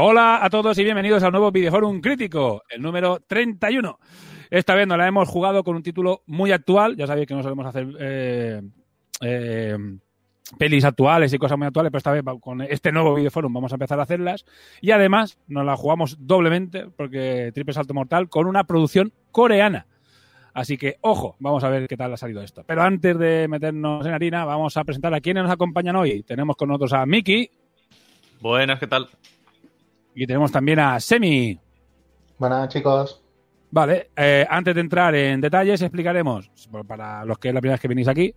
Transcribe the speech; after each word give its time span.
Hola 0.00 0.44
a 0.44 0.48
todos 0.48 0.78
y 0.78 0.84
bienvenidos 0.84 1.24
al 1.24 1.32
nuevo 1.32 1.50
Videoforum 1.50 2.00
Crítico, 2.00 2.62
el 2.70 2.80
número 2.80 3.18
31. 3.26 3.98
Esta 4.48 4.76
vez 4.76 4.86
nos 4.86 4.96
la 4.96 5.08
hemos 5.08 5.28
jugado 5.28 5.64
con 5.64 5.74
un 5.74 5.82
título 5.82 6.22
muy 6.26 6.52
actual. 6.52 6.94
Ya 6.94 7.08
sabéis 7.08 7.26
que 7.26 7.34
no 7.34 7.42
solemos 7.42 7.66
hacer 7.66 7.88
eh, 7.98 8.62
eh, 9.22 9.76
pelis 10.56 10.84
actuales 10.84 11.32
y 11.32 11.38
cosas 11.38 11.58
muy 11.58 11.66
actuales, 11.66 11.90
pero 11.90 11.98
esta 11.98 12.12
vez 12.12 12.22
con 12.40 12.60
este 12.60 12.92
nuevo 12.92 13.16
Videoforum 13.16 13.52
vamos 13.52 13.72
a 13.72 13.74
empezar 13.74 13.98
a 13.98 14.04
hacerlas. 14.04 14.44
Y 14.80 14.92
además 14.92 15.36
nos 15.48 15.66
la 15.66 15.76
jugamos 15.76 16.16
doblemente, 16.20 16.86
porque 16.96 17.50
Triple 17.52 17.74
Salto 17.74 17.92
Mortal, 17.92 18.28
con 18.28 18.46
una 18.46 18.62
producción 18.62 19.12
coreana. 19.32 19.88
Así 20.54 20.78
que, 20.78 20.98
ojo, 21.00 21.34
vamos 21.40 21.64
a 21.64 21.70
ver 21.70 21.88
qué 21.88 21.96
tal 21.96 22.12
ha 22.12 22.16
salido 22.16 22.40
esto. 22.40 22.62
Pero 22.64 22.82
antes 22.82 23.18
de 23.18 23.48
meternos 23.48 24.06
en 24.06 24.12
harina, 24.12 24.44
vamos 24.44 24.76
a 24.76 24.84
presentar 24.84 25.12
a 25.12 25.20
quienes 25.20 25.42
nos 25.42 25.52
acompañan 25.52 25.96
hoy. 25.96 26.22
Tenemos 26.22 26.54
con 26.54 26.68
nosotros 26.68 26.92
a 26.92 27.04
Miki. 27.04 27.50
Buenas, 28.40 28.78
¿qué 28.78 28.86
tal? 28.86 29.08
Y 30.20 30.26
tenemos 30.26 30.50
también 30.50 30.80
a 30.80 30.98
Semi. 30.98 31.56
Buenas, 32.38 32.68
chicos. 32.70 33.22
Vale, 33.70 34.10
eh, 34.16 34.44
antes 34.50 34.74
de 34.74 34.80
entrar 34.80 35.14
en 35.14 35.40
detalles, 35.40 35.80
explicaremos, 35.80 36.50
para 36.88 37.24
los 37.24 37.38
que 37.38 37.48
es 37.48 37.54
la 37.54 37.60
primera 37.60 37.74
vez 37.74 37.80
que 37.80 37.86
venís 37.86 38.08
aquí, 38.08 38.34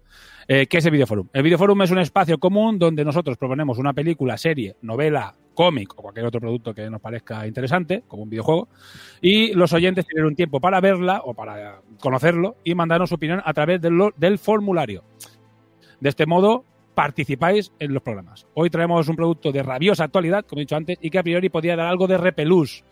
eh, 0.47 0.67
qué 0.67 0.77
es 0.77 0.85
el 0.85 0.91
Videoforum. 0.91 1.29
El 1.33 1.41
Videoforum 1.41 1.81
es 1.81 1.89
un 1.89 1.97
espacio 1.97 2.37
común 2.37 2.77
donde 2.77 3.03
nosotros 3.03 3.35
proponemos 3.35 3.79
una 3.79 3.93
película, 3.93 4.37
serie, 4.37 4.75
novela, 4.83 5.33
cómic 5.55 5.97
o 5.97 6.03
cualquier 6.03 6.27
otro 6.27 6.39
producto 6.39 6.71
que 6.71 6.87
nos 6.87 7.01
parezca 7.01 7.47
interesante, 7.47 8.03
como 8.07 8.21
un 8.23 8.29
videojuego, 8.29 8.67
y 9.19 9.53
los 9.53 9.73
oyentes 9.73 10.05
tienen 10.05 10.27
un 10.27 10.35
tiempo 10.35 10.59
para 10.59 10.79
verla 10.81 11.23
o 11.25 11.33
para 11.33 11.81
conocerlo 11.99 12.57
y 12.63 12.75
mandarnos 12.75 13.09
su 13.09 13.15
opinión 13.15 13.41
a 13.43 13.53
través 13.53 13.81
del, 13.81 13.97
del 14.17 14.37
formulario. 14.37 15.03
De 15.99 16.09
este 16.09 16.27
modo, 16.27 16.63
participáis 17.01 17.71
en 17.79 17.95
los 17.95 18.03
programas. 18.03 18.45
Hoy 18.53 18.69
traemos 18.69 19.07
un 19.07 19.15
producto 19.15 19.51
de 19.51 19.63
rabiosa 19.63 20.03
actualidad, 20.03 20.45
como 20.45 20.59
he 20.59 20.65
dicho 20.65 20.75
antes, 20.75 20.99
y 21.01 21.09
que 21.09 21.17
a 21.17 21.23
priori 21.23 21.49
podría 21.49 21.75
dar 21.75 21.87
algo 21.87 22.05
de 22.05 22.15
repelús 22.15 22.83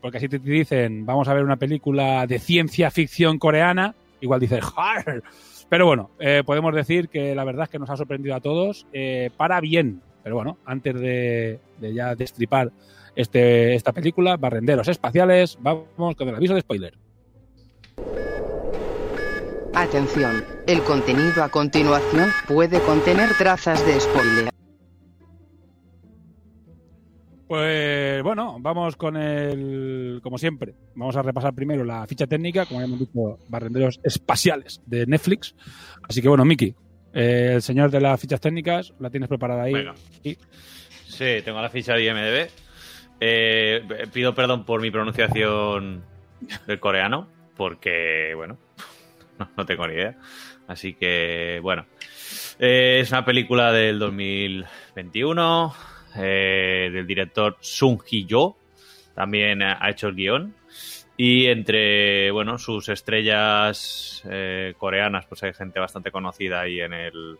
porque 0.00 0.18
así 0.18 0.28
te 0.28 0.38
dicen, 0.38 1.04
vamos 1.04 1.26
a 1.26 1.34
ver 1.34 1.42
una 1.42 1.56
película 1.56 2.28
de 2.28 2.38
ciencia 2.38 2.92
ficción 2.92 3.40
coreana, 3.40 3.96
igual 4.20 4.38
dices, 4.38 4.62
¡Jar! 4.62 5.24
Pero 5.68 5.86
bueno, 5.86 6.10
eh, 6.20 6.44
podemos 6.46 6.72
decir 6.76 7.08
que 7.08 7.34
la 7.34 7.42
verdad 7.42 7.64
es 7.64 7.70
que 7.70 7.80
nos 7.80 7.90
ha 7.90 7.96
sorprendido 7.96 8.36
a 8.36 8.40
todos 8.40 8.86
eh, 8.92 9.30
para 9.36 9.60
bien. 9.60 10.00
Pero 10.22 10.36
bueno, 10.36 10.58
antes 10.64 10.94
de, 11.00 11.58
de 11.80 11.92
ya 11.92 12.14
destripar 12.14 12.70
este, 13.16 13.74
esta 13.74 13.90
película, 13.92 14.36
barrenderos 14.36 14.86
espaciales, 14.86 15.58
vamos 15.60 16.14
con 16.14 16.28
el 16.28 16.36
aviso 16.36 16.54
de 16.54 16.60
spoiler. 16.60 17.05
Atención, 19.78 20.42
el 20.66 20.82
contenido 20.84 21.44
a 21.44 21.50
continuación 21.50 22.30
puede 22.48 22.80
contener 22.80 23.28
trazas 23.36 23.84
de 23.84 24.00
spoiler. 24.00 24.48
Pues 27.46 28.22
bueno, 28.22 28.56
vamos 28.58 28.96
con 28.96 29.18
el, 29.18 30.20
como 30.22 30.38
siempre, 30.38 30.74
vamos 30.94 31.14
a 31.16 31.22
repasar 31.22 31.54
primero 31.54 31.84
la 31.84 32.06
ficha 32.06 32.26
técnica, 32.26 32.64
como 32.64 32.80
hemos 32.80 33.00
dicho, 33.00 33.38
barrenderos 33.48 34.00
espaciales 34.02 34.80
de 34.86 35.04
Netflix. 35.04 35.54
Así 36.08 36.22
que 36.22 36.28
bueno, 36.30 36.46
Miki, 36.46 36.74
eh, 37.12 37.52
el 37.56 37.62
señor 37.62 37.90
de 37.90 38.00
las 38.00 38.18
fichas 38.18 38.40
técnicas, 38.40 38.94
la 38.98 39.10
tienes 39.10 39.28
preparada 39.28 39.64
ahí. 39.64 39.74
Venga. 39.74 39.94
Sí, 40.22 41.42
tengo 41.44 41.60
la 41.60 41.68
ficha 41.68 41.92
de 41.92 42.04
IMDB. 42.06 42.50
Eh, 43.20 43.82
pido 44.10 44.34
perdón 44.34 44.64
por 44.64 44.80
mi 44.80 44.90
pronunciación 44.90 46.02
del 46.66 46.80
coreano, 46.80 47.28
porque, 47.58 48.32
bueno, 48.34 48.56
no, 49.38 49.50
no 49.56 49.66
tengo 49.66 49.86
ni 49.86 49.94
idea. 49.94 50.16
Así 50.66 50.94
que, 50.94 51.60
bueno, 51.62 51.86
eh, 52.58 52.98
es 53.00 53.10
una 53.10 53.24
película 53.24 53.72
del 53.72 53.98
2021 53.98 55.74
eh, 56.16 56.90
del 56.92 57.06
director 57.06 57.56
Sung 57.60 58.00
Hee-jo, 58.02 58.56
también 59.14 59.62
ha 59.62 59.88
hecho 59.90 60.08
el 60.08 60.14
guion. 60.14 60.54
Y 61.18 61.46
entre, 61.46 62.30
bueno, 62.30 62.58
sus 62.58 62.90
estrellas 62.90 64.22
eh, 64.30 64.74
coreanas, 64.76 65.24
pues 65.26 65.42
hay 65.42 65.54
gente 65.54 65.80
bastante 65.80 66.10
conocida 66.10 66.60
ahí 66.60 66.80
en 66.80 66.92
el... 66.92 67.38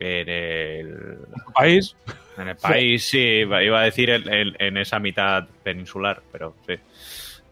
En 0.00 0.28
el 0.28 1.18
país. 1.54 1.94
En 2.36 2.48
el 2.48 2.56
país, 2.56 3.04
sí, 3.04 3.18
iba 3.18 3.80
a 3.80 3.84
decir 3.84 4.10
en, 4.10 4.32
en, 4.32 4.56
en 4.58 4.76
esa 4.76 4.98
mitad 4.98 5.46
peninsular, 5.62 6.22
pero 6.32 6.56
sí. 6.66 6.74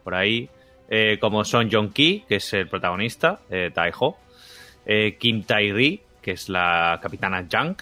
Por 0.03 0.15
ahí, 0.15 0.51
eh, 0.95 1.17
como 1.19 1.43
Son 1.43 1.71
Jong-ki, 1.71 2.27
que 2.29 2.37
es 2.37 2.53
el 2.53 2.69
protagonista, 2.69 3.41
eh, 3.49 3.71
Taeho, 3.73 4.19
eh, 4.85 5.17
Kim 5.19 5.43
Tae-ri, 5.43 6.03
que 6.21 6.33
es 6.33 6.51
la 6.51 7.01
capitana 7.03 7.47
Jang, 7.51 7.77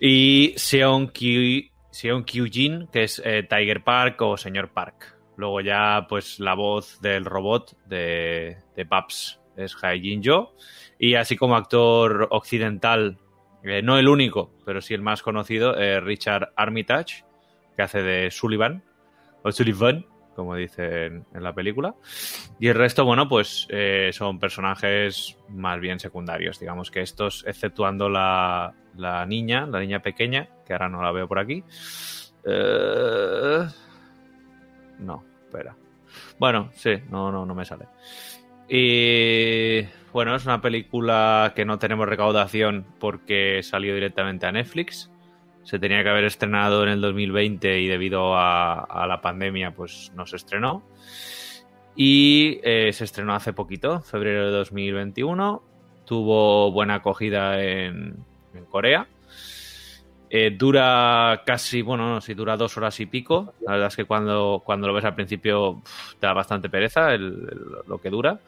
y 0.00 0.54
Seon 0.56 1.08
Kyu, 1.08 1.68
Seon 1.90 2.24
Kyu-jin, 2.24 2.88
que 2.90 3.02
es 3.02 3.20
eh, 3.22 3.42
Tiger 3.42 3.84
Park 3.84 4.22
o 4.22 4.38
Señor 4.38 4.70
Park. 4.70 5.14
Luego 5.36 5.60
ya, 5.60 6.06
pues, 6.08 6.40
la 6.40 6.54
voz 6.54 7.02
del 7.02 7.26
robot 7.26 7.76
de, 7.84 8.56
de 8.74 8.86
Paps 8.86 9.38
es 9.58 9.76
Hae 9.82 10.00
Jin-jo. 10.00 10.54
Y 10.98 11.16
así 11.16 11.36
como 11.36 11.54
actor 11.54 12.28
occidental, 12.30 13.18
no 13.62 13.98
el 13.98 14.08
único, 14.08 14.54
pero 14.64 14.80
sí 14.80 14.94
el 14.94 15.02
más 15.02 15.20
conocido, 15.20 15.74
Richard 16.00 16.52
Armitage, 16.56 17.24
que 17.76 17.82
hace 17.82 18.02
de 18.02 18.30
Sullivan, 18.30 18.82
o 19.42 19.52
Sullivan, 19.52 20.06
como 20.34 20.54
dicen 20.54 21.24
en 21.34 21.42
la 21.42 21.52
película. 21.52 21.94
Y 22.58 22.68
el 22.68 22.74
resto, 22.74 23.04
bueno, 23.04 23.28
pues 23.28 23.66
eh, 23.70 24.10
son 24.12 24.38
personajes 24.38 25.36
más 25.48 25.80
bien 25.80 25.98
secundarios. 26.00 26.58
Digamos 26.58 26.90
que 26.90 27.00
estos, 27.00 27.44
exceptuando 27.46 28.08
la, 28.08 28.74
la 28.96 29.26
niña, 29.26 29.66
la 29.66 29.80
niña 29.80 30.00
pequeña, 30.00 30.48
que 30.66 30.72
ahora 30.72 30.88
no 30.88 31.02
la 31.02 31.12
veo 31.12 31.28
por 31.28 31.38
aquí. 31.38 31.64
Eh... 32.44 33.66
No, 34.98 35.24
espera. 35.44 35.76
Bueno, 36.38 36.70
sí, 36.74 36.96
no, 37.08 37.32
no, 37.32 37.46
no 37.46 37.54
me 37.54 37.64
sale. 37.64 37.86
Y 38.68 39.82
bueno, 40.12 40.34
es 40.36 40.44
una 40.44 40.60
película 40.60 41.52
que 41.56 41.64
no 41.64 41.78
tenemos 41.78 42.08
recaudación 42.08 42.86
porque 42.98 43.62
salió 43.62 43.94
directamente 43.94 44.46
a 44.46 44.52
Netflix. 44.52 45.10
Se 45.64 45.78
tenía 45.78 46.02
que 46.02 46.08
haber 46.08 46.24
estrenado 46.24 46.82
en 46.82 46.88
el 46.88 47.00
2020 47.00 47.80
y 47.80 47.86
debido 47.86 48.34
a, 48.36 49.06
la 49.06 49.20
pandemia, 49.20 49.72
pues 49.72 50.12
no 50.14 50.26
se 50.26 50.36
estrenó. 50.36 50.82
Y 51.94 52.60
eh, 52.62 52.92
se 52.92 53.04
estrenó 53.04 53.34
hace 53.34 53.52
poquito, 53.52 54.00
febrero 54.00 54.46
de 54.46 54.52
2021. 54.52 55.62
Tuvo 56.04 56.72
buena 56.72 56.96
acogida 56.96 57.62
en, 57.62 58.24
Corea. 58.68 59.06
Eh, 60.28 60.54
dura 60.56 61.42
casi, 61.44 61.82
bueno, 61.82 62.08
no, 62.08 62.20
si 62.20 62.34
dura 62.34 62.56
dos 62.56 62.76
horas 62.76 62.98
y 63.00 63.06
pico. 63.06 63.54
La 63.66 63.72
verdad 63.72 63.88
es 63.88 63.96
que 63.96 64.04
cuando, 64.04 64.62
cuando 64.64 64.86
lo 64.86 64.94
ves 64.94 65.04
al 65.04 65.14
principio 65.14 65.82
te 66.18 66.26
da 66.26 66.32
bastante 66.32 66.68
pereza 66.68 67.16
lo 67.16 68.00
que 68.00 68.10
dura. 68.10 68.40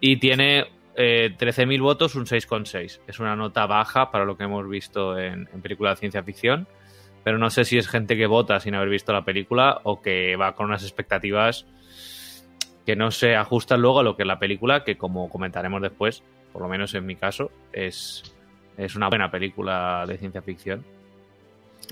Y 0.00 0.16
tiene 0.16 0.77
eh, 0.98 1.34
13.000 1.38 1.80
votos, 1.80 2.14
un 2.16 2.26
6,6. 2.26 3.00
Es 3.06 3.20
una 3.20 3.36
nota 3.36 3.66
baja 3.66 4.10
para 4.10 4.24
lo 4.24 4.36
que 4.36 4.44
hemos 4.44 4.68
visto 4.68 5.16
en, 5.16 5.48
en 5.52 5.62
películas 5.62 5.96
de 5.96 6.00
ciencia 6.00 6.22
ficción. 6.24 6.66
Pero 7.22 7.38
no 7.38 7.50
sé 7.50 7.64
si 7.64 7.78
es 7.78 7.88
gente 7.88 8.16
que 8.16 8.26
vota 8.26 8.58
sin 8.58 8.74
haber 8.74 8.88
visto 8.88 9.12
la 9.12 9.24
película 9.24 9.80
o 9.84 10.02
que 10.02 10.36
va 10.36 10.54
con 10.54 10.66
unas 10.66 10.82
expectativas 10.82 11.66
que 12.84 12.96
no 12.96 13.10
se 13.10 13.36
ajustan 13.36 13.82
luego 13.82 14.00
a 14.00 14.02
lo 14.02 14.16
que 14.16 14.22
es 14.22 14.26
la 14.26 14.38
película, 14.38 14.82
que 14.82 14.96
como 14.96 15.28
comentaremos 15.28 15.82
después, 15.82 16.22
por 16.54 16.62
lo 16.62 16.68
menos 16.68 16.94
en 16.94 17.04
mi 17.04 17.16
caso, 17.16 17.50
es, 17.70 18.22
es 18.78 18.96
una 18.96 19.08
buena 19.08 19.30
película 19.30 20.04
de 20.08 20.16
ciencia 20.16 20.40
ficción. 20.40 20.82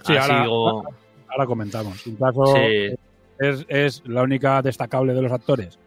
Sí, 0.04 0.16
ahora, 0.16 0.42
digo... 0.42 0.84
ahora, 1.28 1.46
comentamos. 1.46 2.06
En 2.06 2.16
caso, 2.16 2.46
sí. 2.46 2.96
es, 3.38 3.66
es, 3.68 4.02
la 4.06 4.22
única 4.22 4.62
destacable 4.62 5.12
de 5.12 5.20
los 5.20 5.32
actores. 5.32 5.78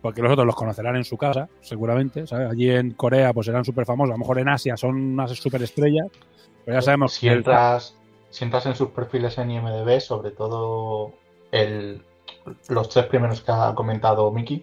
Porque 0.00 0.22
los 0.22 0.32
otros 0.32 0.46
los 0.46 0.54
conocerán 0.56 0.96
en 0.96 1.04
su 1.04 1.16
casa, 1.16 1.48
seguramente. 1.60 2.26
¿sabes? 2.26 2.50
Allí 2.50 2.70
en 2.70 2.92
Corea 2.92 3.32
pues 3.32 3.46
serán 3.46 3.64
súper 3.64 3.84
famosos, 3.84 4.10
a 4.12 4.14
lo 4.14 4.18
mejor 4.18 4.38
en 4.38 4.48
Asia 4.48 4.76
son 4.76 4.96
unas 4.96 5.30
superestrellas, 5.32 6.06
pero 6.64 6.76
ya 6.78 6.82
sabemos 6.82 7.12
Si 7.14 7.26
que 7.26 7.32
el- 7.32 7.38
entras, 7.38 7.94
si 8.30 8.44
entras 8.44 8.66
en 8.66 8.74
sus 8.74 8.90
perfiles 8.90 9.36
en 9.38 9.50
IMDB, 9.50 10.00
sobre 10.00 10.30
todo 10.30 11.12
el, 11.50 12.02
los 12.68 12.88
tres 12.88 13.06
primeros 13.06 13.40
que 13.40 13.52
ha 13.52 13.74
comentado 13.74 14.30
Miki, 14.30 14.62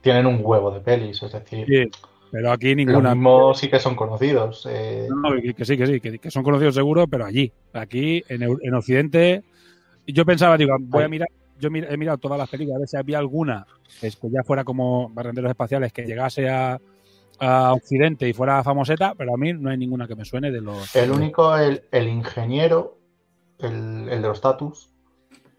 tienen 0.00 0.26
un 0.26 0.40
huevo 0.42 0.70
de 0.70 0.80
pelis, 0.80 1.22
es 1.22 1.32
decir, 1.32 1.66
Sí, 1.66 1.90
pero 2.30 2.52
aquí 2.52 2.74
los 2.74 2.76
ninguna. 2.86 3.14
mismos 3.14 3.58
sí 3.58 3.68
que 3.68 3.80
son 3.80 3.96
conocidos. 3.96 4.66
eh, 4.70 5.08
No, 5.10 5.34
que, 5.42 5.54
que 5.54 5.64
sí, 5.64 5.76
que 5.76 5.86
sí, 5.86 6.00
que, 6.00 6.18
que 6.18 6.30
son 6.30 6.42
conocidos 6.44 6.74
seguro, 6.74 7.06
pero 7.08 7.24
allí, 7.24 7.52
aquí 7.72 8.22
en, 8.28 8.42
en 8.42 8.74
Occidente, 8.74 9.42
yo 10.06 10.24
pensaba, 10.24 10.56
digo, 10.56 10.76
voy 10.80 11.04
a 11.04 11.08
mirar, 11.08 11.28
yo 11.58 11.68
he 11.68 11.96
mirado 11.96 12.18
todas 12.18 12.38
las 12.38 12.48
películas 12.48 12.76
a 12.76 12.80
ver 12.80 12.88
si 12.88 12.96
había 12.96 13.18
alguna 13.18 13.66
pues, 14.00 14.16
que 14.16 14.28
ya 14.30 14.42
fuera 14.44 14.64
como 14.64 15.08
barrenderos 15.10 15.50
espaciales 15.50 15.92
que 15.92 16.04
llegase 16.04 16.48
a, 16.48 16.78
a 17.40 17.72
Occidente 17.72 18.28
y 18.28 18.32
fuera 18.32 18.62
famoseta, 18.64 19.14
pero 19.14 19.34
a 19.34 19.36
mí 19.36 19.52
no 19.52 19.70
hay 19.70 19.76
ninguna 19.76 20.06
que 20.06 20.14
me 20.16 20.24
suene 20.24 20.50
de 20.50 20.60
los. 20.60 20.94
El 20.94 21.10
único, 21.10 21.56
el, 21.56 21.82
el 21.92 22.08
ingeniero, 22.08 22.98
el, 23.58 24.08
el 24.08 24.22
de 24.22 24.28
los 24.28 24.38
status, 24.38 24.90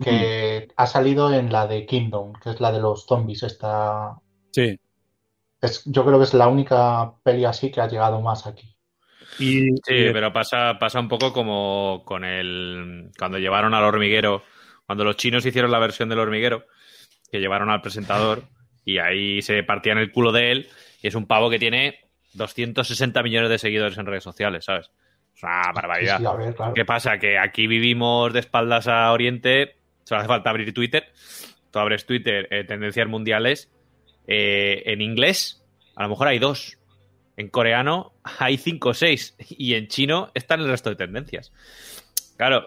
que 0.02 0.70
ha 0.78 0.88
salido 0.88 1.34
en 1.34 1.52
la 1.52 1.68
de 1.68 1.86
Kingdom, 1.86 2.34
que 2.34 2.52
es 2.52 2.62
la 2.62 2.72
de 2.72 2.80
los 2.80 3.06
zombies. 3.06 3.44
Esta, 3.44 4.16
Sí. 4.52 4.80
es, 5.62 5.84
yo 5.86 6.06
creo 6.06 6.18
que 6.18 6.24
es 6.24 6.34
la 6.34 6.48
única 6.48 7.14
peli 7.24 7.44
así 7.46 7.70
que 7.72 7.82
ha 7.82 7.88
llegado 7.88 8.22
más 8.22 8.48
aquí. 8.48 8.76
Y, 9.38 9.70
Sí, 9.86 9.94
y- 9.96 10.14
pero 10.14 10.32
pasa, 10.34 10.78
pasa 10.80 11.00
un 11.00 11.08
poco 11.10 11.34
como 11.34 12.04
con 12.06 12.24
el. 12.24 13.12
Cuando 13.18 13.38
llevaron 13.38 13.74
al 13.74 13.84
hormiguero. 13.84 14.42
Cuando 14.90 15.04
los 15.04 15.18
chinos 15.18 15.46
hicieron 15.46 15.70
la 15.70 15.78
versión 15.78 16.10
del 16.10 16.18
hormiguero, 16.18 16.66
que 17.32 17.38
llevaron 17.38 17.70
al 17.70 17.80
presentador 17.80 18.46
y 18.84 18.98
ahí 18.98 19.40
se 19.44 19.62
partían 19.62 20.00
el 20.00 20.12
culo 20.12 20.32
de 20.32 20.52
él. 20.52 20.68
Y 21.04 21.10
es 21.10 21.14
un 21.14 21.28
pavo 21.28 21.48
que 21.52 21.60
tiene 21.60 22.00
260 22.34 23.22
millones 23.22 23.52
de 23.52 23.60
seguidores 23.60 24.00
en 24.00 24.08
redes 24.08 24.24
sociales, 24.24 24.66
¿sabes? 24.66 24.90
Es 25.36 25.44
una 25.44 25.62
barbaridad. 25.76 26.18
Sí, 26.18 26.24
sí, 26.24 26.28
a 26.28 26.34
ver, 26.34 26.56
claro. 26.56 26.74
¿Qué 26.74 26.86
pasa? 26.86 27.20
Que 27.20 27.38
aquí 27.38 27.68
vivimos 27.68 28.34
de 28.34 28.40
espaldas 28.40 28.88
a 28.88 29.12
Oriente, 29.12 29.76
solo 30.06 30.22
hace 30.22 30.28
falta 30.28 30.50
abrir 30.50 30.74
Twitter. 30.74 31.06
Tú 31.70 31.78
abres 31.78 32.08
Twitter, 32.08 32.48
eh, 32.50 32.64
tendencias 32.64 33.08
mundiales. 33.08 33.72
eh, 34.26 34.82
en 34.92 35.02
inglés, 35.02 35.64
a 35.96 36.02
lo 36.02 36.10
mejor 36.10 36.30
hay 36.30 36.40
dos. 36.40 36.80
En 37.38 37.48
coreano 37.50 38.14
hay 38.40 38.58
cinco 38.58 38.90
o 38.90 38.94
seis. 38.96 39.36
Y 39.50 39.76
en 39.76 39.88
chino 39.88 40.32
están 40.34 40.62
el 40.62 40.68
resto 40.68 40.90
de 40.90 40.96
tendencias. 40.96 41.52
Claro, 42.38 42.66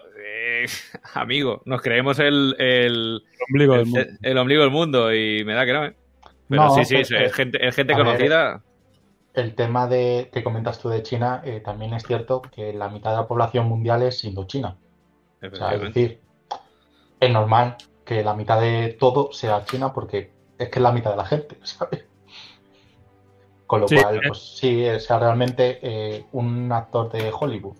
eh, 0.65 0.67
amigo, 1.13 1.61
nos 1.65 1.81
creemos 1.81 2.19
el, 2.19 2.55
el, 2.59 3.23
ombligo 3.49 3.73
del 3.77 3.81
el- 3.81 3.87
mundo. 3.87 4.09
el 4.21 4.37
ombligo 4.37 4.61
del 4.63 4.71
mundo 4.71 5.13
y 5.13 5.43
me 5.45 5.53
da 5.53 5.65
que 5.65 5.73
no, 5.73 5.85
¿eh? 5.85 5.97
Pero 6.49 6.69
No, 6.69 6.69
sí, 6.69 6.85
sí, 6.85 6.95
pues, 6.95 7.11
es, 7.11 7.11
eh, 7.11 7.29
gente, 7.33 7.65
es 7.67 7.75
gente 7.75 7.95
ver, 7.95 7.95
conocida. 7.95 8.63
El 9.33 9.55
tema 9.55 9.87
de 9.87 10.29
que 10.33 10.43
comentas 10.43 10.79
tú 10.79 10.89
de 10.89 11.03
China, 11.03 11.41
eh, 11.45 11.59
también 11.61 11.93
es 11.93 12.03
cierto 12.03 12.41
que 12.41 12.73
la 12.73 12.89
mitad 12.89 13.11
de 13.11 13.17
la 13.17 13.27
población 13.27 13.67
mundial 13.67 14.01
es 14.03 14.23
indochina. 14.23 14.79
O 15.51 15.55
sea, 15.55 15.73
es 15.75 15.81
decir, 15.81 16.21
es 17.19 17.31
normal 17.31 17.77
que 18.05 18.23
la 18.23 18.35
mitad 18.35 18.61
de 18.61 18.95
todo 18.99 19.31
sea 19.33 19.65
China 19.65 19.93
porque 19.93 20.35
es 20.57 20.69
que 20.69 20.79
es 20.79 20.83
la 20.83 20.91
mitad 20.91 21.11
de 21.11 21.17
la 21.17 21.25
gente, 21.25 21.57
¿sabes? 21.63 22.05
Con 23.65 23.81
lo 23.81 23.87
Sí, 23.87 23.95
cual, 23.95 24.21
eh. 24.23 24.27
pues 24.27 24.57
sí, 24.57 24.87
o 24.87 24.99
sea 24.99 25.19
realmente 25.19 25.79
eh, 25.81 26.25
un 26.31 26.71
actor 26.71 27.11
de 27.11 27.31
Hollywood 27.37 27.77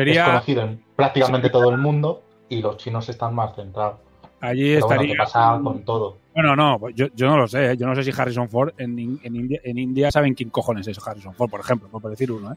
es 0.00 0.06
sería. 0.06 0.24
conocido 0.26 0.62
en 0.62 0.82
prácticamente 0.96 1.50
todo 1.50 1.70
el 1.70 1.78
mundo 1.78 2.22
y 2.48 2.60
los 2.60 2.76
chinos 2.76 3.08
están 3.08 3.34
más 3.34 3.54
centrados. 3.54 3.96
Allí 4.40 4.74
Pero 4.74 4.86
bueno, 4.86 5.02
estaría. 5.02 5.14
que 5.14 5.18
pasa 5.18 5.60
con 5.62 5.84
todo. 5.84 6.16
Bueno, 6.34 6.56
no, 6.56 6.88
yo, 6.90 7.06
yo 7.14 7.26
no 7.28 7.36
lo 7.36 7.46
sé. 7.46 7.70
¿eh? 7.72 7.76
Yo 7.76 7.86
no 7.86 7.94
sé 7.94 8.02
si 8.02 8.10
Harrison 8.18 8.48
Ford 8.48 8.72
en, 8.78 8.98
In- 8.98 9.20
en 9.22 9.36
India, 9.36 9.60
en 9.62 9.78
India 9.78 10.10
saben 10.10 10.34
quién 10.34 10.50
cojones 10.50 10.88
es 10.88 10.98
Harrison 11.06 11.32
Ford, 11.34 11.48
por 11.50 11.60
ejemplo, 11.60 11.88
por 11.88 12.10
decir 12.10 12.32
uno. 12.32 12.52
¿eh? 12.52 12.56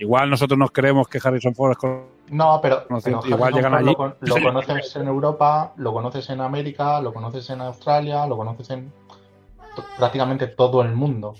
Igual 0.00 0.28
nosotros 0.30 0.58
nos 0.58 0.72
creemos 0.72 1.06
que 1.08 1.20
Harrison 1.22 1.54
Ford 1.54 1.72
es. 1.72 1.76
con- 1.78 2.04
No, 2.30 2.58
pero, 2.60 2.84
igual 3.26 3.52
llegan 3.54 3.74
allí. 3.74 3.94
Lo, 3.96 4.16
lo 4.20 4.34
conoces 4.42 4.96
en 4.96 5.06
Europa, 5.06 5.72
lo 5.76 5.92
conoces 5.92 6.28
en 6.30 6.40
América, 6.40 7.00
lo 7.00 7.12
conoces 7.14 7.48
en 7.50 7.60
Australia, 7.60 8.26
lo 8.26 8.36
conoces 8.36 8.70
en 8.70 8.92
prácticamente 9.98 10.48
todo 10.48 10.82
el 10.82 10.92
mundo. 10.94 11.34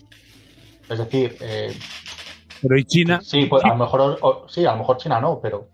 Es 0.88 0.98
decir, 0.98 1.36
eh, 1.40 1.76
Pero 2.62 2.78
y 2.78 2.84
China. 2.84 3.20
sí, 3.22 3.46
pues 3.46 3.64
a 3.64 3.68
lo 3.68 3.76
mejor, 3.76 4.18
o- 4.20 4.48
sí, 4.48 4.64
a 4.66 4.72
lo 4.72 4.78
mejor 4.78 4.96
China 4.98 5.20
no, 5.20 5.40
pero 5.40 5.68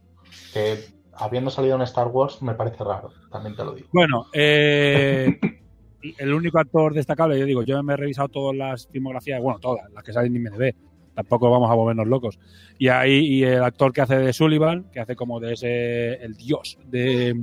que 0.52 0.78
habiendo 1.14 1.50
salido 1.50 1.76
en 1.76 1.82
Star 1.82 2.08
Wars 2.08 2.42
me 2.42 2.54
parece 2.54 2.84
raro, 2.84 3.10
también 3.30 3.56
te 3.56 3.64
lo 3.64 3.72
digo. 3.72 3.88
Bueno, 3.92 4.26
eh, 4.32 5.38
el 6.18 6.32
único 6.34 6.58
actor 6.58 6.94
destacable, 6.94 7.38
yo 7.38 7.46
digo, 7.46 7.62
yo 7.62 7.82
me 7.82 7.94
he 7.94 7.96
revisado 7.96 8.28
todas 8.28 8.56
las 8.56 8.86
filmografías, 8.88 9.40
bueno, 9.40 9.58
todas, 9.58 9.90
las 9.92 10.04
que 10.04 10.12
salen 10.12 10.36
en 10.36 10.46
IMDb. 10.46 10.74
Tampoco 11.14 11.50
vamos 11.50 11.70
a 11.70 11.74
volvernos 11.74 12.06
locos. 12.06 12.38
Y 12.78 12.88
ahí, 12.88 13.38
y 13.38 13.42
el 13.42 13.64
actor 13.64 13.90
que 13.92 14.02
hace 14.02 14.16
de 14.18 14.32
Sullivan, 14.34 14.84
que 14.92 15.00
hace 15.00 15.16
como 15.16 15.40
de 15.40 15.54
ese, 15.54 16.12
el 16.22 16.34
dios 16.36 16.78
de, 16.84 17.34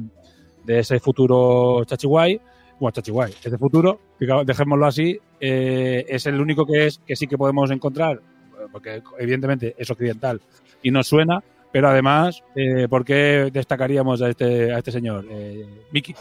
de 0.64 0.80
ese 0.80 1.00
futuro 1.00 1.84
Chachihuay, 1.84 2.40
bueno, 2.80 2.92
Chachihuay, 2.92 3.32
ese 3.44 3.58
futuro, 3.58 4.00
que 4.20 4.28
dejémoslo 4.46 4.86
así, 4.86 5.20
eh, 5.40 6.06
es 6.08 6.26
el 6.28 6.40
único 6.40 6.68
que 6.68 6.86
es 6.86 7.00
que 7.00 7.16
sí 7.16 7.26
que 7.26 7.38
podemos 7.38 7.72
encontrar, 7.72 8.22
porque 8.72 9.02
evidentemente 9.20 9.76
es 9.78 9.90
occidental 9.90 10.42
y 10.82 10.92
nos 10.92 11.08
suena, 11.08 11.44
pero 11.72 11.90
además, 11.90 12.44
eh, 12.56 12.88
¿por 12.90 13.04
qué 13.06 13.50
destacaríamos 13.52 14.22
a 14.22 14.30
este, 14.30 14.72
a 14.74 14.78
este 14.78 14.92
señor? 14.92 15.26
Eh, 15.30 15.66
Mickey. 15.92 16.16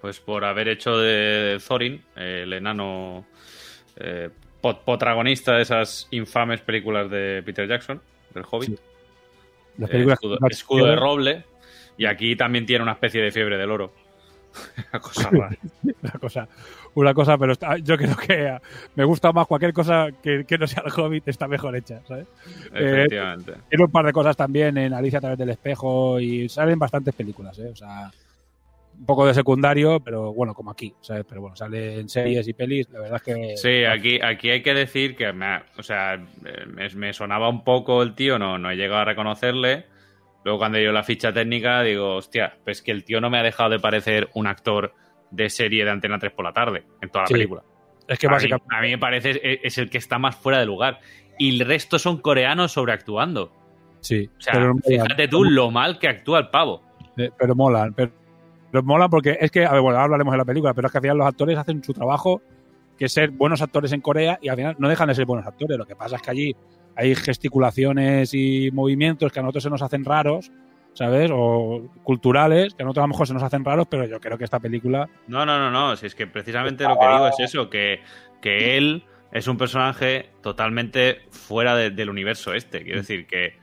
Pues 0.00 0.20
por 0.20 0.44
haber 0.44 0.68
hecho 0.68 0.98
de 0.98 1.58
Thorin, 1.66 2.02
eh, 2.16 2.40
el 2.42 2.52
enano 2.52 3.24
eh, 3.96 4.28
protagonista 4.84 5.54
de 5.56 5.62
esas 5.62 6.08
infames 6.10 6.60
películas 6.60 7.10
de 7.10 7.42
Peter 7.44 7.66
Jackson, 7.68 8.00
del 8.34 8.44
Hobbit. 8.50 8.70
Sí. 8.70 8.78
Las 9.78 9.88
Eh, 9.90 9.92
películas 9.92 10.18
escudo, 10.18 10.38
que- 10.38 10.52
escudo 10.54 10.86
de 10.86 10.96
roble. 10.96 11.44
Y 11.96 12.06
aquí 12.06 12.34
también 12.34 12.66
tiene 12.66 12.82
una 12.82 12.92
especie 12.92 13.22
de 13.22 13.30
fiebre 13.30 13.56
del 13.56 13.70
oro. 13.70 13.92
Una 14.92 15.00
cosa 15.00 15.30
rara. 15.30 15.56
una 16.02 16.12
cosa, 16.20 16.48
una 16.94 17.14
cosa, 17.14 17.38
pero 17.38 17.52
está- 17.52 17.76
yo 17.78 17.96
creo 17.96 18.16
que 18.16 18.46
eh, 18.46 18.58
me 18.94 19.04
gusta 19.04 19.32
más 19.32 19.46
cualquier 19.46 19.72
cosa 19.72 20.08
que, 20.22 20.44
que 20.44 20.58
no 20.58 20.66
sea 20.66 20.82
el 20.86 20.92
Hobbit, 20.92 21.26
está 21.28 21.48
mejor 21.48 21.74
hecha, 21.76 22.00
¿sabes? 22.06 22.26
Eh, 22.72 23.04
Efectivamente. 23.04 23.52
Tiene 23.68 23.84
un 23.84 23.90
par 23.90 24.06
de 24.06 24.12
cosas 24.12 24.36
también 24.36 24.76
en 24.78 24.92
Alicia 24.94 25.18
a 25.18 25.22
través 25.22 25.38
del 25.38 25.50
espejo 25.50 26.20
y 26.20 26.48
salen 26.48 26.78
bastantes 26.78 27.14
películas, 27.14 27.58
¿eh? 27.58 27.68
O 27.72 27.76
sea, 27.76 28.10
un 28.96 29.06
poco 29.06 29.26
de 29.26 29.34
secundario, 29.34 29.98
pero 29.98 30.32
bueno, 30.32 30.54
como 30.54 30.70
aquí, 30.70 30.94
¿sabes? 31.00 31.24
Pero 31.28 31.40
bueno, 31.40 31.56
sale 31.56 31.98
en 31.98 32.08
series 32.08 32.46
y 32.46 32.52
pelis, 32.52 32.88
la 32.90 33.00
verdad 33.00 33.16
es 33.16 33.22
que... 33.34 33.56
Sí, 33.56 33.84
aquí, 33.84 34.20
aquí 34.22 34.50
hay 34.50 34.62
que 34.62 34.72
decir 34.72 35.16
que 35.16 35.32
me, 35.32 35.46
ha- 35.46 35.66
o 35.76 35.82
sea, 35.82 36.14
eh, 36.14 36.64
me, 36.66 36.88
me 36.90 37.12
sonaba 37.12 37.48
un 37.48 37.64
poco 37.64 38.04
el 38.04 38.14
tío, 38.14 38.38
no, 38.38 38.56
no 38.56 38.70
he 38.70 38.76
llegado 38.76 39.00
a 39.00 39.04
reconocerle. 39.04 39.86
Luego 40.44 40.58
cuando 40.58 40.78
yo 40.78 40.92
la 40.92 41.02
ficha 41.02 41.32
técnica 41.32 41.82
digo, 41.82 42.16
hostia, 42.16 42.56
pues 42.64 42.82
que 42.82 42.92
el 42.92 43.04
tío 43.04 43.20
no 43.20 43.30
me 43.30 43.38
ha 43.38 43.42
dejado 43.42 43.70
de 43.70 43.78
parecer 43.80 44.28
un 44.34 44.46
actor 44.46 44.92
de 45.30 45.48
serie 45.50 45.84
de 45.84 45.90
Antena 45.90 46.18
3 46.18 46.32
por 46.32 46.44
la 46.44 46.52
tarde, 46.52 46.84
en 47.00 47.08
toda 47.08 47.22
la 47.22 47.26
Sí. 47.28 47.34
película. 47.34 47.62
Es 48.06 48.18
que 48.18 48.26
a, 48.26 48.30
mí, 48.30 48.34
básicamente... 48.34 48.76
a 48.76 48.80
mí 48.82 48.90
me 48.90 48.98
parece 48.98 49.30
es, 49.42 49.60
es 49.62 49.78
el 49.78 49.88
que 49.88 49.98
está 49.98 50.18
más 50.18 50.36
fuera 50.36 50.58
de 50.58 50.66
lugar. 50.66 51.00
Y 51.38 51.58
el 51.58 51.66
resto 51.66 51.98
son 51.98 52.18
coreanos 52.18 52.72
sobreactuando. 52.72 53.50
Sí, 54.00 54.28
O 54.38 54.40
sea, 54.40 54.52
pero, 54.52 54.74
fíjate 54.86 55.28
tú 55.28 55.44
lo 55.44 55.70
mal 55.70 55.98
que 55.98 56.08
actúa 56.08 56.38
el 56.40 56.48
pavo. 56.48 56.82
Eh, 57.16 57.30
pero 57.38 57.54
molan, 57.54 57.94
pero, 57.94 58.12
pero 58.70 58.84
molan 58.84 59.08
porque 59.08 59.38
es 59.40 59.50
que, 59.50 59.64
a 59.64 59.72
ver, 59.72 59.80
bueno, 59.80 59.96
ahora 59.96 60.04
hablaremos 60.04 60.32
de 60.32 60.38
la 60.38 60.44
película, 60.44 60.74
pero 60.74 60.86
es 60.88 60.92
que 60.92 60.98
al 60.98 61.02
final 61.02 61.16
los 61.16 61.26
actores 61.26 61.56
hacen 61.56 61.82
su 61.82 61.94
trabajo, 61.94 62.42
que 62.98 63.06
es 63.06 63.12
ser 63.12 63.30
buenos 63.30 63.62
actores 63.62 63.92
en 63.92 64.02
Corea, 64.02 64.38
y 64.42 64.48
al 64.50 64.56
final 64.56 64.76
no 64.78 64.88
dejan 64.90 65.08
de 65.08 65.14
ser 65.14 65.24
buenos 65.24 65.46
actores. 65.46 65.78
Lo 65.78 65.86
que 65.86 65.96
pasa 65.96 66.16
es 66.16 66.22
que 66.22 66.30
allí 66.30 66.56
hay 66.96 67.14
gesticulaciones 67.14 68.34
y 68.34 68.70
movimientos 68.72 69.32
que 69.32 69.40
a 69.40 69.42
nosotros 69.42 69.64
se 69.64 69.70
nos 69.70 69.82
hacen 69.82 70.04
raros, 70.04 70.50
¿sabes? 70.92 71.30
O 71.34 71.90
culturales, 72.02 72.74
que 72.74 72.82
a 72.82 72.86
nosotros 72.86 73.02
a 73.02 73.06
lo 73.06 73.12
mejor 73.12 73.26
se 73.26 73.34
nos 73.34 73.42
hacen 73.42 73.64
raros, 73.64 73.86
pero 73.90 74.06
yo 74.06 74.20
creo 74.20 74.38
que 74.38 74.44
esta 74.44 74.60
película. 74.60 75.08
No, 75.26 75.44
no, 75.44 75.58
no, 75.58 75.70
no. 75.70 75.96
Si 75.96 76.06
es 76.06 76.14
que 76.14 76.26
precisamente 76.26 76.84
lo 76.84 76.98
que 76.98 77.06
digo 77.06 77.28
es 77.28 77.40
eso, 77.40 77.68
que, 77.70 78.00
que 78.40 78.76
él 78.76 79.04
es 79.32 79.48
un 79.48 79.56
personaje 79.56 80.30
totalmente 80.42 81.22
fuera 81.30 81.74
de- 81.74 81.90
del 81.90 82.10
universo 82.10 82.54
este. 82.54 82.84
Quiero 82.84 83.00
decir 83.00 83.26
que, 83.26 83.58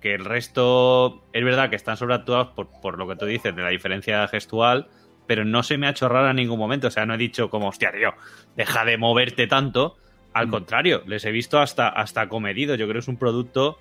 que 0.00 0.14
el 0.14 0.24
resto 0.24 1.24
es 1.32 1.44
verdad 1.44 1.70
que 1.70 1.76
están 1.76 1.96
sobreactuados 1.96 2.48
por, 2.48 2.68
por 2.80 2.98
lo 2.98 3.06
que 3.06 3.14
tú 3.16 3.26
dices, 3.26 3.54
de 3.54 3.62
la 3.62 3.68
diferencia 3.68 4.26
gestual, 4.26 4.88
pero 5.28 5.44
no 5.44 5.62
se 5.62 5.78
me 5.78 5.86
ha 5.86 5.90
hecho 5.90 6.08
raro 6.08 6.28
en 6.30 6.36
ningún 6.36 6.58
momento. 6.58 6.88
O 6.88 6.90
sea, 6.90 7.06
no 7.06 7.14
he 7.14 7.18
dicho 7.18 7.48
como, 7.48 7.68
hostia, 7.68 7.92
tío, 7.92 8.12
deja 8.56 8.84
de 8.84 8.98
moverte 8.98 9.46
tanto. 9.46 9.96
Al 10.34 10.48
contrario, 10.48 11.02
les 11.06 11.24
he 11.24 11.30
visto 11.30 11.58
hasta, 11.60 11.88
hasta 11.88 12.28
comedidos. 12.28 12.78
Yo 12.78 12.86
creo 12.86 12.94
que 12.94 12.98
es 13.00 13.08
un 13.08 13.16
producto 13.18 13.78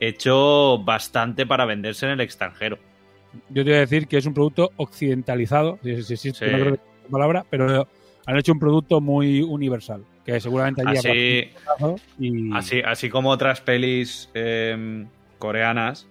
hecho 0.00 0.78
bastante 0.78 1.46
para 1.46 1.64
venderse 1.64 2.06
en 2.06 2.12
el 2.12 2.20
extranjero. 2.20 2.78
Yo 3.50 3.62
te 3.64 3.70
voy 3.70 3.74
a 3.74 3.80
decir 3.80 4.08
que 4.08 4.16
es 4.16 4.26
un 4.26 4.34
producto 4.34 4.70
occidentalizado, 4.76 5.78
si, 5.82 6.02
si, 6.02 6.16
si- 6.16 6.32
Sí. 6.32 6.46
no 6.46 6.58
creo 6.58 6.72
que 6.72 6.78
sea 6.78 7.02
la 7.04 7.10
palabra, 7.10 7.46
pero 7.48 7.86
han 8.26 8.36
hecho 8.36 8.52
un 8.52 8.58
producto 8.58 9.00
muy 9.00 9.42
universal, 9.42 10.04
que 10.24 10.40
seguramente 10.40 10.82
allí 10.82 10.96
habrá 10.98 11.12
Así, 11.12 11.50
y 12.18 12.52
Así, 12.52 12.82
así 12.84 13.08
como 13.08 13.30
otras 13.30 13.60
pelis 13.60 14.30
eh, 14.34 15.06
coreanas 15.38 16.08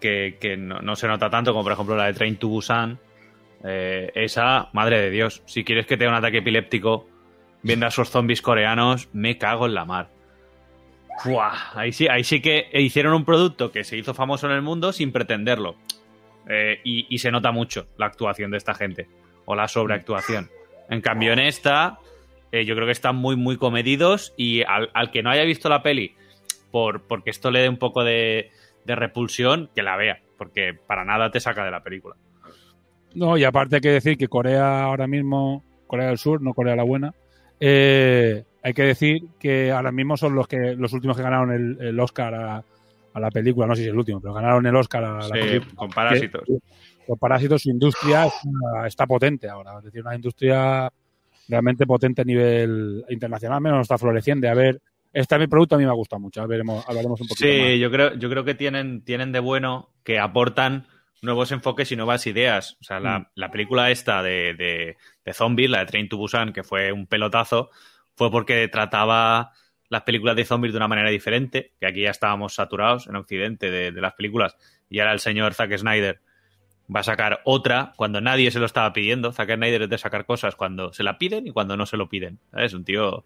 que, 0.00 0.36
que 0.40 0.56
no, 0.56 0.80
no 0.80 0.96
se 0.96 1.08
nota 1.08 1.30
tanto, 1.30 1.52
como 1.52 1.64
por 1.64 1.72
ejemplo 1.72 1.96
la 1.96 2.06
de 2.06 2.14
Train 2.14 2.36
to 2.36 2.48
Busan, 2.48 2.98
Eh, 3.64 4.12
esa, 4.14 4.68
madre 4.72 5.00
de 5.00 5.10
Dios, 5.10 5.42
si 5.46 5.64
quieres 5.64 5.84
que 5.86 5.96
te 5.96 6.04
dé 6.04 6.08
un 6.08 6.14
ataque 6.14 6.38
epiléptico 6.38 7.08
viendo 7.62 7.86
a 7.86 7.88
esos 7.90 8.10
zombies 8.10 8.42
coreanos, 8.42 9.08
me 9.12 9.38
cago 9.38 9.66
en 9.66 9.74
la 9.74 9.84
mar. 9.84 10.10
Ahí 11.74 11.92
sí, 11.92 12.06
ahí 12.08 12.24
sí 12.24 12.40
que 12.40 12.68
hicieron 12.72 13.14
un 13.14 13.24
producto 13.24 13.72
que 13.72 13.84
se 13.84 13.96
hizo 13.96 14.14
famoso 14.14 14.46
en 14.46 14.52
el 14.52 14.62
mundo 14.62 14.92
sin 14.92 15.12
pretenderlo. 15.12 15.76
Eh, 16.48 16.80
y, 16.84 17.18
se 17.18 17.30
nota 17.30 17.52
mucho 17.52 17.88
la 17.98 18.06
actuación 18.06 18.50
de 18.50 18.56
esta 18.56 18.74
gente. 18.74 19.08
O 19.44 19.54
la 19.54 19.68
sobreactuación. 19.68 20.48
En 20.88 21.00
cambio, 21.00 21.32
en 21.32 21.40
esta, 21.40 21.98
eh, 22.52 22.64
yo 22.64 22.74
creo 22.74 22.86
que 22.86 22.92
están 22.92 23.16
muy, 23.16 23.36
muy 23.36 23.56
comedidos. 23.56 24.32
Y 24.36 24.62
al, 24.62 24.90
al 24.94 25.10
que 25.10 25.22
no 25.22 25.30
haya 25.30 25.42
visto 25.42 25.68
la 25.68 25.82
peli, 25.82 26.14
por, 26.70 27.06
porque 27.06 27.30
esto 27.30 27.50
le 27.50 27.60
dé 27.60 27.68
un 27.68 27.78
poco 27.78 28.04
de, 28.04 28.50
de 28.84 28.96
repulsión, 28.96 29.70
que 29.74 29.82
la 29.82 29.96
vea. 29.96 30.20
Porque 30.36 30.72
para 30.74 31.04
nada 31.04 31.30
te 31.30 31.40
saca 31.40 31.64
de 31.64 31.70
la 31.70 31.82
película. 31.82 32.16
No, 33.14 33.36
y 33.36 33.44
aparte 33.44 33.76
hay 33.76 33.80
que 33.80 33.90
decir 33.90 34.16
que 34.16 34.28
Corea 34.28 34.84
ahora 34.84 35.06
mismo, 35.06 35.64
Corea 35.86 36.08
del 36.08 36.18
Sur, 36.18 36.40
no 36.42 36.54
Corea 36.54 36.76
la 36.76 36.84
Buena, 36.84 37.14
eh, 37.60 38.44
hay 38.62 38.72
que 38.74 38.82
decir 38.82 39.22
que 39.38 39.70
ahora 39.72 39.92
mismo 39.92 40.16
son 40.16 40.34
los 40.34 40.46
que 40.48 40.74
los 40.76 40.92
últimos 40.92 41.16
que 41.16 41.22
ganaron 41.22 41.52
el, 41.52 41.78
el 41.80 42.00
Oscar 42.00 42.34
a, 42.34 42.64
a 43.14 43.20
la 43.20 43.30
película, 43.30 43.66
no 43.66 43.74
sé 43.74 43.82
si 43.82 43.88
es 43.88 43.92
el 43.92 43.98
último, 43.98 44.20
pero 44.20 44.34
ganaron 44.34 44.64
el 44.66 44.76
Oscar 44.76 45.04
a 45.04 45.18
la 45.18 45.28
película. 45.28 45.72
con 45.74 45.90
Parásitos. 45.90 46.42
Que- 46.46 46.58
Con 47.06 47.18
Parásitos 47.18 47.62
su 47.62 47.70
industria 47.70 48.26
está, 48.26 48.86
está 48.86 49.06
potente 49.06 49.48
ahora, 49.48 49.78
es 49.78 49.84
decir, 49.84 50.02
una 50.02 50.14
industria 50.14 50.90
realmente 51.48 51.86
potente 51.86 52.20
a 52.20 52.24
nivel 52.24 53.04
internacional, 53.08 53.60
menos 53.62 53.80
está 53.82 53.96
floreciendo. 53.96 54.48
A 54.50 54.54
ver, 54.54 54.80
este 55.12 55.38
mi 55.38 55.46
producto 55.46 55.74
a 55.74 55.78
mí 55.78 55.84
me 55.84 55.90
ha 55.90 55.94
gustado 55.94 56.20
mucho, 56.20 56.42
a 56.42 56.46
ver, 56.46 56.58
veremos- 56.58 56.84
hablaremos 56.86 57.18
un 57.22 57.28
poquito 57.28 57.48
más. 57.48 57.56
Sí, 57.68 57.78
yo 57.78 57.90
creo, 57.90 58.14
yo 58.14 58.28
creo 58.28 58.44
que 58.44 58.54
tienen, 58.54 59.00
tienen 59.02 59.32
de 59.32 59.40
bueno 59.40 59.88
que 60.04 60.18
aportan 60.18 60.86
nuevos 61.22 61.50
enfoques 61.52 61.90
y 61.92 61.96
nuevas 61.96 62.26
ideas. 62.26 62.76
O 62.80 62.84
sea, 62.84 63.00
la, 63.00 63.18
Mm. 63.20 63.26
la 63.34 63.50
película 63.50 63.90
esta 63.90 64.22
de, 64.22 64.54
de, 64.54 64.96
de 65.24 65.32
zombies, 65.32 65.70
la 65.70 65.80
de 65.80 65.86
Train 65.86 66.08
to 66.08 66.16
Busan, 66.16 66.52
que 66.52 66.62
fue 66.64 66.92
un 66.92 67.06
pelotazo, 67.06 67.70
fue 68.16 68.30
porque 68.30 68.68
trataba 68.68 69.52
las 69.88 70.02
películas 70.02 70.36
de 70.36 70.44
zombies 70.44 70.72
de 70.72 70.78
una 70.78 70.88
manera 70.88 71.08
diferente, 71.10 71.72
que 71.80 71.86
aquí 71.86 72.02
ya 72.02 72.10
estábamos 72.10 72.54
saturados 72.54 73.06
en 73.06 73.16
Occidente 73.16 73.70
de, 73.70 73.90
de 73.90 74.00
las 74.00 74.12
películas, 74.14 74.56
y 74.90 75.00
ahora 75.00 75.12
el 75.12 75.20
señor 75.20 75.54
Zack 75.54 75.76
Snyder 75.78 76.20
va 76.94 77.00
a 77.00 77.04
sacar 77.04 77.40
otra 77.44 77.92
cuando 77.96 78.20
nadie 78.20 78.50
se 78.50 78.58
lo 78.58 78.66
estaba 78.66 78.92
pidiendo. 78.92 79.32
Zack 79.32 79.54
Snyder 79.54 79.82
es 79.82 79.88
de 79.90 79.98
sacar 79.98 80.24
cosas 80.26 80.56
cuando 80.56 80.92
se 80.92 81.02
la 81.02 81.18
piden 81.18 81.46
y 81.46 81.50
cuando 81.52 81.76
no 81.76 81.84
se 81.86 81.96
lo 81.96 82.08
piden. 82.08 82.38
¿Sabes? 82.50 82.72
Un 82.74 82.84
tío 82.84 83.24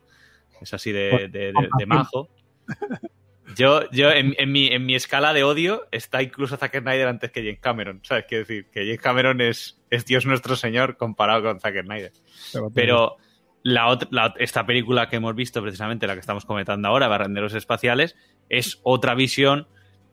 es 0.60 0.72
así 0.74 0.90
de, 0.92 1.28
de, 1.28 1.52
de- 1.52 1.68
de 1.78 1.86
majo. 1.86 2.28
Yo, 3.56 3.90
yo 3.90 4.10
en, 4.10 4.34
en 4.38 4.52
mi, 4.52 4.68
en 4.68 4.84
mi 4.86 4.94
escala 4.94 5.32
de 5.32 5.44
odio 5.44 5.86
está 5.90 6.22
incluso 6.22 6.56
Zack 6.56 6.80
Snyder 6.80 7.08
antes 7.08 7.30
que 7.30 7.40
James 7.42 7.60
Cameron. 7.60 8.00
¿Sabes? 8.02 8.24
Quiero 8.28 8.44
decir, 8.44 8.66
que 8.70 8.80
James 8.84 9.00
Cameron 9.00 9.40
es, 9.40 9.80
es 9.90 10.04
Dios 10.04 10.26
nuestro 10.26 10.56
Señor 10.56 10.96
comparado 10.96 11.42
con 11.42 11.60
Zack 11.60 11.82
Snyder. 11.84 12.12
Pero 12.74 13.16
la 13.62 13.86
ot- 13.88 14.08
la- 14.10 14.34
esta 14.38 14.66
película 14.66 15.08
que 15.08 15.16
hemos 15.16 15.34
visto, 15.34 15.62
precisamente 15.62 16.06
la 16.06 16.14
que 16.14 16.20
estamos 16.20 16.44
comentando 16.44 16.88
ahora, 16.88 17.08
Barrenderos 17.08 17.54
Espaciales, 17.54 18.16
es 18.48 18.80
otra 18.82 19.14
visión 19.14 19.66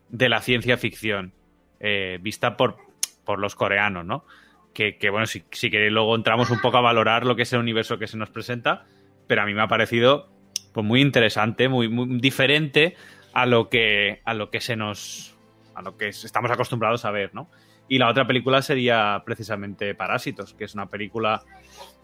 de 0.10 0.30
la 0.30 0.42
ciencia 0.42 0.78
ficción, 0.78 1.34
eh, 1.80 2.18
vista 2.22 2.58
por, 2.58 2.78
por 3.26 3.40
los 3.40 3.56
coreanos, 3.56 4.06
¿no? 4.06 4.26
Que, 4.74 4.98
que, 4.98 5.10
bueno, 5.10 5.26
si, 5.26 5.44
si 5.52 5.70
queréis 5.72 5.92
luego 5.92 6.16
entramos 6.16 6.52
un 6.52 6.62
poco 6.62 6.78
a 6.78 6.82
valorar 6.82 7.26
lo 7.26 7.36
que 7.36 7.42
es 7.42 7.54
el 7.54 7.60
universo 7.60 7.98
que 7.98 8.08
se 8.08 8.18
nos 8.18 8.30
presenta, 8.30 8.86
pero 9.28 9.42
a 9.42 9.46
mí 9.46 9.54
me 9.54 9.62
ha 9.62 9.68
parecido 9.68 10.32
pues 10.74 10.86
muy 10.86 11.02
interesante, 11.02 11.68
muy, 11.70 11.90
muy 11.90 12.20
diferente 12.20 12.96
a 13.34 13.46
lo 13.46 13.70
que 13.70 14.22
a 14.26 14.34
lo 14.34 14.50
que 14.50 14.60
se 14.62 14.76
nos 14.76 15.36
a 15.76 15.82
lo 15.82 15.98
que 15.98 16.10
estamos 16.10 16.52
acostumbrados 16.52 17.06
a 17.06 17.12
ver, 17.12 17.34
¿no? 17.34 17.50
Y 17.88 17.98
la 17.98 18.10
otra 18.10 18.28
película 18.28 18.62
sería 18.62 19.22
precisamente 19.26 19.96
Parásitos, 19.96 20.54
que 20.54 20.66
es 20.66 20.74
una 20.76 20.88
película 20.88 21.42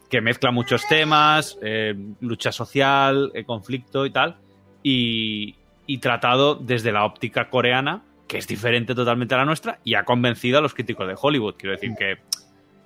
que 0.09 0.21
mezcla 0.21 0.51
muchos 0.51 0.87
temas, 0.87 1.57
eh, 1.61 1.93
lucha 2.21 2.51
social, 2.51 3.31
eh, 3.35 3.43
conflicto 3.43 4.05
y 4.05 4.11
tal, 4.11 4.37
y, 4.81 5.55
tratado 5.99 6.55
desde 6.55 6.91
la 6.91 7.05
óptica 7.05 7.49
coreana, 7.49 8.03
que 8.27 8.37
es 8.37 8.47
diferente 8.47 8.95
totalmente 8.95 9.35
a 9.35 9.39
la 9.39 9.45
nuestra, 9.45 9.79
y 9.83 9.95
ha 9.95 10.03
convencido 10.05 10.57
a 10.59 10.61
los 10.61 10.73
críticos 10.73 11.07
de 11.07 11.15
Hollywood. 11.19 11.55
Quiero 11.57 11.73
decir 11.75 11.91
que, 11.97 12.17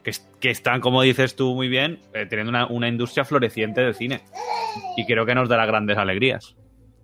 que, 0.03 0.09
es- 0.09 0.27
que 0.39 0.49
están, 0.49 0.81
como 0.81 1.01
dices 1.01 1.35
tú 1.35 1.53
muy 1.55 1.67
bien, 1.69 1.99
eh, 2.13 2.25
teniendo 2.25 2.49
una, 2.49 2.67
una 2.67 2.87
industria 2.87 3.23
floreciente 3.25 3.81
del 3.81 3.95
cine. 3.95 4.21
Y 4.97 5.05
creo 5.05 5.25
que 5.25 5.35
nos 5.35 5.47
dará 5.49 5.65
grandes 5.65 5.97
alegrías. 5.97 6.55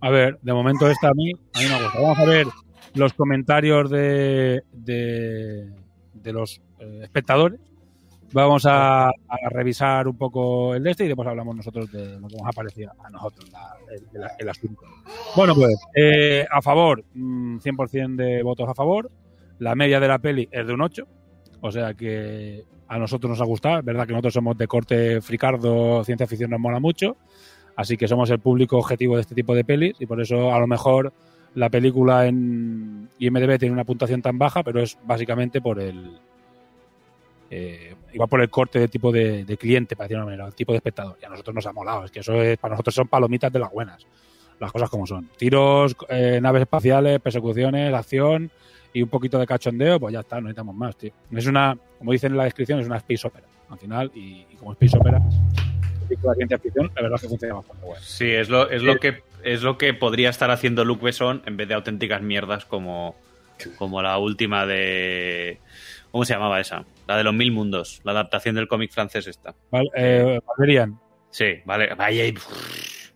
A 0.01 0.09
ver, 0.09 0.39
de 0.41 0.53
momento 0.53 0.89
esta 0.89 1.09
a 1.09 1.13
mí, 1.13 1.31
a 1.53 1.59
mí 1.59 1.65
me 1.65 1.83
gusta. 1.83 1.99
Vamos 1.99 2.19
a 2.19 2.25
ver 2.25 2.47
los 2.95 3.13
comentarios 3.13 3.89
de, 3.89 4.63
de, 4.71 6.33
los 6.33 6.61
eh, 6.79 7.01
espectadores. 7.03 7.59
Vamos 8.33 8.65
a, 8.67 9.11
revisar 9.49 10.07
un 10.07 10.17
poco 10.17 10.75
el 10.75 10.83
de 10.83 10.91
este 10.91 11.05
y 11.05 11.07
después 11.07 11.27
hablamos 11.27 11.55
nosotros 11.55 11.91
de 11.91 12.19
lo 12.19 12.27
que 12.27 12.35
nos 12.35 12.47
ha 12.47 12.51
parecido 12.51 12.91
a 13.03 13.09
nosotros 13.09 13.49
el, 14.39 14.49
asunto. 14.49 14.81
Bueno, 15.35 15.55
pues 15.55 15.75
eh, 15.95 16.45
a 16.51 16.61
favor, 16.61 17.03
mm, 17.13 17.59
100% 17.59 18.15
de 18.15 18.43
votos 18.43 18.67
a 18.67 18.73
favor. 18.73 19.09
La 19.59 19.75
media 19.75 19.99
de 19.99 20.07
la 20.07 20.19
peli 20.19 20.49
es 20.51 20.67
de 20.67 20.73
un 20.73 20.81
8. 20.81 21.07
O 21.61 21.71
sea 21.71 21.93
que 21.93 22.65
a 22.87 22.97
nosotros 22.97 23.29
nos 23.29 23.41
ha 23.41 23.45
gustado. 23.45 23.79
Es 23.79 23.85
verdad 23.85 24.05
que 24.05 24.11
nosotros 24.11 24.33
somos 24.33 24.57
de 24.57 24.67
corte 24.67 25.21
fricardo, 25.21 26.03
ciencia 26.03 26.27
ficción 26.27 26.51
nos 26.51 26.59
mola 26.59 26.79
mucho. 26.79 27.17
Así 27.75 27.97
que 27.97 28.07
somos 28.07 28.29
el 28.29 28.39
público 28.39 28.77
objetivo 28.77 29.15
de 29.15 29.21
este 29.21 29.35
tipo 29.35 29.53
de 29.53 29.63
pelis 29.63 29.95
y 29.99 30.05
por 30.05 30.21
eso 30.21 30.53
a 30.53 30.59
lo 30.59 30.67
mejor 30.67 31.11
la 31.55 31.69
película 31.69 32.27
en 32.27 33.09
IMDb 33.19 33.57
tiene 33.57 33.73
una 33.73 33.83
puntuación 33.85 34.21
tan 34.21 34.37
baja, 34.37 34.63
pero 34.63 34.81
es 34.81 34.97
básicamente 35.03 35.61
por 35.61 35.79
el 35.79 36.17
eh, 37.49 37.95
igual 38.13 38.29
por 38.29 38.41
el 38.41 38.49
corte 38.49 38.79
de 38.79 38.87
tipo 38.87 39.11
de, 39.11 39.45
cliente, 39.59 39.95
para 39.95 40.05
decirlo 40.05 40.21
de 40.21 40.25
una 40.25 40.31
manera, 40.31 40.47
el 40.47 40.55
tipo 40.55 40.71
de 40.71 40.77
espectador. 40.77 41.17
Y 41.21 41.25
a 41.25 41.29
nosotros 41.29 41.55
nos 41.55 41.65
ha 41.65 41.73
molado, 41.73 42.05
es 42.05 42.11
que 42.11 42.21
eso 42.21 42.41
es, 42.41 42.57
para 42.57 42.73
nosotros 42.73 42.95
son 42.95 43.07
palomitas 43.07 43.51
de 43.51 43.59
las 43.59 43.71
buenas, 43.71 44.05
las 44.59 44.71
cosas 44.71 44.89
como 44.89 45.05
son. 45.05 45.29
Tiros, 45.37 45.95
eh, 46.09 46.39
naves 46.41 46.61
espaciales, 46.61 47.19
persecuciones, 47.19 47.93
acción 47.93 48.51
y 48.93 49.01
un 49.01 49.09
poquito 49.09 49.37
de 49.37 49.45
cachondeo, 49.45 49.99
pues 49.99 50.13
ya 50.13 50.21
está, 50.21 50.37
no 50.37 50.43
necesitamos 50.43 50.75
más, 50.75 50.95
tío. 50.97 51.11
Es 51.31 51.45
una, 51.45 51.77
como 51.99 52.11
dicen 52.13 52.31
en 52.31 52.37
la 52.37 52.45
descripción, 52.45 52.79
es 52.79 52.87
una 52.87 52.97
space 52.97 53.27
opera, 53.27 53.47
al 53.69 53.77
final, 53.77 54.11
y 54.15 54.43
como 54.55 54.71
space 54.71 54.97
opera, 54.97 55.21
película 56.05 56.31
de 56.33 56.35
ciencia 56.37 56.59
ficción, 56.59 56.91
la 56.95 57.01
verdad 57.01 57.15
es 57.15 57.21
que 57.21 57.27
funciona 57.29 57.53
bastante 57.55 57.85
bueno. 57.85 58.01
Sí, 58.03 58.31
es 58.31 58.49
lo, 58.49 58.69
es 58.69 58.81
lo 58.83 58.97
que 58.97 59.23
es 59.43 59.61
lo 59.61 59.77
que 59.77 59.93
podría 59.93 60.29
estar 60.29 60.49
haciendo 60.49 60.83
Luc 60.85 61.01
Besson 61.01 61.43
en 61.45 61.55
vez 61.57 61.67
de 61.67 61.75
auténticas 61.75 62.21
mierdas 62.21 62.65
como, 62.65 63.15
como 63.77 64.01
la 64.01 64.17
última 64.17 64.65
de. 64.65 65.59
¿Cómo 66.11 66.25
se 66.25 66.33
llamaba 66.33 66.59
esa? 66.61 66.85
La 67.07 67.17
de 67.17 67.23
los 67.23 67.33
mil 67.33 67.51
mundos, 67.51 68.01
la 68.03 68.11
adaptación 68.13 68.55
del 68.55 68.67
cómic 68.67 68.91
francés 68.91 69.27
esta. 69.27 69.53
Val- 69.69 69.91
eh, 69.95 70.39
Valerian. 70.57 70.99
Sí, 71.29 71.55
vale. 71.65 71.93
Vaya, 71.93 72.25
y- 72.25 72.33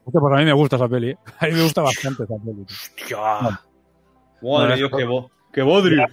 Hostia, 0.04 0.20
pues 0.22 0.34
a 0.34 0.38
mí 0.38 0.46
me 0.46 0.54
gusta 0.54 0.76
esa 0.76 0.88
peli. 0.90 1.12
¿eh? 1.12 1.18
A 1.40 1.46
mí 1.48 1.54
me 1.54 1.64
gusta 1.64 1.82
bastante 1.82 2.24
esa 2.24 2.36
peli. 2.44 2.66
tío. 3.08 3.22
Madre 3.22 3.58
Bueno, 4.42 4.76
Dios, 4.76 4.92
qué, 4.96 5.04
bo- 5.06 5.32
qué 5.54 5.62
bodrio. 5.62 5.98
Ya, 6.08 6.10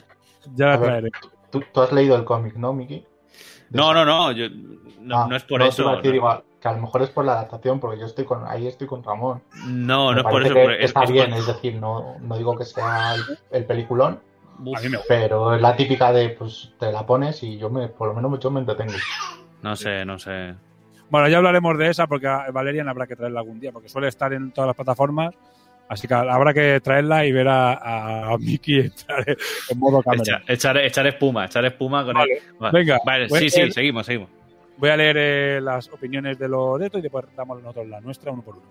ya 0.54 0.66
la 0.66 0.80
traeré. 0.80 1.10
¿Tú, 1.50 1.62
tú 1.72 1.80
has 1.82 1.92
leído 1.92 2.16
el 2.16 2.24
cómic, 2.24 2.54
¿no, 2.56 2.72
Miki? 2.72 3.04
No, 3.70 3.92
no, 3.92 4.04
no, 4.04 4.32
yo- 4.32 4.48
no, 5.00 5.18
Ah, 5.18 5.26
no 5.28 5.36
es 5.36 5.44
por 5.44 5.60
te 5.60 5.68
eso. 5.68 5.82
iba 5.82 5.92
a 5.92 5.96
decir 5.96 6.10
no. 6.10 6.16
igual, 6.16 6.44
que 6.66 6.70
a 6.70 6.76
lo 6.76 6.82
mejor 6.82 7.02
es 7.02 7.10
por 7.10 7.24
la 7.24 7.32
adaptación, 7.34 7.78
porque 7.78 8.00
yo 8.00 8.06
estoy 8.06 8.24
con 8.24 8.44
ahí 8.46 8.66
estoy 8.66 8.86
con 8.88 9.04
Ramón. 9.04 9.40
No, 9.66 10.08
Me 10.08 10.14
no 10.14 10.20
es 10.20 10.26
por 10.26 10.42
eso. 10.42 10.54
que 10.54 10.60
porque 10.62 10.76
es- 10.78 10.84
está 10.86 11.04
es 11.04 11.12
bien, 11.12 11.32
es 11.32 11.46
decir, 11.46 11.74
no, 11.76 12.16
no 12.20 12.36
digo 12.36 12.56
que 12.56 12.64
sea 12.64 13.14
el, 13.14 13.22
el 13.52 13.64
peliculón, 13.64 14.20
Uf, 14.64 14.80
pero 15.06 15.54
es 15.54 15.60
la 15.60 15.76
típica 15.76 16.12
de, 16.12 16.30
pues, 16.30 16.72
te 16.80 16.90
la 16.90 17.06
pones 17.06 17.42
y 17.42 17.56
yo 17.58 17.70
me, 17.70 17.88
por 17.88 18.08
lo 18.08 18.14
menos 18.14 18.40
yo 18.40 18.50
me 18.50 18.60
entretengo. 18.60 18.94
No 19.62 19.76
sé, 19.76 20.04
no 20.04 20.18
sé. 20.18 20.54
Bueno, 21.08 21.28
ya 21.28 21.36
hablaremos 21.36 21.78
de 21.78 21.88
esa 21.90 22.06
porque 22.08 22.26
a 22.26 22.50
Valerian 22.50 22.88
habrá 22.88 23.06
que 23.06 23.14
traerla 23.16 23.40
algún 23.40 23.60
día 23.60 23.70
porque 23.70 23.88
suele 23.88 24.08
estar 24.08 24.32
en 24.32 24.50
todas 24.52 24.66
las 24.66 24.76
plataformas. 24.76 25.34
Así 25.88 26.08
que 26.08 26.14
habrá 26.14 26.52
que 26.52 26.80
traerla 26.80 27.24
y 27.26 27.30
ver 27.30 27.46
a, 27.46 28.32
a 28.32 28.38
Mickey 28.38 28.80
entrar 28.80 29.24
en 29.28 29.78
modo 29.78 30.02
cámara. 30.02 30.22
Echar, 30.22 30.42
echar, 30.48 30.76
echar 30.78 31.06
espuma, 31.06 31.44
echar 31.44 31.64
espuma 31.64 32.04
con 32.04 32.14
Vale, 32.14 32.42
el. 32.60 32.72
Venga, 32.72 32.98
Vale, 33.06 33.28
voy 33.28 33.38
sí, 33.38 33.50
sí, 33.50 33.70
seguimos, 33.70 34.04
seguimos. 34.06 34.30
Voy 34.78 34.90
a 34.90 34.96
leer 34.96 35.16
eh, 35.18 35.60
las 35.60 35.88
opiniones 35.88 36.38
de 36.38 36.48
los 36.48 36.78
de 36.78 36.86
esto 36.86 36.98
y 36.98 37.02
después 37.02 37.24
damos 37.36 37.62
nosotros 37.62 37.86
la 37.88 38.00
nuestra 38.00 38.30
uno 38.30 38.42
por 38.42 38.56
uno. 38.56 38.66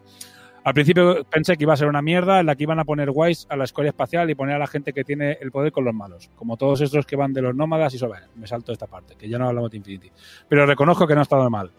Al 0.64 0.74
principio 0.74 1.24
pensé 1.26 1.58
que 1.58 1.64
iba 1.64 1.74
a 1.74 1.78
ser 1.78 1.88
una 1.88 2.02
mierda 2.02 2.40
en 2.40 2.48
la 2.48 2.56
que 2.56 2.64
iban 2.64 2.80
a 2.80 2.86
poner 2.86 3.12
guays 3.12 3.46
a 3.50 3.56
la 3.56 3.66
escoria 3.66 3.90
espacial 3.90 4.30
y 4.32 4.36
poner 4.36 4.56
a 4.56 4.60
la 4.60 4.66
gente 4.66 4.94
que 4.94 5.04
tiene 5.04 5.38
el 5.40 5.52
poder 5.52 5.72
con 5.72 5.86
los 5.86 5.94
malos, 5.94 6.32
como 6.36 6.58
todos 6.58 6.82
estos 6.82 7.06
que 7.06 7.16
van 7.16 7.34
de 7.34 7.44
los 7.44 7.56
nómadas 7.56 7.94
y 7.94 8.00
sobre. 8.00 8.22
Me 8.36 8.48
salto 8.48 8.72
esta 8.72 8.88
parte, 8.88 9.16
que 9.16 9.30
ya 9.30 9.38
no 9.38 9.48
hablamos 9.48 9.70
de 9.70 9.78
Infinity. 9.78 10.12
Pero 10.50 10.66
reconozco 10.66 11.06
que 11.06 11.14
no 11.14 11.20
ha 11.20 11.24
estado 11.24 11.48
mal. 11.52 11.72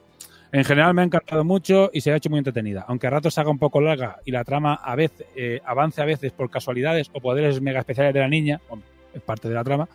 En 0.52 0.64
general 0.64 0.94
me 0.94 1.02
ha 1.02 1.04
encantado 1.04 1.44
mucho 1.44 1.90
y 1.92 2.00
se 2.00 2.12
ha 2.12 2.16
hecho 2.16 2.30
muy 2.30 2.38
entretenida, 2.38 2.84
aunque 2.86 3.08
a 3.08 3.10
ratos 3.10 3.34
se 3.34 3.40
haga 3.40 3.50
un 3.50 3.58
poco 3.58 3.80
larga 3.80 4.20
y 4.24 4.30
la 4.30 4.44
trama 4.44 4.74
a 4.74 4.94
veces 4.94 5.26
eh, 5.34 5.60
avance 5.64 6.00
a 6.00 6.04
veces 6.04 6.30
por 6.30 6.48
casualidades 6.48 7.10
o 7.12 7.20
poderes 7.20 7.60
mega 7.60 7.80
especiales 7.80 8.14
de 8.14 8.20
la 8.20 8.28
niña, 8.28 8.60
es 9.16 9.22
parte 9.22 9.48
de 9.48 9.54
la 9.54 9.64
trama, 9.64 9.88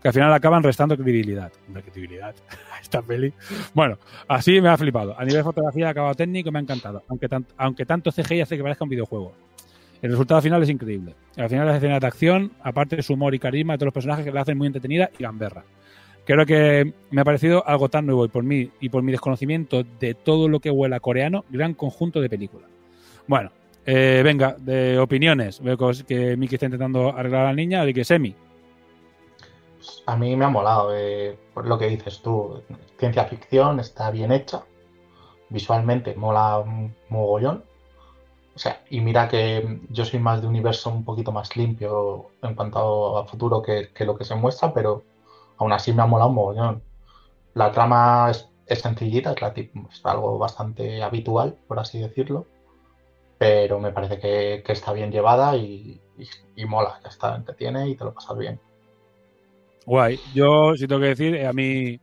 que 0.00 0.08
al 0.08 0.14
final 0.14 0.32
acaban 0.32 0.62
restando 0.62 0.96
credibilidad. 0.96 1.52
Qué 1.74 1.82
credibilidad 1.82 2.34
esta 2.80 3.02
peli. 3.02 3.32
Bueno, 3.74 3.98
así 4.28 4.60
me 4.60 4.68
ha 4.68 4.76
flipado. 4.76 5.18
A 5.18 5.24
nivel 5.24 5.38
de 5.38 5.44
fotografía, 5.44 5.88
acabado 5.88 6.14
técnico, 6.14 6.50
me 6.50 6.58
ha 6.58 6.62
encantado, 6.62 7.02
aunque, 7.08 7.28
aunque 7.56 7.86
tanto 7.86 8.10
CGI 8.10 8.42
hace 8.42 8.56
que 8.56 8.62
parezca 8.62 8.84
un 8.84 8.90
videojuego. 8.90 9.34
El 10.00 10.10
resultado 10.10 10.40
final 10.40 10.62
es 10.62 10.68
increíble. 10.68 11.14
Al 11.36 11.48
final 11.48 11.66
las 11.66 11.76
escenas 11.76 12.00
de 12.00 12.06
acción, 12.06 12.52
aparte 12.62 12.96
de 12.96 13.02
su 13.02 13.14
humor 13.14 13.34
y 13.34 13.38
carisma 13.38 13.74
de 13.74 13.78
todos 13.78 13.88
los 13.88 13.94
personajes 13.94 14.24
que 14.24 14.30
la 14.30 14.42
hacen 14.42 14.56
muy 14.56 14.68
entretenida 14.68 15.10
y 15.18 15.22
gamberra. 15.24 15.64
creo 16.24 16.46
que 16.46 16.92
me 17.10 17.20
ha 17.20 17.24
parecido 17.24 17.66
algo 17.66 17.88
tan 17.88 18.06
nuevo 18.06 18.24
y 18.24 18.28
por 18.28 18.44
mí 18.44 18.70
y 18.80 18.90
por 18.90 19.02
mi 19.02 19.10
desconocimiento 19.10 19.82
de 19.82 20.14
todo 20.14 20.48
lo 20.48 20.60
que 20.60 20.70
huele 20.70 20.94
a 20.94 21.00
coreano, 21.00 21.44
gran 21.50 21.74
conjunto 21.74 22.20
de 22.20 22.28
películas. 22.28 22.70
Bueno, 23.26 23.50
eh, 23.84 24.20
venga, 24.22 24.54
de 24.58 24.98
opiniones. 24.98 25.60
Veo 25.60 25.76
que 26.06 26.36
Miki 26.36 26.54
está 26.56 26.66
intentando 26.66 27.16
arreglar 27.16 27.42
a 27.42 27.44
la 27.46 27.54
niña, 27.54 27.82
así 27.82 27.94
que 27.94 28.04
Semi. 28.04 28.34
A 30.06 30.16
mí 30.16 30.36
me 30.36 30.44
ha 30.44 30.48
molado, 30.48 30.94
eh, 30.94 31.38
por 31.54 31.66
lo 31.66 31.78
que 31.78 31.88
dices 31.88 32.20
tú. 32.22 32.62
Ciencia 32.98 33.24
ficción 33.26 33.80
está 33.80 34.10
bien 34.10 34.32
hecha. 34.32 34.64
Visualmente 35.50 36.14
mola 36.16 36.58
un 36.58 36.94
mogollón. 37.08 37.64
O 38.54 38.58
sea, 38.58 38.82
y 38.90 39.00
mira 39.00 39.28
que 39.28 39.80
yo 39.90 40.04
soy 40.04 40.20
más 40.20 40.40
de 40.40 40.46
un 40.48 40.54
universo 40.54 40.90
un 40.90 41.04
poquito 41.04 41.32
más 41.32 41.56
limpio 41.56 42.30
en 42.42 42.54
cuanto 42.54 43.18
a 43.18 43.26
futuro 43.26 43.62
que, 43.62 43.90
que 43.94 44.04
lo 44.04 44.16
que 44.16 44.24
se 44.24 44.34
muestra, 44.34 44.74
pero 44.74 45.04
aún 45.58 45.72
así 45.72 45.92
me 45.92 46.02
ha 46.02 46.06
molado 46.06 46.30
un 46.30 46.36
mogollón. 46.36 46.82
La 47.54 47.72
trama 47.72 48.28
es, 48.30 48.48
es 48.66 48.80
sencillita, 48.80 49.34
es 49.34 50.06
algo 50.06 50.38
bastante 50.38 51.02
habitual, 51.02 51.58
por 51.68 51.78
así 51.80 52.00
decirlo, 52.00 52.46
pero 53.38 53.78
me 53.80 53.92
parece 53.92 54.18
que, 54.18 54.62
que 54.64 54.72
está 54.72 54.92
bien 54.92 55.12
llevada 55.12 55.56
y, 55.56 56.00
y- 56.18 56.28
y 56.56 56.66
mola, 56.66 57.00
ya 57.02 57.08
está, 57.10 57.36
entretiene 57.36 57.88
y 57.88 57.96
te 57.96 58.04
lo 58.04 58.14
pasas 58.14 58.36
bien. 58.38 58.60
Guay. 59.88 60.20
Yo, 60.34 60.76
si 60.76 60.86
tengo 60.86 61.00
que 61.00 61.08
decir, 61.08 61.34
eh, 61.34 61.46
a 61.46 61.52
mí 61.54 61.98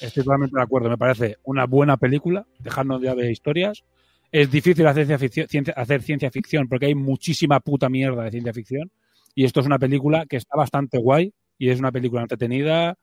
estoy 0.00 0.24
totalmente 0.24 0.56
de 0.56 0.62
acuerdo. 0.62 0.90
Me 0.90 0.98
parece 0.98 1.36
una 1.44 1.66
buena 1.66 1.96
película, 1.96 2.44
dejando 2.58 3.00
ya 3.00 3.14
de 3.14 3.30
historias. 3.30 3.84
Es 4.32 4.50
difícil 4.50 4.84
hacer 4.88 5.06
ciencia 5.06 5.18
ficción, 5.18 5.46
ciencia- 5.48 5.74
hacer 5.76 6.02
ciencia 6.02 6.30
ficción 6.32 6.66
porque 6.68 6.86
hay 6.86 6.96
muchísima 6.96 7.60
puta 7.60 7.88
mierda 7.88 8.24
de 8.24 8.32
ciencia 8.32 8.52
ficción. 8.52 8.90
Y 9.36 9.44
esto 9.44 9.60
es 9.60 9.66
una 9.66 9.78
película 9.78 10.26
que 10.26 10.36
está 10.36 10.56
bastante 10.56 10.98
guay 10.98 11.32
y 11.58 11.70
es 11.70 11.78
una 11.78 11.92
película 11.92 12.22
entretenida. 12.22 12.96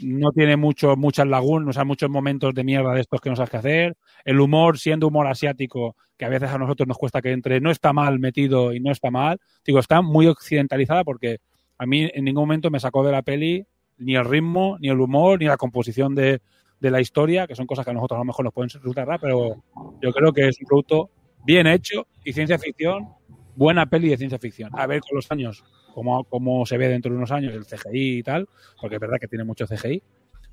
No 0.00 0.32
tiene 0.32 0.56
mucho, 0.58 0.94
muchas 0.96 1.26
lagunas, 1.26 1.70
o 1.70 1.72
sea, 1.72 1.84
muchos 1.84 2.10
momentos 2.10 2.54
de 2.54 2.64
mierda 2.64 2.92
de 2.92 3.00
estos 3.00 3.20
que 3.22 3.30
no 3.30 3.36
sabes 3.36 3.50
qué 3.50 3.56
hacer. 3.56 3.96
El 4.24 4.38
humor, 4.40 4.78
siendo 4.78 5.08
humor 5.08 5.26
asiático, 5.26 5.96
que 6.18 6.26
a 6.26 6.28
veces 6.28 6.50
a 6.50 6.58
nosotros 6.58 6.86
nos 6.86 6.98
cuesta 6.98 7.22
que 7.22 7.32
entre, 7.32 7.58
no 7.60 7.70
está 7.70 7.94
mal 7.94 8.18
metido 8.18 8.74
y 8.74 8.80
no 8.80 8.92
está 8.92 9.10
mal. 9.10 9.38
Digo, 9.64 9.78
está 9.78 10.02
muy 10.02 10.26
occidentalizada 10.26 11.04
porque 11.04 11.38
a 11.82 11.86
mí 11.86 12.08
en 12.14 12.24
ningún 12.24 12.42
momento 12.42 12.70
me 12.70 12.78
sacó 12.78 13.04
de 13.04 13.10
la 13.10 13.22
peli 13.22 13.66
ni 13.98 14.14
el 14.14 14.24
ritmo, 14.24 14.76
ni 14.80 14.88
el 14.88 15.00
humor, 15.00 15.40
ni 15.40 15.46
la 15.46 15.56
composición 15.56 16.14
de, 16.14 16.40
de 16.78 16.90
la 16.92 17.00
historia, 17.00 17.48
que 17.48 17.56
son 17.56 17.66
cosas 17.66 17.84
que 17.84 17.90
a 17.90 17.94
nosotros 17.94 18.18
a 18.18 18.20
lo 18.20 18.24
mejor 18.24 18.44
nos 18.44 18.54
pueden 18.54 18.70
resultar 18.70 19.04
raras, 19.04 19.20
pero 19.20 19.64
yo 20.00 20.12
creo 20.12 20.32
que 20.32 20.46
es 20.46 20.60
un 20.60 20.66
producto 20.66 21.10
bien 21.44 21.66
hecho 21.66 22.06
y 22.24 22.32
ciencia 22.32 22.56
ficción, 22.56 23.08
buena 23.56 23.86
peli 23.86 24.08
de 24.10 24.16
ciencia 24.16 24.38
ficción. 24.38 24.70
A 24.74 24.86
ver 24.86 25.00
con 25.00 25.16
los 25.16 25.28
años 25.32 25.64
cómo, 25.92 26.22
cómo 26.22 26.64
se 26.66 26.78
ve 26.78 26.86
dentro 26.86 27.10
de 27.10 27.18
unos 27.18 27.32
años 27.32 27.52
el 27.52 27.64
CGI 27.64 28.18
y 28.18 28.22
tal, 28.22 28.48
porque 28.80 28.96
es 28.96 29.00
verdad 29.00 29.18
que 29.20 29.26
tiene 29.26 29.42
mucho 29.42 29.66
CGI, 29.66 30.00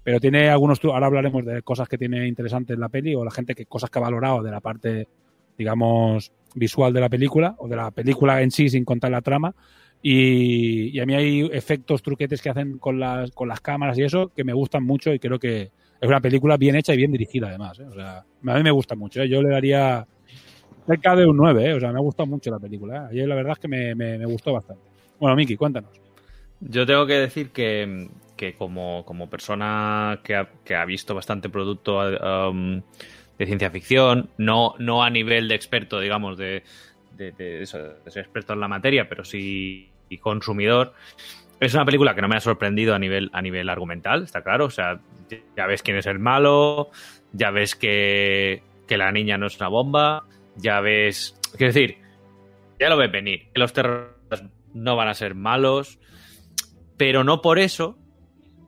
pero 0.04 0.20
tiene 0.20 0.50
algunos, 0.50 0.84
ahora 0.84 1.06
hablaremos 1.06 1.46
de 1.46 1.62
cosas 1.62 1.88
que 1.88 2.00
tiene 2.00 2.28
interesantes 2.28 2.74
en 2.74 2.82
la 2.82 2.90
peli 2.90 3.14
o 3.14 3.24
la 3.24 3.30
gente 3.30 3.54
que 3.54 3.68
cosas 3.68 3.92
que 3.92 4.00
ha 4.00 4.02
valorado 4.02 4.42
de 4.42 4.50
la 4.50 4.62
parte, 4.62 5.08
digamos, 5.56 6.32
visual 6.56 6.92
de 6.92 7.02
la 7.02 7.10
película 7.10 7.56
o 7.60 7.68
de 7.68 7.76
la 7.76 7.92
película 7.92 8.42
en 8.42 8.50
sí 8.50 8.68
sin 8.68 8.84
contar 8.84 9.12
la 9.12 9.22
trama. 9.22 9.54
Y, 10.02 10.98
a 11.00 11.06
mí 11.06 11.14
hay 11.14 11.50
efectos, 11.52 12.02
truquetes 12.02 12.42
que 12.42 12.50
hacen 12.50 12.78
con 12.78 13.00
las, 13.00 13.32
con 13.32 13.50
las 13.50 13.60
cámaras 13.60 13.98
y 13.98 14.04
eso 14.04 14.32
que 14.34 14.44
me 14.44 14.54
gustan 14.54 14.84
mucho 14.84 15.14
y 15.14 15.20
creo 15.20 15.40
que 15.40 15.72
es 16.00 16.08
una 16.08 16.22
película 16.22 16.56
bien 16.58 16.76
hecha 16.76 16.94
y 16.94 16.98
bien 16.98 17.12
dirigida 17.12 17.50
además. 17.50 17.80
¿eh? 17.80 17.86
O 17.86 17.94
sea, 17.94 18.20
a 18.20 18.54
mí 18.56 18.64
me 18.64 18.72
gusta 18.72 18.96
mucho. 18.96 19.22
¿eh? 19.22 19.28
Yo 19.28 19.42
le 19.42 19.50
daría 19.50 20.08
cerca 20.88 21.16
de 21.16 21.26
un 21.26 21.36
9. 21.36 21.66
¿eh? 21.70 21.74
O 21.74 21.80
sea, 21.80 21.92
me 21.92 22.00
ha 22.00 22.02
gustado 22.02 22.28
mucho 22.28 22.50
la 22.50 22.60
película. 22.60 23.06
¿eh? 23.06 23.08
Ayer 23.12 23.28
la 23.28 23.36
verdad 23.36 23.54
es 23.54 23.60
que 23.60 23.68
me, 23.68 23.94
me- 23.96 24.26
gustó 24.26 24.54
bastante. 24.54 24.84
Bueno, 25.20 25.36
Miki, 25.36 25.58
cuéntanos. 25.58 25.92
Yo 26.62 26.86
tengo 26.86 27.06
que 27.06 27.14
decir 27.16 27.50
que, 27.50 28.08
que 28.38 28.54
como, 28.54 29.04
como 29.06 29.30
persona 29.30 30.22
que 30.24 30.36
ha, 30.36 30.50
que 30.64 30.76
ha 30.76 30.86
visto 30.86 31.14
bastante 31.14 31.50
producto 31.50 32.00
um, 32.00 32.82
de 33.38 33.46
ciencia 33.46 33.70
ficción, 33.70 34.30
no, 34.38 34.76
no 34.80 35.04
a 35.04 35.10
nivel 35.10 35.48
de 35.50 35.56
experto, 35.56 36.00
digamos, 36.00 36.38
de, 36.38 36.64
de, 37.18 37.32
de 37.32 37.60
de 37.60 37.66
ser 37.66 38.00
experto 38.16 38.54
en 38.54 38.60
la 38.60 38.68
materia, 38.68 39.08
pero 39.08 39.24
sí 39.24 39.90
y 40.10 40.18
consumidor, 40.18 40.94
es 41.60 41.74
una 41.74 41.86
película 41.86 42.16
que 42.16 42.22
no 42.22 42.28
me 42.28 42.38
ha 42.38 42.42
sorprendido 42.42 42.96
a 42.96 43.00
nivel, 43.00 43.30
a 43.34 43.42
nivel 43.42 43.70
argumental, 43.70 44.24
está 44.24 44.42
claro. 44.42 44.66
O 44.66 44.70
sea, 44.70 45.00
ya 45.56 45.66
ves 45.66 45.84
quién 45.84 45.98
es 45.98 46.06
el 46.06 46.20
malo, 46.20 46.90
ya 47.34 47.52
ves 47.52 47.76
que, 47.76 48.64
que 48.88 48.98
la 48.98 49.12
niña 49.12 49.38
no 49.38 49.48
es 49.48 49.58
una 49.58 49.68
bomba, 49.68 50.26
ya 50.56 50.80
ves. 50.80 51.38
Quiero 51.58 51.74
decir, 51.74 51.98
ya 52.80 52.90
lo 52.90 52.98
ves 52.98 53.12
venir. 53.12 53.50
que 53.54 53.60
Los 53.60 53.74
terroristas 53.74 54.46
no 54.74 54.96
van 54.96 55.10
a 55.10 55.14
ser 55.14 55.36
malos, 55.36 56.00
pero 56.98 57.24
no 57.24 57.42
por 57.42 57.60
eso 57.60 57.98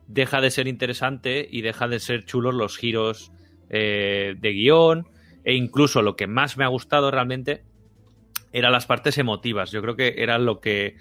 deja 0.08 0.42
de 0.42 0.52
ser 0.52 0.68
interesante 0.68 1.48
y 1.50 1.62
deja 1.62 1.88
de 1.88 2.00
ser 2.00 2.26
chulos 2.26 2.54
los 2.54 2.78
giros 2.78 3.32
eh, 3.70 4.36
de 4.38 4.52
guion 4.52 5.08
e 5.46 5.54
incluso 5.54 6.02
lo 6.02 6.18
que 6.18 6.28
más 6.28 6.58
me 6.58 6.66
ha 6.66 6.68
gustado 6.68 7.10
realmente 7.10 7.64
eran 8.52 8.74
las 8.74 8.86
partes 8.86 9.18
emotivas. 9.18 9.72
Yo 9.72 9.82
creo 9.82 9.96
que 9.96 10.16
era 10.18 10.38
lo 10.38 10.60
que... 10.60 10.98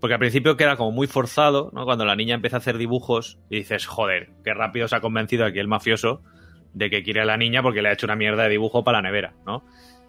Porque 0.00 0.14
al 0.14 0.20
principio 0.20 0.56
queda 0.56 0.76
como 0.76 0.92
muy 0.92 1.06
forzado, 1.06 1.70
¿no? 1.72 1.84
Cuando 1.84 2.04
la 2.04 2.16
niña 2.16 2.34
empieza 2.34 2.56
a 2.56 2.58
hacer 2.58 2.78
dibujos 2.78 3.38
y 3.48 3.56
dices, 3.56 3.86
joder, 3.86 4.30
qué 4.44 4.52
rápido 4.52 4.88
se 4.88 4.96
ha 4.96 5.00
convencido 5.00 5.44
aquí 5.44 5.58
el 5.58 5.68
mafioso 5.68 6.22
de 6.74 6.90
que 6.90 7.02
quiere 7.02 7.22
a 7.22 7.24
la 7.24 7.38
niña 7.38 7.62
porque 7.62 7.80
le 7.80 7.88
ha 7.88 7.92
hecho 7.92 8.06
una 8.06 8.16
mierda 8.16 8.42
de 8.42 8.50
dibujo 8.50 8.84
para 8.84 8.98
la 8.98 9.08
nevera, 9.08 9.34
¿no? 9.46 9.64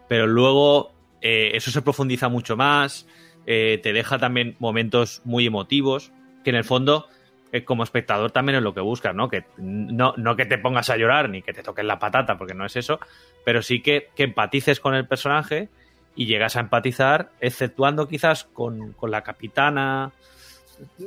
Pero 0.09 0.27
luego 0.27 0.91
eh, 1.21 1.51
eso 1.53 1.71
se 1.71 1.81
profundiza 1.81 2.27
mucho 2.27 2.57
más, 2.57 3.07
eh, 3.45 3.79
te 3.81 3.93
deja 3.93 4.19
también 4.19 4.57
momentos 4.59 5.21
muy 5.23 5.45
emotivos, 5.45 6.11
que 6.43 6.49
en 6.49 6.57
el 6.57 6.65
fondo, 6.65 7.07
eh, 7.53 7.63
como 7.63 7.83
espectador 7.83 8.31
también 8.31 8.57
es 8.57 8.63
lo 8.63 8.73
que 8.73 8.81
buscas, 8.81 9.15
¿no? 9.15 9.29
Que 9.29 9.45
no, 9.57 10.13
no 10.17 10.35
que 10.35 10.45
te 10.45 10.57
pongas 10.57 10.89
a 10.89 10.97
llorar 10.97 11.29
ni 11.29 11.41
que 11.41 11.53
te 11.53 11.63
toques 11.63 11.85
la 11.85 11.99
patata, 11.99 12.37
porque 12.37 12.53
no 12.53 12.65
es 12.65 12.75
eso, 12.75 12.99
pero 13.45 13.61
sí 13.61 13.81
que, 13.81 14.09
que 14.15 14.23
empatices 14.23 14.81
con 14.81 14.93
el 14.93 15.07
personaje 15.07 15.69
y 16.17 16.25
llegas 16.25 16.55
a 16.55 16.61
empatizar, 16.61 17.29
exceptuando 17.39 18.07
quizás 18.07 18.43
con, 18.43 18.93
con 18.93 19.11
la 19.11 19.21
capitana. 19.21 20.11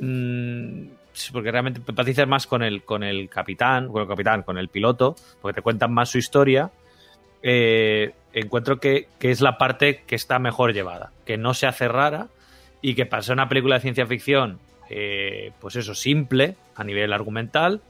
mm, 0.01 0.85
porque 1.33 1.51
realmente 1.51 1.83
empatizas 1.87 2.29
más 2.29 2.47
con 2.47 2.63
el, 2.63 2.85
con 2.85 3.03
el 3.03 3.29
capitán, 3.29 3.89
con 3.89 4.03
el 4.03 4.09
capitán, 4.09 4.43
con 4.45 4.57
el 4.57 4.69
piloto, 4.69 5.17
porque 5.43 5.57
te 5.57 5.63
cuentan 5.63 5.93
más 5.93 6.09
su 6.09 6.19
historia. 6.19 6.71
eh, 7.43 8.13
encuentro 8.33 8.79
que, 8.79 9.09
que 9.19 9.31
es 9.33 9.41
la 9.41 9.59
parte 9.59 10.05
que 10.07 10.15
está 10.15 10.39
mejor 10.39 10.73
llevada, 10.73 11.11
que 11.27 11.37
no 11.37 11.55
se 11.55 11.67
hace 11.67 11.89
rara 11.89 12.29
y 12.81 12.95
que 12.95 13.07
para 13.07 13.23
ser 13.23 13.33
una 13.33 13.49
película 13.49 13.75
de 13.77 13.81
ciencia 13.81 14.07
ficción, 14.07 14.61
eh, 14.89 15.53
pues 15.61 15.75
eso, 15.75 15.95
simple 15.95 16.57
a 16.77 16.85
nivel 16.85 17.13
argumental, 17.13 17.81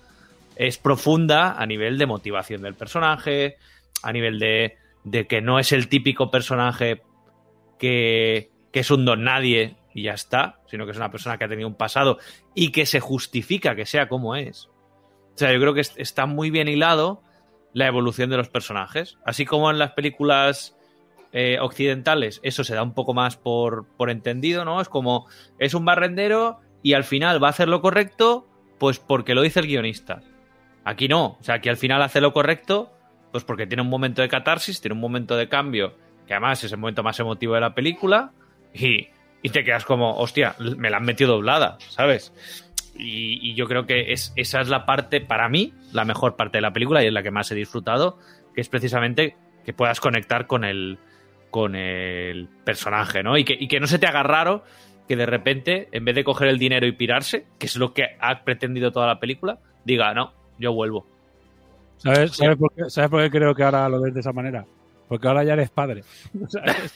es 0.56 0.78
profunda 0.78 1.60
a 1.60 1.66
nivel 1.66 1.98
de 1.98 2.06
motivación 2.06 2.62
del 2.62 2.74
personaje, 2.74 3.56
a 4.02 4.12
nivel 4.12 4.38
de, 4.38 4.78
de 5.04 5.26
que 5.26 5.42
no 5.42 5.58
es 5.58 5.72
el 5.72 5.88
típico 5.88 6.30
personaje 6.30 7.02
que, 7.80 8.50
es 8.72 8.90
un 8.92 9.04
don 9.04 9.24
nadie 9.24 9.74
y 9.92 10.04
ya 10.04 10.12
está, 10.12 10.60
sino 10.68 10.84
que 10.84 10.92
es 10.92 10.96
una 10.96 11.10
persona 11.10 11.36
que 11.36 11.44
ha 11.44 11.48
tenido 11.48 11.66
un 11.66 11.74
pasado 11.74 12.18
y 12.54 12.70
que 12.70 12.86
se 12.86 13.00
justifica 13.00 13.74
que 13.74 13.86
sea 13.86 14.08
como 14.08 14.36
es. 14.36 14.66
O 14.66 15.36
sea, 15.40 15.52
yo 15.52 15.58
creo 15.58 15.74
que 15.74 15.80
es- 15.80 15.94
está 15.96 16.26
muy 16.26 16.50
bien 16.50 16.68
hilado 16.68 17.22
la 17.72 17.86
evolución 17.88 18.30
de 18.30 18.36
los 18.36 18.48
personajes. 18.48 19.18
Así 19.24 19.44
como 19.44 19.70
en 19.70 19.78
las 19.78 19.92
películas 19.92 20.76
eh, 21.32 21.58
occidentales, 21.60 22.40
eso 22.42 22.62
se 22.64 22.74
da 22.74 22.82
un 22.82 22.92
poco 22.94 23.14
más 23.14 23.36
por, 23.36 23.86
por 23.96 24.10
entendido, 24.10 24.64
¿no? 24.64 24.80
Es 24.80 24.88
como, 24.88 25.26
es 25.58 25.74
un 25.74 25.84
barrendero 25.84 26.58
y 26.82 26.94
al 26.94 27.04
final 27.04 27.42
va 27.42 27.48
a 27.48 27.50
hacer 27.50 27.68
lo 27.68 27.80
correcto, 27.80 28.48
pues 28.78 28.98
porque 28.98 29.34
lo 29.34 29.42
dice 29.42 29.60
el 29.60 29.66
guionista. 29.66 30.22
Aquí 30.84 31.06
no, 31.08 31.36
o 31.40 31.42
sea, 31.42 31.56
aquí 31.56 31.68
al 31.68 31.76
final 31.76 32.02
hace 32.02 32.20
lo 32.20 32.32
correcto, 32.32 32.92
pues 33.30 33.44
porque 33.44 33.66
tiene 33.66 33.82
un 33.82 33.90
momento 33.90 34.22
de 34.22 34.28
catarsis, 34.28 34.80
tiene 34.80 34.94
un 34.94 35.00
momento 35.00 35.36
de 35.36 35.48
cambio, 35.48 35.94
que 36.30 36.34
además 36.34 36.62
es 36.62 36.70
el 36.70 36.78
momento 36.78 37.02
más 37.02 37.18
emotivo 37.18 37.54
de 37.54 37.60
la 37.60 37.74
película, 37.74 38.30
y, 38.72 39.08
y 39.42 39.48
te 39.48 39.64
quedas 39.64 39.84
como, 39.84 40.16
hostia, 40.16 40.54
me 40.76 40.88
la 40.88 40.98
han 40.98 41.04
metido 41.04 41.32
doblada, 41.32 41.76
¿sabes? 41.88 42.32
Y, 42.94 43.50
y 43.50 43.54
yo 43.54 43.66
creo 43.66 43.84
que 43.84 44.12
es, 44.12 44.32
esa 44.36 44.60
es 44.60 44.68
la 44.68 44.86
parte, 44.86 45.20
para 45.20 45.48
mí, 45.48 45.74
la 45.92 46.04
mejor 46.04 46.36
parte 46.36 46.58
de 46.58 46.62
la 46.62 46.72
película 46.72 47.02
y 47.02 47.08
es 47.08 47.12
la 47.12 47.24
que 47.24 47.32
más 47.32 47.50
he 47.50 47.56
disfrutado, 47.56 48.20
que 48.54 48.60
es 48.60 48.68
precisamente 48.68 49.34
que 49.64 49.72
puedas 49.72 49.98
conectar 49.98 50.46
con 50.46 50.62
el, 50.62 50.98
con 51.50 51.74
el 51.74 52.48
personaje, 52.62 53.24
¿no? 53.24 53.36
Y 53.36 53.42
que, 53.42 53.56
y 53.58 53.66
que 53.66 53.80
no 53.80 53.88
se 53.88 53.98
te 53.98 54.06
haga 54.06 54.22
raro 54.22 54.62
que 55.08 55.16
de 55.16 55.26
repente, 55.26 55.88
en 55.90 56.04
vez 56.04 56.14
de 56.14 56.22
coger 56.22 56.46
el 56.46 56.60
dinero 56.60 56.86
y 56.86 56.92
pirarse, 56.92 57.44
que 57.58 57.66
es 57.66 57.74
lo 57.74 57.92
que 57.92 58.04
ha 58.20 58.44
pretendido 58.44 58.92
toda 58.92 59.08
la 59.08 59.18
película, 59.18 59.58
diga, 59.84 60.14
no, 60.14 60.32
yo 60.60 60.72
vuelvo. 60.74 61.08
¿Sabes, 61.96 62.36
sabes, 62.36 62.56
por 62.56 62.72
qué, 62.72 62.88
¿Sabes 62.88 63.10
por 63.10 63.20
qué 63.20 63.30
creo 63.30 63.52
que 63.52 63.64
ahora 63.64 63.88
lo 63.88 64.00
ves 64.00 64.14
de 64.14 64.20
esa 64.20 64.32
manera? 64.32 64.64
Porque 65.10 65.28
ahora 65.28 65.44
ya 65.44 65.52
eres 65.52 65.68
padre. 65.70 66.04
¿Sabes? 66.48 66.94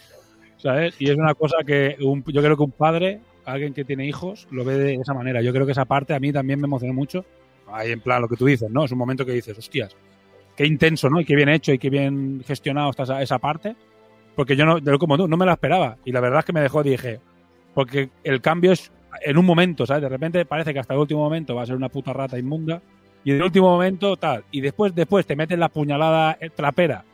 ¿Sabes? 0.56 0.94
Y 0.98 1.10
es 1.10 1.16
una 1.16 1.34
cosa 1.34 1.58
que 1.66 1.96
un- 2.00 2.24
yo 2.28 2.40
creo 2.42 2.56
que 2.56 2.62
un 2.62 2.70
padre, 2.70 3.20
alguien 3.44 3.74
que 3.74 3.84
tiene 3.84 4.06
hijos, 4.06 4.48
lo 4.50 4.64
ve 4.64 4.78
de 4.78 4.94
esa 4.94 5.12
manera. 5.12 5.42
Yo 5.42 5.52
creo 5.52 5.66
que 5.66 5.72
esa 5.72 5.84
parte 5.84 6.14
a 6.14 6.20
mí 6.20 6.32
también 6.32 6.58
me 6.60 6.66
emocionó 6.66 6.94
mucho. 6.94 7.26
Ahí 7.70 7.90
en 7.90 8.00
plan 8.00 8.22
lo 8.22 8.28
que 8.28 8.36
tú 8.36 8.46
dices, 8.46 8.70
¿no? 8.70 8.84
Es 8.84 8.92
un 8.92 8.98
momento 8.98 9.26
que 9.26 9.32
dices, 9.32 9.58
hostias, 9.58 9.94
qué 10.56 10.64
intenso, 10.64 11.10
¿no? 11.10 11.20
Y 11.20 11.26
qué 11.26 11.34
bien 11.36 11.48
hecho 11.50 11.72
y 11.72 11.78
qué 11.78 11.90
bien 11.90 12.42
gestionado 12.46 12.90
está 12.90 13.02
esa, 13.02 13.20
esa 13.22 13.38
parte. 13.38 13.76
Porque 14.36 14.56
yo 14.56 14.64
no, 14.64 14.80
de- 14.80 14.96
como 14.96 15.18
tú, 15.18 15.28
no 15.28 15.36
me 15.36 15.44
la 15.44 15.52
esperaba. 15.52 15.98
Y 16.06 16.12
la 16.12 16.20
verdad 16.20 16.38
es 16.38 16.44
que 16.46 16.52
me 16.54 16.60
dejó, 16.62 16.82
dije, 16.82 17.20
porque 17.74 18.08
el 18.22 18.40
cambio 18.40 18.72
es 18.72 18.90
en 19.24 19.36
un 19.36 19.44
momento, 19.44 19.84
¿sabes? 19.86 20.02
De 20.04 20.08
repente 20.08 20.44
parece 20.46 20.72
que 20.72 20.78
hasta 20.80 20.94
el 20.94 21.00
último 21.00 21.20
momento 21.20 21.54
va 21.54 21.62
a 21.62 21.66
ser 21.66 21.76
una 21.76 21.88
puta 21.88 22.12
rata 22.12 22.38
inmunda 22.38 22.80
y 23.24 23.30
en 23.32 23.36
el 23.36 23.42
último 23.42 23.68
momento 23.70 24.16
tal. 24.16 24.44
Y 24.50 24.60
después, 24.60 24.94
después 24.94 25.26
te 25.26 25.36
meten 25.36 25.60
la 25.60 25.68
puñalada 25.68 26.38
trapera 26.56 27.04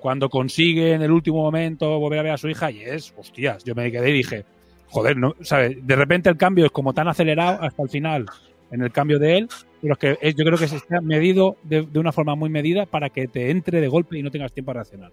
cuando 0.00 0.28
consigue 0.28 0.92
en 0.92 1.02
el 1.02 1.10
último 1.10 1.42
momento 1.42 1.98
volver 1.98 2.20
a 2.20 2.22
ver 2.22 2.32
a 2.32 2.38
su 2.38 2.48
hija 2.48 2.70
y 2.70 2.80
es, 2.82 3.12
hostias, 3.16 3.64
yo 3.64 3.74
me 3.74 3.90
quedé 3.90 4.10
y 4.10 4.14
dije, 4.14 4.44
joder, 4.88 5.16
¿no? 5.16 5.34
¿sabes? 5.40 5.84
De 5.86 5.96
repente 5.96 6.28
el 6.30 6.36
cambio 6.36 6.66
es 6.66 6.70
como 6.72 6.92
tan 6.94 7.08
acelerado 7.08 7.62
hasta 7.62 7.82
el 7.82 7.88
final 7.88 8.26
en 8.70 8.82
el 8.82 8.90
cambio 8.92 9.18
de 9.18 9.38
él, 9.38 9.48
pero 9.80 9.94
es 9.94 9.98
que 9.98 10.18
es- 10.20 10.34
yo 10.34 10.44
creo 10.44 10.58
que 10.58 10.68
se 10.68 10.76
está 10.76 11.00
medido 11.00 11.56
de, 11.62 11.82
de 11.82 11.98
una 11.98 12.12
forma 12.12 12.34
muy 12.34 12.50
medida 12.50 12.86
para 12.86 13.08
que 13.10 13.26
te 13.28 13.50
entre 13.50 13.80
de 13.80 13.88
golpe 13.88 14.18
y 14.18 14.22
no 14.22 14.30
tengas 14.30 14.52
tiempo 14.52 14.70
a 14.72 14.74
reaccionar. 14.74 15.10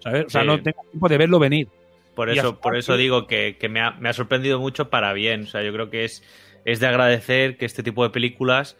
¿Sabes? 0.00 0.26
O 0.26 0.30
sea, 0.30 0.42
Sí. 0.42 0.46
no 0.46 0.62
tengas 0.62 0.86
tiempo 0.90 1.08
de 1.08 1.18
verlo 1.18 1.38
venir. 1.38 1.68
Por 2.14 2.28
eso, 2.28 2.58
por 2.60 2.76
eso 2.76 2.96
digo 2.96 3.26
que, 3.26 3.56
que 3.58 3.68
me, 3.68 3.80
ha, 3.80 3.92
me 3.92 4.08
ha 4.08 4.12
sorprendido 4.12 4.58
mucho 4.60 4.90
para 4.90 5.12
bien. 5.12 5.42
O 5.42 5.46
sea, 5.46 5.62
yo 5.62 5.72
creo 5.72 5.88
que 5.90 6.04
es, 6.04 6.22
es 6.64 6.80
de 6.80 6.86
agradecer 6.86 7.56
que 7.56 7.64
este 7.64 7.82
tipo 7.82 8.02
de 8.02 8.10
películas 8.10 8.76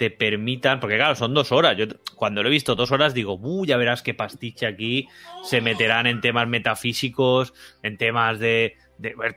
te 0.00 0.10
permitan, 0.10 0.80
porque 0.80 0.96
claro, 0.96 1.14
son 1.14 1.34
dos 1.34 1.52
horas. 1.52 1.76
Yo 1.76 1.84
cuando 2.16 2.42
lo 2.42 2.48
he 2.48 2.50
visto 2.50 2.74
dos 2.74 2.90
horas 2.90 3.12
digo, 3.12 3.34
uh, 3.34 3.66
ya 3.66 3.76
verás 3.76 4.00
qué 4.00 4.14
pastiche 4.14 4.66
aquí. 4.66 5.08
Se 5.42 5.60
meterán 5.60 6.06
en 6.06 6.22
temas 6.22 6.48
metafísicos, 6.48 7.52
en 7.82 7.98
temas 7.98 8.38
de, 8.38 8.78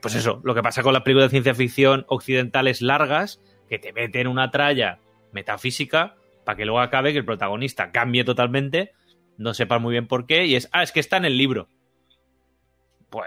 pues 0.00 0.14
eso, 0.14 0.40
lo 0.42 0.54
que 0.54 0.62
pasa 0.62 0.82
con 0.82 0.94
las 0.94 1.02
películas 1.02 1.26
de 1.26 1.32
ciencia 1.32 1.54
ficción 1.54 2.06
occidentales 2.08 2.80
largas, 2.80 3.42
que 3.68 3.78
te 3.78 3.92
meten 3.92 4.26
una 4.26 4.50
tralla 4.50 5.00
metafísica 5.32 6.14
para 6.46 6.56
que 6.56 6.64
luego 6.64 6.80
acabe 6.80 7.12
que 7.12 7.18
el 7.18 7.26
protagonista 7.26 7.92
cambie 7.92 8.24
totalmente, 8.24 8.92
no 9.36 9.52
sepas 9.52 9.82
muy 9.82 9.92
bien 9.92 10.08
por 10.08 10.24
qué, 10.24 10.46
y 10.46 10.54
es, 10.54 10.70
ah, 10.72 10.82
es 10.82 10.92
que 10.92 11.00
está 11.00 11.18
en 11.18 11.26
el 11.26 11.36
libro 11.36 11.68
pues 13.10 13.26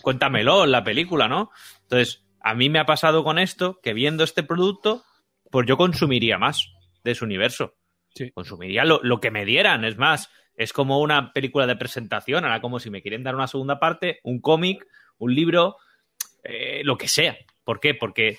cuéntamelo 0.00 0.64
en 0.64 0.70
la 0.70 0.84
película, 0.84 1.26
¿no? 1.26 1.50
Entonces, 1.82 2.24
a 2.40 2.54
mí 2.54 2.70
me 2.70 2.78
ha 2.78 2.86
pasado 2.86 3.22
con 3.22 3.40
esto 3.40 3.78
que 3.82 3.92
viendo 3.92 4.24
este 4.24 4.42
producto, 4.42 5.02
pues 5.50 5.66
yo 5.66 5.76
consumiría 5.76 6.38
más 6.38 6.72
de 7.04 7.10
ese 7.12 7.24
universo. 7.24 7.74
Consumiría 8.34 8.84
lo, 8.84 9.00
lo 9.02 9.20
que 9.20 9.30
me 9.30 9.44
dieran, 9.44 9.84
es 9.84 9.96
más, 9.96 10.30
es 10.56 10.72
como 10.72 11.00
una 11.00 11.32
película 11.32 11.66
de 11.66 11.76
presentación, 11.76 12.44
ahora 12.44 12.60
como 12.60 12.78
si 12.80 12.90
me 12.90 13.02
quieren 13.02 13.22
dar 13.22 13.34
una 13.34 13.46
segunda 13.46 13.78
parte, 13.78 14.18
un 14.24 14.40
cómic, 14.40 14.84
un 15.18 15.34
libro, 15.34 15.76
eh, 16.44 16.82
lo 16.84 16.96
que 16.98 17.08
sea. 17.08 17.36
¿Por 17.64 17.78
qué? 17.80 17.94
Porque 17.94 18.38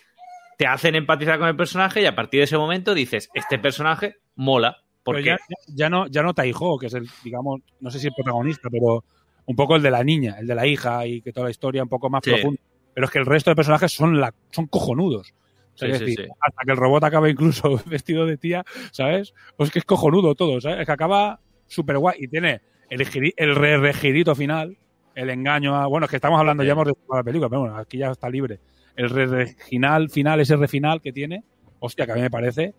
te 0.58 0.67
hacen 0.67 0.95
empatizar 0.95 1.39
con 1.39 1.47
el 1.47 1.56
personaje 1.56 2.02
y 2.02 2.06
a 2.06 2.15
partir 2.15 2.39
de 2.39 2.43
ese 2.45 2.58
momento 2.58 2.93
dices, 2.93 3.30
este 3.34 3.58
personaje 3.60 4.17
mola. 4.36 4.78
¿Por 5.04 5.15
Pero 5.15 5.24
qué? 5.24 5.30
ya, 5.32 5.38
ya- 5.50 5.74
ya 5.76 5.89
no, 5.89 6.08
ya 6.08 6.21
no 6.21 6.34
Taiho, 6.34 6.78
que 6.78 6.88
es 6.88 6.93
el, 6.93 7.08
digamos, 7.24 7.62
no 7.80 7.89
sé 7.89 7.97
si 8.00 8.08
el 8.08 8.13
protagonista, 8.13 8.69
pero 8.69 9.04
un 9.45 9.56
poco 9.56 9.76
el 9.76 9.82
de 9.82 9.89
la 9.89 10.04
niña, 10.04 10.36
el 10.39 10.45
de 10.47 10.54
la 10.56 10.67
hija 10.67 11.08
y 11.08 11.21
que 11.21 11.32
toda 11.34 11.45
la 11.45 11.52
historia 11.52 11.82
un 11.82 11.89
poco 11.89 12.10
más 12.10 12.21
Sí. 12.24 12.32
profunda. 12.32 12.62
Pero 12.93 13.06
es 13.06 13.12
que 13.12 13.19
el 13.19 13.26
resto 13.26 13.50
de 13.50 13.56
personajes 13.56 13.91
son, 13.91 14.19
la, 14.19 14.34
son 14.52 14.67
cojonudos. 14.67 15.34
O 15.73 15.77
sea, 15.77 15.88
Sí, 15.88 15.91
es 15.93 15.97
sí, 15.99 16.05
decir, 16.05 16.25
sí. 16.25 16.31
hasta 16.39 16.62
que 16.65 16.71
el 16.71 16.77
robot 16.77 17.03
acaba 17.03 17.29
incluso 17.29 17.81
vestido 17.86 18.25
de 18.25 18.38
tía, 18.38 18.63
¿sabes? 18.91 19.34
Pues 19.57 19.71
que 19.71 19.79
es 19.79 19.86
cojonudo 19.86 20.36
todo, 20.36 20.60
¿sabes? 20.62 20.79
Es 20.79 20.86
que 20.86 20.91
acaba 20.91 21.39
súper 21.67 21.97
guay 21.97 22.17
y 22.19 22.27
tiene 22.27 22.62
el, 22.89 23.34
el 23.38 23.55
re 23.55 23.77
regirito 23.77 24.36
final, 24.36 24.77
el 25.15 25.29
engaño 25.29 25.75
a... 25.75 25.88
Bueno, 25.88 26.05
es 26.05 26.10
que 26.10 26.17
estamos 26.17 26.39
hablando, 26.39 26.63
ya 26.63 26.73
hemos 26.73 26.86
de 26.86 26.93
la 27.13 27.23
película, 27.23 27.49
pero 27.49 27.62
bueno, 27.62 27.77
aquí 27.77 27.97
ya 27.97 28.12
está 28.12 28.29
libre. 28.29 28.60
El 28.95 29.10
re 29.10 29.25
regional 29.25 30.10
final, 30.10 30.41
ese 30.41 30.57
re 30.57 30.67
final 30.67 31.01
que 31.01 31.13
tiene, 31.13 31.43
hostia, 31.79 32.05
que 32.05 32.12
a 32.12 32.15
mí 32.15 32.21
me 32.21 32.29
parece, 32.29 32.73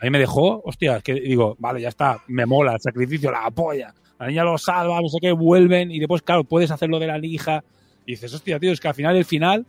a 0.00 0.04
mí 0.04 0.10
me 0.10 0.18
dejó, 0.18 0.62
hostia, 0.64 0.98
es 0.98 1.02
que 1.02 1.14
digo, 1.14 1.56
vale, 1.58 1.80
ya 1.80 1.88
está, 1.88 2.22
me 2.28 2.46
mola 2.46 2.74
el 2.74 2.80
sacrificio, 2.80 3.30
la 3.32 3.46
apoya, 3.46 3.92
la 4.18 4.28
niña 4.28 4.44
lo 4.44 4.56
salva, 4.58 5.00
no 5.00 5.08
sé 5.08 5.18
qué, 5.20 5.32
vuelven 5.32 5.90
y 5.90 5.98
después, 5.98 6.22
claro, 6.22 6.44
puedes 6.44 6.70
hacerlo 6.70 6.98
de 6.98 7.08
la 7.08 7.18
lija 7.18 7.64
y 8.06 8.12
dices, 8.12 8.32
hostia, 8.32 8.60
tío, 8.60 8.70
es 8.70 8.80
que 8.80 8.88
al 8.88 8.94
final, 8.94 9.16
el 9.16 9.24
final, 9.24 9.66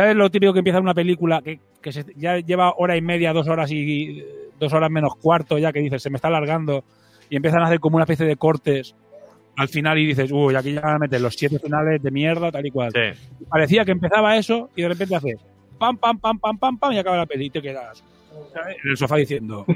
¿sabes 0.00 0.16
lo 0.16 0.30
típico 0.30 0.52
que 0.52 0.60
empieza 0.60 0.80
una 0.80 0.94
película 0.94 1.42
que, 1.42 1.60
que 1.82 1.92
se- 1.92 2.04
ya 2.16 2.38
lleva 2.38 2.74
hora 2.76 2.96
y 2.96 3.02
media, 3.02 3.32
dos 3.32 3.48
horas 3.48 3.70
y 3.70 4.24
dos 4.58 4.72
horas 4.72 4.90
menos 4.90 5.14
cuarto 5.16 5.58
ya 5.58 5.72
que 5.72 5.80
dices, 5.80 6.02
se 6.02 6.10
me 6.10 6.16
está 6.16 6.28
alargando 6.28 6.84
y 7.28 7.36
empiezan 7.36 7.60
a 7.62 7.66
hacer 7.66 7.80
como 7.80 7.96
una 7.96 8.04
especie 8.04 8.26
de 8.26 8.36
cortes 8.36 8.94
al 9.56 9.68
final 9.68 9.98
y 9.98 10.06
dices, 10.06 10.30
uy, 10.32 10.54
aquí 10.54 10.72
ya 10.72 10.80
van 10.80 10.94
a 10.96 10.98
meter 10.98 11.20
los 11.20 11.34
siete 11.34 11.58
finales 11.58 12.02
de 12.02 12.10
mierda, 12.10 12.50
tal 12.50 12.64
y 12.64 12.70
cual. 12.70 12.92
Parecía 13.48 13.84
que 13.84 13.92
empezaba 13.92 14.36
eso 14.36 14.70
y 14.74 14.82
de 14.82 14.88
repente 14.88 15.14
hace 15.16 15.36
pam, 15.78 15.96
pam, 15.98 16.18
pam, 16.18 16.38
pam, 16.38 16.58
pam, 16.58 16.78
pam 16.78 16.92
y 16.92 16.98
acaba 16.98 17.16
la 17.18 17.26
peli 17.26 17.46
y 17.46 17.50
te 17.50 17.60
quedas 17.60 18.02
¿sabes? 18.54 18.76
en 18.82 18.90
el 18.90 18.96
sofá 18.96 19.16
diciendo, 19.16 19.66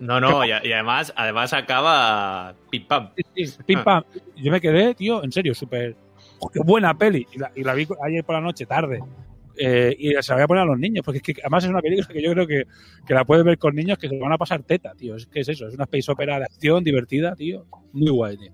No, 0.00 0.20
no, 0.20 0.44
y, 0.44 0.52
además, 0.52 1.12
además 1.16 1.52
acaba 1.52 2.54
pim 2.70 2.86
pam. 2.86 3.10
pim 3.66 3.82
pam. 3.82 4.02
Yo 4.36 4.52
me 4.52 4.60
quedé, 4.60 4.94
tío, 4.94 5.24
en 5.24 5.32
serio, 5.32 5.54
súper. 5.54 5.96
oh, 6.38 6.48
¡Qué 6.48 6.60
buena 6.64 6.94
peli! 6.94 7.26
Y 7.32 7.38
la, 7.38 7.50
y 7.54 7.64
la 7.64 7.74
vi 7.74 7.86
ayer 8.04 8.22
por 8.24 8.34
la 8.36 8.40
noche, 8.40 8.66
tarde. 8.66 9.00
Eh, 9.58 9.94
y 9.98 10.10
se 10.22 10.32
la 10.32 10.36
voy 10.36 10.42
a 10.44 10.48
poner 10.48 10.62
a 10.62 10.66
los 10.66 10.78
niños, 10.78 11.04
porque 11.04 11.18
es 11.18 11.22
que 11.22 11.34
además 11.42 11.64
es 11.64 11.70
una 11.70 11.80
película 11.82 12.08
que 12.08 12.22
yo 12.22 12.32
creo 12.32 12.46
que, 12.46 12.64
que 13.06 13.14
la 13.14 13.24
puedes 13.24 13.44
ver 13.44 13.58
con 13.58 13.74
niños 13.74 13.98
que 13.98 14.08
se 14.08 14.18
van 14.18 14.32
a 14.32 14.38
pasar 14.38 14.62
teta, 14.62 14.94
tío. 14.94 15.16
Es 15.16 15.26
que 15.26 15.40
es 15.40 15.48
eso, 15.48 15.66
es 15.68 15.74
una 15.74 15.84
space 15.84 16.10
opera 16.10 16.38
de 16.38 16.44
acción 16.44 16.82
divertida, 16.84 17.34
tío. 17.36 17.66
Muy 17.92 18.10
guay, 18.10 18.36
tío. 18.38 18.52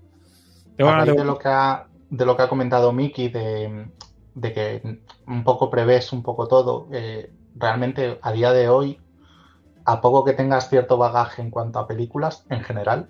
A 0.87 1.03
raíz 1.05 1.15
de- 1.17 1.25
lo 1.25 1.37
que 1.37 1.47
ha, 1.49 1.87
de 2.09 2.25
lo 2.25 2.35
que 2.37 2.43
ha 2.43 2.49
comentado 2.49 2.91
Miki, 2.91 3.29
de, 3.29 3.87
de 4.35 4.53
que 4.53 4.99
un 5.27 5.43
poco 5.43 5.69
prevés 5.69 6.11
un 6.13 6.23
poco 6.23 6.47
todo, 6.47 6.87
eh, 6.93 7.31
realmente 7.55 8.19
a 8.21 8.31
día 8.31 8.51
de 8.51 8.69
hoy, 8.69 8.99
a 9.85 10.01
poco 10.01 10.23
que 10.23 10.33
tengas 10.33 10.69
cierto 10.69 10.97
bagaje 10.97 11.41
en 11.41 11.49
cuanto 11.51 11.79
a 11.79 11.87
películas 11.87 12.45
en 12.49 12.61
general, 12.63 13.09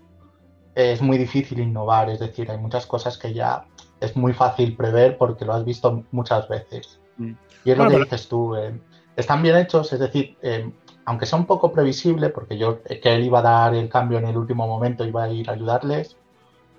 es 0.75 1.01
muy 1.01 1.17
difícil 1.17 1.59
innovar. 1.59 2.09
Es 2.09 2.19
decir, 2.19 2.49
hay 2.49 2.57
muchas 2.57 2.85
cosas 2.85 3.17
que 3.17 3.33
ya 3.33 3.65
es 3.99 4.15
muy 4.15 4.33
fácil 4.33 4.75
prever 4.77 5.17
porque 5.17 5.45
lo 5.45 5.53
has 5.53 5.65
visto 5.65 6.05
muchas 6.11 6.47
veces. 6.47 6.99
Mm. 7.19 7.31
Y 7.65 7.71
es 7.71 7.77
Bueno, 7.77 7.83
lo 7.83 7.89
que 7.89 7.95
pero- 7.95 8.05
dices 8.05 8.27
tú. 8.27 8.55
eh, 8.55 8.79
están 9.15 9.43
bien 9.43 9.55
hechos, 9.57 9.91
es 9.93 9.99
decir, 9.99 10.37
eh, 10.41 10.71
aunque 11.05 11.25
sea 11.25 11.37
un 11.37 11.45
poco 11.45 11.71
previsible, 11.71 12.29
porque 12.29 12.57
yo 12.57 12.79
eh, 12.85 12.99
que 12.99 13.13
él 13.15 13.23
iba 13.23 13.39
a 13.39 13.43
dar 13.43 13.75
el 13.75 13.89
cambio 13.89 14.17
en 14.17 14.25
el 14.27 14.37
último 14.37 14.65
momento, 14.67 15.05
iba 15.05 15.23
a 15.23 15.29
ir 15.29 15.49
a 15.49 15.53
ayudarles, 15.53 16.15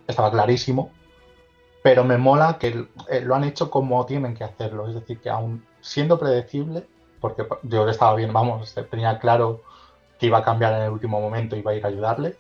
estaba 0.09 0.31
clarísimo. 0.31 0.91
Pero 1.83 2.05
me 2.05 2.19
mola 2.19 2.59
que 2.59 2.87
lo 3.23 3.35
han 3.35 3.45
hecho 3.45 3.71
como 3.71 4.05
tienen 4.05 4.35
que 4.35 4.45
hacerlo. 4.45 4.87
Es 4.89 4.95
decir, 4.95 5.19
que 5.21 5.31
aún 5.31 5.65
siendo 5.81 6.19
predecible, 6.19 6.87
porque 7.21 7.47
yo 7.63 7.89
estaba 7.89 8.15
bien, 8.17 8.33
vamos, 8.35 8.75
tenía 8.91 9.19
claro 9.19 9.63
que 10.19 10.27
iba 10.27 10.39
a 10.39 10.43
cambiar 10.45 10.75
en 10.75 10.83
el 10.83 10.91
último 10.91 11.21
momento, 11.21 11.57
iba 11.57 11.71
a 11.71 11.75
ir 11.75 11.85
a 11.85 11.89
ayudarles. 11.89 12.37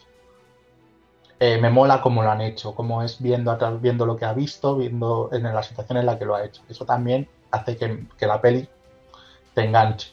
Eh, 1.38 1.58
me 1.58 1.70
mola 1.70 2.02
cómo 2.02 2.22
lo 2.22 2.30
han 2.30 2.42
hecho, 2.42 2.74
cómo 2.74 3.02
es 3.02 3.20
viendo, 3.20 3.50
atrás- 3.50 3.80
viendo 3.80 4.04
lo 4.04 4.16
que 4.16 4.26
ha 4.26 4.34
visto, 4.34 4.76
viendo 4.76 5.30
en 5.32 5.42
la 5.44 5.62
situación 5.62 5.96
en 5.98 6.04
la 6.06 6.18
que 6.18 6.26
lo 6.26 6.34
ha 6.34 6.44
hecho. 6.44 6.60
Eso 6.68 6.84
también 6.84 7.26
hace 7.50 7.76
que, 7.76 8.04
que 8.18 8.26
la 8.26 8.40
peli 8.40 8.68
te 9.54 9.64
enganche. 9.64 10.12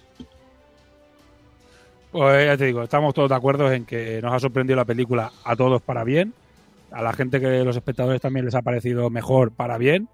Pues 2.12 2.45
ya 2.45 2.58
te 2.58 2.65
digo, 2.65 2.84
estamos 2.84 3.13
todos 3.13 3.30
de 3.30 3.36
acuerdo 3.36 3.71
en 3.71 3.86
que 3.86 4.21
nos 4.21 4.34
ha 4.34 4.39
sorprendido 4.39 4.76
la 4.76 4.86
película 4.86 5.32
a 5.43 5.56
todos 5.56 5.82
para 5.82 6.04
bien. 6.04 6.34
A 6.91 7.02
la 7.02 7.13
gente 7.13 7.39
que 7.39 7.63
los 7.63 7.76
espectadores 7.76 8.21
también 8.21 8.45
les 8.45 8.56
ha 8.56 8.62
parecido 8.62 9.10
mejor 9.10 9.52
para 9.52 9.78
bien. 9.78 10.08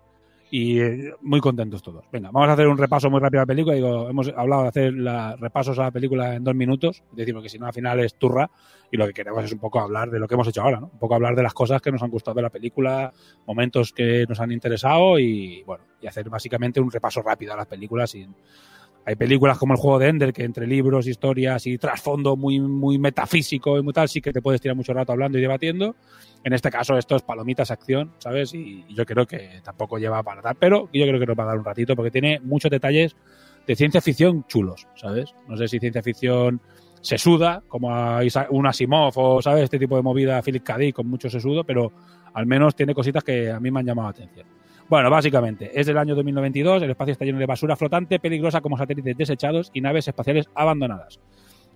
Y 0.55 0.79
eh, 0.79 1.15
muy 1.21 1.39
contentos 1.39 1.81
todos. 1.81 2.05
Venga, 2.11 2.29
vamos 2.31 2.47
a 2.47 2.53
hacer 2.53 2.67
un 2.67 2.77
repaso 2.77 3.09
muy 3.09 3.19
rápido 3.19 3.39
a 3.39 3.41
la 3.41 3.47
película. 3.47 3.75
Digo, 3.75 4.07
hemos 4.07 4.27
hablado 4.37 4.61
de 4.61 4.67
hacer 4.67 4.93
la- 4.93 5.35
repasos 5.35 5.79
a 5.79 5.85
la 5.85 5.91
película 5.91 6.35
en 6.35 6.43
dos 6.43 6.53
minutos. 6.53 7.01
Es 7.09 7.15
decir, 7.17 7.33
porque 7.33 7.49
si 7.49 7.57
no, 7.57 7.65
al 7.65 7.73
final 7.73 7.99
es 8.01 8.13
turra. 8.19 8.51
Y 8.91 8.97
lo 8.97 9.07
que 9.07 9.13
queremos 9.13 9.43
es 9.43 9.51
un 9.51 9.57
poco 9.57 9.79
hablar 9.79 10.11
de 10.11 10.19
lo 10.19 10.27
que 10.27 10.35
hemos 10.35 10.47
hecho 10.47 10.61
ahora. 10.61 10.77
Un 10.77 10.99
poco 10.99 11.15
hablar 11.15 11.35
de 11.35 11.41
las 11.41 11.55
cosas 11.55 11.81
que 11.81 11.91
nos 11.91 12.03
han 12.03 12.11
gustado 12.11 12.35
de 12.35 12.43
la 12.43 12.51
película, 12.51 13.11
momentos 13.47 13.93
que 13.93 14.25
nos 14.29 14.39
han 14.39 14.51
interesado 14.51 15.17
y, 15.17 15.63
bueno, 15.63 15.85
y 15.99 16.05
hacer 16.05 16.29
básicamente 16.29 16.79
un 16.79 16.91
repaso 16.91 17.23
rápido 17.23 17.53
a 17.53 17.57
las 17.57 17.65
películas 17.65 18.11
sin, 18.11 18.35
hay 19.05 19.15
películas 19.15 19.57
como 19.57 19.73
el 19.73 19.79
juego 19.79 19.99
de 19.99 20.07
Ender 20.07 20.33
que 20.33 20.43
entre 20.43 20.65
libros, 20.65 21.07
historias 21.07 21.67
y 21.67 21.77
trasfondo 21.77 22.37
muy, 22.37 22.59
muy 22.59 22.97
metafísico 22.97 23.77
y 23.77 23.83
muy 23.83 23.93
tal, 23.93 24.07
sí 24.07 24.21
que 24.21 24.31
te 24.31 24.41
puedes 24.41 24.61
tirar 24.61 24.77
mucho 24.77 24.93
rato 24.93 25.11
hablando 25.11 25.37
y 25.37 25.41
debatiendo. 25.41 25.95
En 26.43 26.53
este 26.53 26.69
caso, 26.69 26.97
esto 26.97 27.15
es 27.15 27.21
palomitas 27.21 27.71
acción, 27.71 28.11
¿sabes? 28.17 28.53
Y, 28.53 28.85
yo 28.89 29.05
creo 29.05 29.25
que 29.25 29.61
tampoco 29.63 29.97
lleva 29.97 30.23
para 30.23 30.41
dar, 30.41 30.55
pero 30.55 30.89
yo 30.93 31.05
creo 31.05 31.19
que 31.19 31.25
nos 31.25 31.37
va 31.37 31.43
a 31.43 31.47
dar 31.47 31.57
un 31.57 31.65
ratito 31.65 31.95
porque 31.95 32.11
tiene 32.11 32.39
muchos 32.39 32.71
detalles 32.71 33.15
de 33.67 33.75
ciencia 33.75 34.01
ficción 34.01 34.45
chulos, 34.47 34.87
¿sabes? 34.95 35.33
No 35.47 35.57
sé 35.57 35.67
si 35.67 35.79
ciencia 35.79 36.01
ficción 36.01 36.61
se 37.01 37.17
suda, 37.17 37.61
como 37.67 37.93
a 37.93 38.21
un 38.49 38.67
Asimov 38.67 39.13
o, 39.17 39.41
¿sabes? 39.41 39.65
Este 39.65 39.79
tipo 39.79 39.97
de 39.97 40.01
movida, 40.01 40.41
Philip 40.41 40.63
K. 40.63 40.77
Con 40.93 41.07
mucho 41.07 41.29
sesudo, 41.29 41.65
pero 41.65 41.91
al 42.33 42.45
menos 42.45 42.75
tiene 42.75 42.93
cositas 42.93 43.23
que 43.23 43.51
a 43.51 43.59
mí 43.59 43.69
me 43.69 43.81
han 43.81 43.85
llamado 43.85 44.07
la 44.07 44.11
atención. 44.11 44.62
Bueno, 44.89 45.09
básicamente, 45.09 45.71
es 45.73 45.87
del 45.87 45.97
año 45.97 46.13
2092, 46.15 46.83
el 46.83 46.89
espacio 46.91 47.13
está 47.13 47.25
lleno 47.25 47.39
de 47.39 47.45
basura 47.45 47.75
flotante, 47.75 48.19
peligrosa 48.19 48.61
como 48.61 48.77
satélites 48.77 49.17
desechados 49.17 49.71
y 49.73 49.81
naves 49.81 50.07
espaciales 50.07 50.49
abandonadas. 50.53 51.19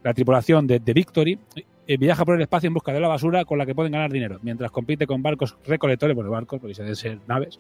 La 0.04 0.14
tripulación 0.14 0.68
de 0.68 0.80
The 0.80 0.94
Victory 0.94 1.40
eh, 1.88 1.98
viaja 1.98 2.26
por 2.26 2.36
el 2.36 2.42
espacio 2.42 2.68
en 2.68 2.74
busca 2.74 2.92
de 2.92 3.00
la 3.00 3.08
basura 3.08 3.46
con 3.46 3.58
la 3.58 3.66
que 3.66 3.74
pueden 3.74 3.94
ganar 3.94 4.12
dinero, 4.12 4.40
mientras 4.42 4.72
compite 4.72 5.08
con 5.08 5.24
barcos 5.24 5.58
recolectores, 5.66 6.16
bueno, 6.16 6.30
barcos, 6.30 6.60
porque 6.60 6.76
se 6.76 6.84
deben 6.84 6.96
ser 6.96 7.20
naves, 7.28 7.60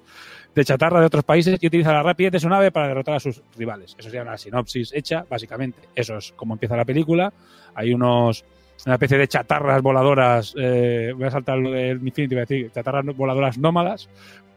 de 0.53 0.65
chatarra 0.65 0.99
de 0.99 1.05
otros 1.05 1.23
países 1.23 1.57
y 1.61 1.67
utiliza 1.67 1.93
la 1.93 2.03
rapidez 2.03 2.33
de 2.33 2.39
su 2.39 2.49
nave 2.49 2.71
para 2.71 2.89
derrotar 2.89 3.15
a 3.15 3.19
sus 3.19 3.41
rivales. 3.57 3.95
Eso 3.97 4.09
sería 4.09 4.23
una 4.23 4.37
sinopsis 4.37 4.91
hecha, 4.93 5.25
básicamente. 5.29 5.79
Eso 5.95 6.17
es 6.17 6.33
como 6.33 6.55
empieza 6.55 6.75
la 6.75 6.85
película. 6.85 7.33
Hay 7.73 7.93
unos 7.93 8.45
una 8.85 8.95
especie 8.95 9.17
de 9.17 9.27
chatarras 9.27 9.81
voladoras, 9.81 10.53
eh, 10.57 11.11
voy 11.15 11.25
a 11.25 11.31
saltar 11.31 11.59
del 11.59 11.97
Infinity, 11.97 12.35
voy 12.35 12.37
a 12.37 12.45
decir, 12.45 12.71
chatarras 12.71 13.05
voladoras 13.15 13.57
nómadas, 13.57 14.07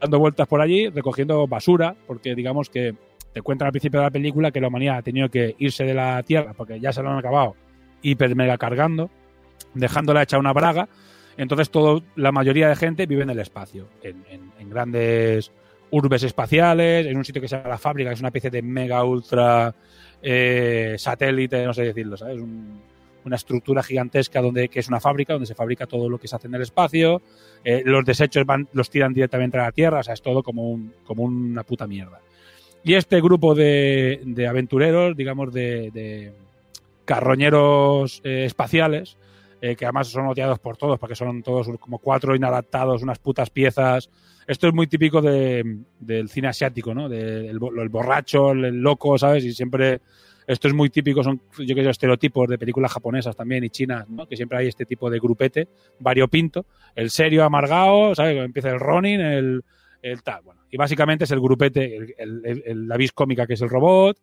dando 0.01 0.19
vueltas 0.19 0.47
por 0.49 0.61
allí, 0.61 0.89
recogiendo 0.89 1.47
basura, 1.47 1.95
porque 2.07 2.35
digamos 2.35 2.71
que 2.71 2.95
te 3.33 3.43
cuentan 3.43 3.67
al 3.67 3.73
principio 3.73 4.01
de 4.01 4.07
la 4.07 4.11
película 4.11 4.51
que 4.51 4.61
la 4.61 4.69
humanidad 4.69 4.97
ha 4.99 5.03
tenido 5.03 5.29
que 5.29 5.55
irse 5.59 5.85
de 5.85 5.95
la 5.95 6.23
Tierra 6.23 6.53
porque 6.55 6.81
ya 6.81 6.93
se 6.93 7.03
lo 7.03 7.11
han 7.11 7.19
acabado 7.19 7.55
hiper 8.03 8.35
mega 8.35 8.59
cargando 8.59 9.11
dejándola 9.75 10.23
hecha 10.23 10.39
una 10.39 10.53
braga. 10.53 10.89
Entonces, 11.37 11.71
todo, 11.71 12.03
la 12.17 12.33
mayoría 12.33 12.69
de 12.69 12.77
gente 12.77 13.07
vive 13.07 13.23
en 13.23 13.31
el 13.31 13.39
espacio, 13.39 13.89
en, 14.03 14.21
grandes 14.69 15.51
urbes 15.91 16.23
espaciales, 16.23 17.07
en 17.07 17.17
un 17.17 17.25
sitio 17.25 17.43
que 17.43 17.49
se 17.49 17.57
llama 17.57 17.71
la 17.71 17.79
fábrica, 17.79 18.11
que 18.11 18.15
es 18.15 18.21
una 18.21 18.29
especie 18.29 18.51
de 18.51 18.63
mega 18.63 19.03
ultra 19.05 19.75
eh, 20.23 20.95
satélite, 20.99 21.65
no 21.65 21.75
sé 21.75 21.83
decirlo, 21.85 22.17
¿sabes? 22.17 22.39
Una 23.25 23.37
estructura 23.37 23.83
gigantesca 23.83 24.41
donde 24.41 24.69
que 24.69 24.81
es 24.81 24.89
una 24.89 25.01
fábrica 25.01 25.33
donde 25.35 25.47
se 25.47 25.55
fabrica 25.55 25.87
todo 25.87 26.09
lo 26.09 26.19
que 26.19 26.29
se 26.29 26.37
hace 26.37 26.47
en 26.49 26.55
el 26.55 26.63
espacio. 26.63 27.23
Eh, 27.65 27.83
los 27.85 28.05
desechos 28.05 28.45
van, 28.47 28.69
los 28.73 28.89
tiran 28.91 29.13
directamente 29.13 29.59
a 29.59 29.65
la 29.65 29.73
Tierra, 29.73 30.01
o 30.01 30.03
sea, 30.03 30.15
es 30.15 30.23
todo 30.23 30.43
como, 30.43 30.71
un, 30.71 30.93
como 31.05 31.25
una 31.25 31.63
puta 31.65 31.87
mierda. 31.87 32.21
Y 32.83 32.95
este 32.95 33.21
grupo 33.21 33.55
de, 33.55 34.21
de 34.25 34.47
aventureros, 34.47 35.15
digamos, 35.17 35.53
de, 35.53 35.91
de 35.91 36.33
carroñeros 37.05 38.21
eh, 38.25 38.45
espaciales, 38.47 39.17
eh, 39.61 39.77
que 39.77 39.85
además 39.85 40.09
son 40.09 40.27
odiados 40.27 40.59
por 40.59 40.77
todos, 40.77 40.99
porque 40.99 41.15
son 41.15 41.43
todos 41.43 41.69
como 41.79 41.99
cuatro 41.99 42.35
inadaptados, 42.35 43.03
unas 43.03 43.19
putas 43.19 43.51
piezas. 43.51 44.09
Esto 44.47 44.69
es 44.69 44.75
muy 44.75 44.87
típico 44.87 45.21
de- 45.21 45.81
del 45.99 46.29
cine 46.29 46.49
asiático, 46.49 46.95
¿no? 46.95 47.09
Del 47.09 47.59
bo- 47.59 47.73
el 47.81 47.89
borracho, 47.91 48.53
el, 48.53 48.65
el 48.65 48.77
loco, 48.81 49.19
¿sabes? 49.19 49.45
Y 49.45 49.53
siempre 49.53 50.01
esto 50.53 50.67
es 50.67 50.75
muy 50.75 50.91
típico, 50.91 51.23
son 51.23 51.41
yo 51.59 51.75
que 51.75 51.85
sé, 51.85 51.91
estereotipos 51.91 52.49
de 52.49 52.59
películas 52.59 52.93
japonesas 52.93 53.37
también 53.37 53.63
y 53.63 53.71
chinas, 53.71 54.09
¿no? 54.09 54.27
Que 54.27 54.37
siempre 54.37 54.59
hay 54.59 54.67
este 54.67 54.85
tipo 54.85 55.09
de 55.09 55.21
grupete 55.21 55.69
variopinto, 56.01 56.67
el 56.97 57.11
serio 57.11 57.45
amargado, 57.45 58.15
¿sabes? 58.17 58.37
Empieza 58.37 58.71
el 58.71 58.81
Ronin, 58.81 59.21
el, 59.21 59.65
el 60.03 60.23
tal, 60.25 60.43
bueno. 60.43 60.63
Y 60.69 60.77
básicamente 60.77 61.25
es 61.25 61.31
el 61.31 61.41
grupete, 61.41 62.17
la 62.19 62.97
vis 62.97 63.13
cómica 63.13 63.47
que 63.47 63.55
es 63.55 63.61
el 63.61 63.69
robot 63.69 64.19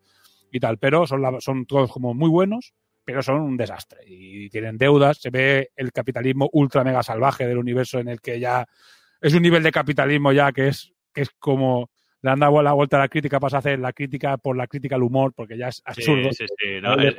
y 0.52 0.60
tal, 0.60 0.76
pero 0.76 1.06
son, 1.06 1.40
son 1.40 1.64
todos 1.64 1.90
como 1.90 2.12
muy 2.12 2.28
buenos, 2.28 2.74
pero 3.04 3.22
son 3.22 3.40
un 3.40 3.56
desastre 3.56 4.00
y 4.06 4.50
tienen 4.50 4.76
deudas. 4.76 5.18
Se 5.18 5.30
ve 5.30 5.70
el 5.76 5.92
capitalismo 5.92 6.50
ultra 6.52 6.84
mega 6.84 7.02
salvaje 7.02 7.46
del 7.46 7.56
universo 7.56 8.00
en 8.00 8.08
el 8.08 8.20
que 8.20 8.38
ya 8.38 8.66
es 9.22 9.32
un 9.32 9.42
nivel 9.42 9.62
de 9.62 9.72
capitalismo 9.72 10.32
ya 10.32 10.52
que 10.52 10.68
es, 10.68 10.92
que 11.14 11.22
es 11.22 11.30
como 11.38 11.90
le 12.22 12.30
han 12.30 12.40
dado 12.40 12.60
la 12.62 12.72
vuelta 12.72 12.96
a 12.96 13.00
la 13.00 13.08
crítica, 13.08 13.38
pasa 13.38 13.56
a 13.56 13.58
hacer 13.60 13.78
la 13.78 13.92
crítica 13.92 14.36
por 14.38 14.56
la 14.56 14.66
crítica 14.66 14.96
al 14.96 15.02
humor, 15.04 15.32
porque 15.34 15.56
ya 15.56 15.68
es 15.68 15.76
Sí, 15.76 15.82
absurdo. 15.86 16.32
sí, 16.32 16.44
sí, 16.58 16.80
no, 16.82 16.94
es, 16.94 17.14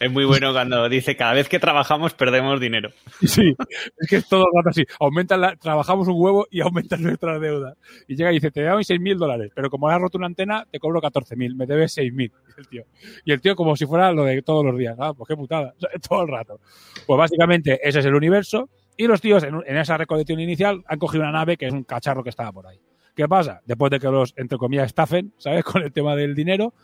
es 0.00 0.10
muy- 0.12 0.24
es 0.24 0.26
bueno 0.26 0.52
cuando 0.52 0.88
dice 0.88 1.14
cada 1.16 1.34
vez 1.34 1.48
que 1.48 1.58
trabajamos 1.58 2.14
perdemos 2.14 2.60
dinero. 2.60 2.90
Sí, 3.22 3.54
es 3.98 4.08
que 4.08 4.16
es 4.16 4.28
todo 4.28 4.42
el 4.46 4.50
rato 4.56 4.70
así. 4.70 4.84
Aumentan 5.00 5.40
la, 5.40 5.56
trabajamos 5.56 6.08
un 6.08 6.14
huevo 6.16 6.46
y 6.50 6.60
aumentan 6.60 7.02
nuestras 7.02 7.40
deudas. 7.40 7.76
Y 8.08 8.16
llega 8.16 8.30
y 8.30 8.34
dice, 8.34 8.50
te 8.50 8.62
doy 8.64 8.82
6.000 8.84 9.16
dólares, 9.18 9.50
pero 9.54 9.68
como 9.70 9.88
has 9.88 10.00
roto 10.00 10.18
una 10.18 10.26
antena, 10.26 10.66
te 10.70 10.78
cobro 10.78 11.00
14.000, 11.00 11.54
me 11.54 11.66
debes 11.66 11.96
6.000. 11.96 12.16
dice 12.16 12.32
El 12.58 12.68
tío. 12.68 12.84
Y 13.24 13.32
el 13.32 13.40
tío 13.40 13.56
como 13.56 13.76
si 13.76 13.86
fuera 13.86 14.12
lo 14.12 14.24
de 14.24 14.40
todos 14.42 14.64
los 14.64 14.76
días. 14.78 14.96
Ah, 14.98 15.12
pues 15.14 15.28
qué 15.28 15.36
putada. 15.36 15.74
Todo 16.08 16.22
el 16.22 16.28
rato. 16.28 16.60
Pues 17.06 17.18
básicamente 17.18 17.80
ese 17.86 17.98
es 18.00 18.06
el 18.06 18.14
universo. 18.14 18.68
Y 18.96 19.06
los 19.06 19.20
tíos 19.20 19.42
en, 19.42 19.54
en 19.66 19.76
esa 19.78 19.96
recolección 19.96 20.38
inicial 20.38 20.82
han 20.86 20.98
cogido 20.98 21.22
una 21.24 21.32
nave 21.32 21.56
que 21.56 21.66
es 21.66 21.72
un 21.72 21.84
cacharro 21.84 22.22
que 22.22 22.28
estaba 22.30 22.52
por 22.52 22.66
ahí. 22.66 22.78
¿Qué 23.14 23.28
pasa? 23.28 23.60
Después 23.66 23.90
de 23.90 24.00
que 24.00 24.08
los, 24.08 24.34
entre 24.36 24.58
comillas, 24.58 24.86
estafen, 24.86 25.32
¿sabes? 25.38 25.64
Con 25.64 25.82
el 25.82 25.92
tema 25.92 26.16
del 26.16 26.34
dinero, 26.34 26.74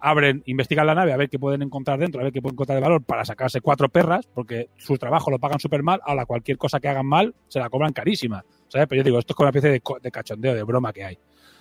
abren, 0.00 0.42
investigan 0.46 0.86
la 0.86 0.94
nave 0.94 1.12
a 1.12 1.16
ver 1.16 1.28
qué 1.28 1.38
pueden 1.38 1.62
encontrar 1.62 1.98
dentro, 1.98 2.20
a 2.20 2.24
ver 2.24 2.32
qué 2.32 2.42
pueden 2.42 2.54
encontrar 2.54 2.76
de 2.76 2.82
valor 2.82 3.02
para 3.04 3.24
sacarse 3.24 3.60
cuatro 3.60 3.88
perras, 3.88 4.26
porque 4.26 4.68
su 4.76 4.98
trabajo 4.98 5.30
lo 5.30 5.38
pagan 5.38 5.60
súper 5.60 5.82
mal, 5.82 6.00
a 6.04 6.14
la 6.14 6.26
cualquier 6.26 6.58
cosa 6.58 6.80
que 6.80 6.88
hagan 6.88 7.06
mal 7.06 7.34
se 7.48 7.60
la 7.60 7.70
cobran 7.70 7.92
carísima, 7.92 8.44
¿sabes? 8.68 8.88
Pero 8.88 9.00
yo 9.00 9.04
digo, 9.04 9.18
esto 9.18 9.32
es 9.32 9.36
como 9.36 9.48
una 9.48 9.58
especie 9.58 9.80
de, 10.02 10.10
cachondeo, 10.10 10.54
de 10.54 10.62
broma 10.62 10.92
que 10.92 11.04
hay. 11.04 11.18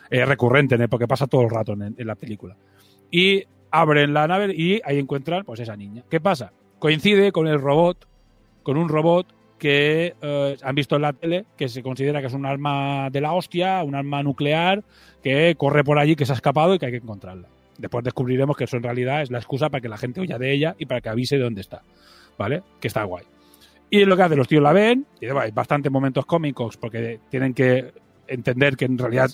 Eh, 0.09 0.23
recurrente, 0.23 0.87
porque 0.87 1.07
pasa 1.07 1.25
todo 1.25 1.41
el 1.41 1.49
rato 1.49 1.73
en, 1.73 1.95
en 1.97 2.07
la 2.07 2.15
película. 2.15 2.55
Y 3.09 3.43
abren 3.71 4.13
la 4.13 4.27
nave 4.27 4.53
y 4.55 4.81
ahí 4.85 4.99
encuentran, 4.99 5.43
pues, 5.45 5.59
esa 5.59 5.75
niña. 5.75 6.03
¿Qué 6.09 6.19
pasa? 6.19 6.53
Coincide 6.79 7.31
con 7.31 7.47
el 7.47 7.59
robot, 7.59 8.07
con 8.61 8.77
un 8.77 8.87
robot 8.87 9.27
que 9.57 10.15
eh, 10.21 10.57
han 10.61 10.75
visto 10.75 10.95
en 10.95 11.01
la 11.01 11.13
tele 11.13 11.45
que 11.57 11.69
se 11.69 11.81
considera 11.81 12.21
que 12.21 12.27
es 12.27 12.33
un 12.33 12.45
arma 12.45 13.09
de 13.09 13.21
la 13.21 13.33
hostia, 13.33 13.83
un 13.83 13.95
arma 13.95 14.21
nuclear 14.23 14.83
que 15.23 15.55
corre 15.57 15.83
por 15.83 15.97
allí, 15.97 16.15
que 16.15 16.25
se 16.25 16.33
ha 16.33 16.35
escapado 16.35 16.75
y 16.75 16.79
que 16.79 16.87
hay 16.87 16.91
que 16.91 16.97
encontrarla. 16.97 17.47
Después 17.77 18.03
descubriremos 18.03 18.55
que 18.55 18.65
eso 18.65 18.77
en 18.77 18.83
realidad 18.83 19.21
es 19.21 19.31
la 19.31 19.37
excusa 19.37 19.69
para 19.69 19.81
que 19.81 19.89
la 19.89 19.97
gente 19.97 20.21
huya 20.21 20.37
de 20.37 20.51
ella 20.51 20.75
y 20.77 20.85
para 20.85 21.01
que 21.01 21.09
avise 21.09 21.37
de 21.37 21.43
dónde 21.43 21.61
está. 21.61 21.81
¿Vale? 22.37 22.63
Que 22.79 22.87
está 22.87 23.03
guay. 23.03 23.25
Y 23.89 24.03
lo 24.05 24.17
que 24.17 24.23
hacen, 24.23 24.37
los 24.37 24.47
tíos 24.47 24.63
la 24.63 24.73
ven, 24.73 25.05
y 25.21 25.27
hay 25.27 25.51
bastantes 25.51 25.91
momentos 25.91 26.25
cómicos 26.25 26.77
porque 26.77 27.19
tienen 27.29 27.53
que 27.53 27.93
entender 28.27 28.75
que 28.75 28.85
en 28.85 28.97
realidad 28.97 29.29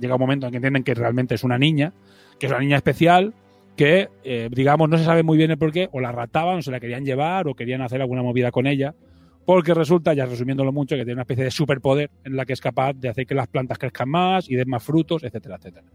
llega 0.00 0.14
un 0.14 0.20
momento 0.20 0.46
en 0.46 0.52
que 0.52 0.56
entienden 0.56 0.84
que 0.84 0.94
realmente 0.94 1.34
es 1.34 1.44
una 1.44 1.58
niña, 1.58 1.92
que 2.38 2.46
es 2.46 2.52
una 2.52 2.60
niña 2.60 2.76
especial, 2.76 3.34
que 3.76 4.08
eh, 4.24 4.48
digamos 4.50 4.88
no 4.88 4.96
se 4.96 5.04
sabe 5.04 5.22
muy 5.22 5.36
bien 5.36 5.50
el 5.50 5.58
por 5.58 5.72
qué, 5.72 5.88
o 5.92 6.00
la 6.00 6.12
rataban, 6.12 6.58
o 6.58 6.62
se 6.62 6.70
la 6.70 6.80
querían 6.80 7.04
llevar, 7.04 7.48
o 7.48 7.54
querían 7.54 7.82
hacer 7.82 8.00
alguna 8.00 8.22
movida 8.22 8.50
con 8.50 8.66
ella, 8.66 8.94
porque 9.46 9.74
resulta, 9.74 10.12
ya 10.12 10.26
resumiéndolo 10.26 10.72
mucho, 10.72 10.96
que 10.96 11.04
tiene 11.04 11.14
una 11.14 11.22
especie 11.22 11.44
de 11.44 11.50
superpoder 11.52 12.10
en 12.24 12.36
la 12.36 12.44
que 12.44 12.52
es 12.52 12.60
capaz 12.60 12.94
de 12.94 13.08
hacer 13.08 13.26
que 13.26 13.34
las 13.34 13.46
plantas 13.46 13.78
crezcan 13.78 14.10
más 14.10 14.50
y 14.50 14.56
den 14.56 14.68
más 14.68 14.82
frutos, 14.82 15.22
etcétera, 15.22 15.56
etcétera. 15.56 15.86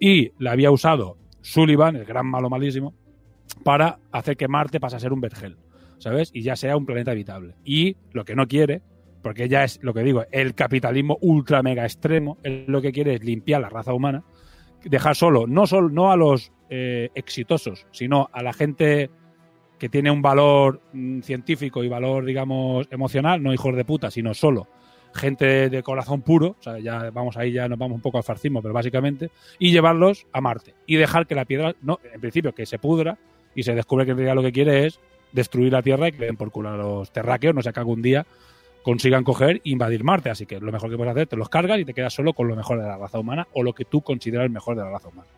Y 0.00 0.32
la 0.38 0.52
había 0.52 0.70
usado 0.70 1.18
Sullivan, 1.42 1.96
el 1.96 2.06
gran 2.06 2.26
malo 2.26 2.48
malísimo, 2.48 2.94
para 3.62 3.98
hacer 4.10 4.36
que 4.38 4.48
Marte 4.48 4.80
pase 4.80 4.96
a 4.96 5.00
ser 5.00 5.12
un 5.12 5.20
vergel, 5.20 5.58
¿sabes? 5.98 6.30
Y 6.32 6.42
ya 6.42 6.56
sea 6.56 6.76
un 6.76 6.86
planeta 6.86 7.10
habitable. 7.10 7.54
Y 7.64 7.98
lo 8.12 8.24
que 8.24 8.34
no 8.34 8.48
quiere, 8.48 8.80
porque 9.22 9.48
ya 9.48 9.62
es 9.62 9.78
lo 9.82 9.92
que 9.92 10.02
digo, 10.02 10.24
el 10.32 10.54
capitalismo 10.54 11.18
ultra 11.20 11.62
mega 11.62 11.84
extremo, 11.84 12.38
él 12.42 12.64
lo 12.66 12.80
que 12.80 12.92
quiere 12.92 13.14
es 13.14 13.22
limpiar 13.22 13.60
la 13.60 13.68
raza 13.68 13.92
humana, 13.92 14.24
dejar 14.82 15.16
solo, 15.16 15.46
no, 15.46 15.66
solo, 15.66 15.90
no 15.90 16.10
a 16.10 16.16
los 16.16 16.50
eh, 16.70 17.10
exitosos, 17.14 17.86
sino 17.90 18.30
a 18.32 18.42
la 18.42 18.54
gente 18.54 19.10
que 19.78 19.88
tiene 19.88 20.10
un 20.10 20.22
valor 20.22 20.80
mm, 20.92 21.20
científico 21.20 21.84
y 21.84 21.88
valor, 21.88 22.24
digamos, 22.24 22.86
emocional, 22.90 23.42
no 23.42 23.52
hijos 23.52 23.74
de 23.76 23.84
puta, 23.84 24.10
sino 24.10 24.34
solo 24.34 24.68
gente 25.16 25.70
de 25.70 25.82
corazón 25.82 26.22
puro, 26.22 26.56
o 26.58 26.62
sea, 26.62 26.78
ya 26.78 27.10
vamos 27.10 27.36
ahí, 27.36 27.52
ya 27.52 27.68
nos 27.68 27.78
vamos 27.78 27.96
un 27.96 28.02
poco 28.02 28.18
al 28.18 28.24
farcismo, 28.24 28.62
pero 28.62 28.74
básicamente, 28.74 29.30
y 29.58 29.72
llevarlos 29.72 30.26
a 30.32 30.40
Marte 30.40 30.74
y 30.86 30.96
dejar 30.96 31.26
que 31.26 31.34
la 31.34 31.44
piedra, 31.44 31.74
no, 31.80 31.98
en 32.12 32.20
principio, 32.20 32.54
que 32.54 32.66
se 32.66 32.78
pudra 32.78 33.18
y 33.54 33.62
se 33.62 33.74
descubre 33.74 34.04
que 34.04 34.12
en 34.12 34.18
realidad 34.18 34.36
lo 34.36 34.42
que 34.42 34.52
quiere 34.52 34.86
es 34.86 35.00
destruir 35.32 35.72
la 35.72 35.82
Tierra 35.82 36.08
y 36.08 36.12
que 36.12 36.26
den 36.26 36.36
por 36.36 36.50
culo 36.50 36.68
a 36.68 36.76
los 36.76 37.10
terráqueos, 37.10 37.54
no 37.54 37.62
sé 37.62 37.72
que 37.72 37.80
algún 37.80 38.02
día 38.02 38.26
consigan 38.82 39.24
coger 39.24 39.56
e 39.56 39.70
invadir 39.70 40.04
Marte. 40.04 40.30
Así 40.30 40.46
que 40.46 40.60
lo 40.60 40.70
mejor 40.70 40.90
que 40.90 40.96
puedes 40.96 41.10
hacer, 41.10 41.26
te 41.26 41.36
los 41.36 41.48
cargas 41.48 41.80
y 41.80 41.84
te 41.84 41.92
quedas 41.92 42.14
solo 42.14 42.34
con 42.34 42.46
lo 42.46 42.54
mejor 42.54 42.80
de 42.80 42.86
la 42.86 42.96
raza 42.96 43.18
humana 43.18 43.48
o 43.52 43.62
lo 43.62 43.72
que 43.72 43.84
tú 43.84 44.00
consideras 44.02 44.50
mejor 44.50 44.76
de 44.76 44.82
la 44.82 44.90
raza 44.90 45.08
humana. 45.08 45.28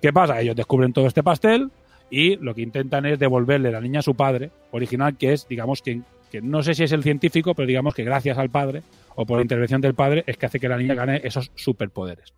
¿Qué 0.00 0.12
pasa? 0.12 0.40
Ellos 0.40 0.56
descubren 0.56 0.92
todo 0.92 1.06
este 1.06 1.22
pastel 1.22 1.70
y 2.12 2.36
lo 2.36 2.54
que 2.54 2.60
intentan 2.60 3.06
es 3.06 3.18
devolverle 3.18 3.72
la 3.72 3.80
niña 3.80 4.00
a 4.00 4.02
su 4.02 4.14
padre 4.14 4.50
original, 4.70 5.16
que 5.16 5.32
es, 5.32 5.48
digamos, 5.48 5.80
quien, 5.80 6.04
que 6.30 6.42
no 6.42 6.62
sé 6.62 6.74
si 6.74 6.84
es 6.84 6.92
el 6.92 7.02
científico, 7.02 7.54
pero 7.54 7.66
digamos 7.66 7.94
que 7.94 8.04
gracias 8.04 8.36
al 8.36 8.50
padre 8.50 8.82
o 9.14 9.24
por 9.24 9.38
la 9.38 9.42
intervención 9.42 9.80
del 9.80 9.94
padre 9.94 10.22
es 10.26 10.36
que 10.36 10.44
hace 10.44 10.60
que 10.60 10.68
la 10.68 10.76
niña 10.76 10.94
gane 10.94 11.22
esos 11.24 11.50
superpoderes. 11.54 12.34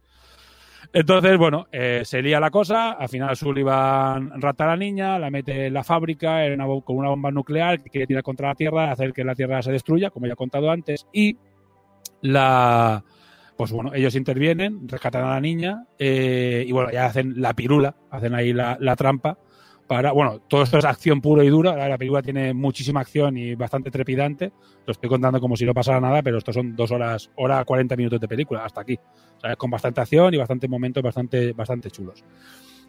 Entonces, 0.93 1.37
bueno, 1.37 1.67
eh, 1.73 2.03
se 2.05 2.23
lía 2.23 2.39
la 2.39 2.51
cosa, 2.51 2.93
al 2.93 3.09
final 3.09 3.35
Sullivan 3.35 4.41
rata 4.41 4.63
a 4.63 4.69
la 4.69 4.77
niña, 4.77 5.19
la 5.19 5.29
mete 5.29 5.67
en 5.67 5.75
la 5.75 5.83
fábrica 5.83 6.47
en 6.47 6.53
una 6.53 6.67
con 6.85 6.97
una 6.97 7.09
bomba 7.09 7.33
nuclear 7.33 7.83
que 7.83 7.91
quiere 7.91 8.07
tirar 8.07 8.23
contra 8.23 8.51
la 8.51 8.55
Tierra, 8.55 8.93
hacer 8.93 9.13
que 9.13 9.25
la 9.25 9.35
Tierra 9.35 9.61
se 9.61 9.73
destruya, 9.73 10.11
como 10.11 10.29
ya 10.29 10.35
he 10.35 10.37
contado 10.37 10.71
antes, 10.71 11.09
y 11.13 11.37
la... 12.21 13.03
Pues 13.57 13.73
bueno, 13.73 13.93
ellos 13.95 14.15
intervienen, 14.15 14.89
rescatan 14.89 15.25
a 15.25 15.31
la 15.31 15.41
niña 15.41 15.87
y 15.97 16.71
bueno, 16.73 16.91
ya 16.91 17.07
hacen 17.07 17.41
la 17.41 17.55
pirula, 17.55 17.95
hacen 18.11 18.35
ahí 18.35 18.53
la 18.53 18.97
trampa 18.97 19.39
para, 19.87 20.13
bueno, 20.13 20.41
todo 20.49 20.63
esto 20.63 20.79
es 20.79 20.85
acción 20.85 21.21
pura 21.21 21.45
y 21.45 21.49
dura, 21.49 21.77
la, 21.77 21.89
la 21.89 21.99
película 21.99 22.23
tiene 22.23 22.55
muchísima 22.55 23.01
acción 23.01 23.37
y 23.37 23.55
bastante 23.55 23.91
trepidante, 23.91 24.53
lo 24.87 24.93
estoy 24.93 25.09
contando 25.09 25.41
como 25.41 25.57
si 25.57 25.65
no 25.65 25.75
pasara 25.75 26.01
nada, 26.01 26.23
pero 26.23 26.39
estos 26.39 26.55
son 26.55 26.75
dos 26.75 26.91
horas, 26.91 27.31
hora 27.37 27.65
40 27.65 27.97
minutos 27.97 28.21
de 28.21 28.29
película, 28.29 28.65
hasta 28.65 28.81
aquí, 28.81 28.99
con 29.59 29.71
bastante 29.71 30.01
acción 30.01 30.33
y 30.33 30.39
bastantes 30.39 30.71
momentos 30.71 31.03
bastante, 31.03 31.53
bastante 31.53 31.91
chulos. 31.91 32.25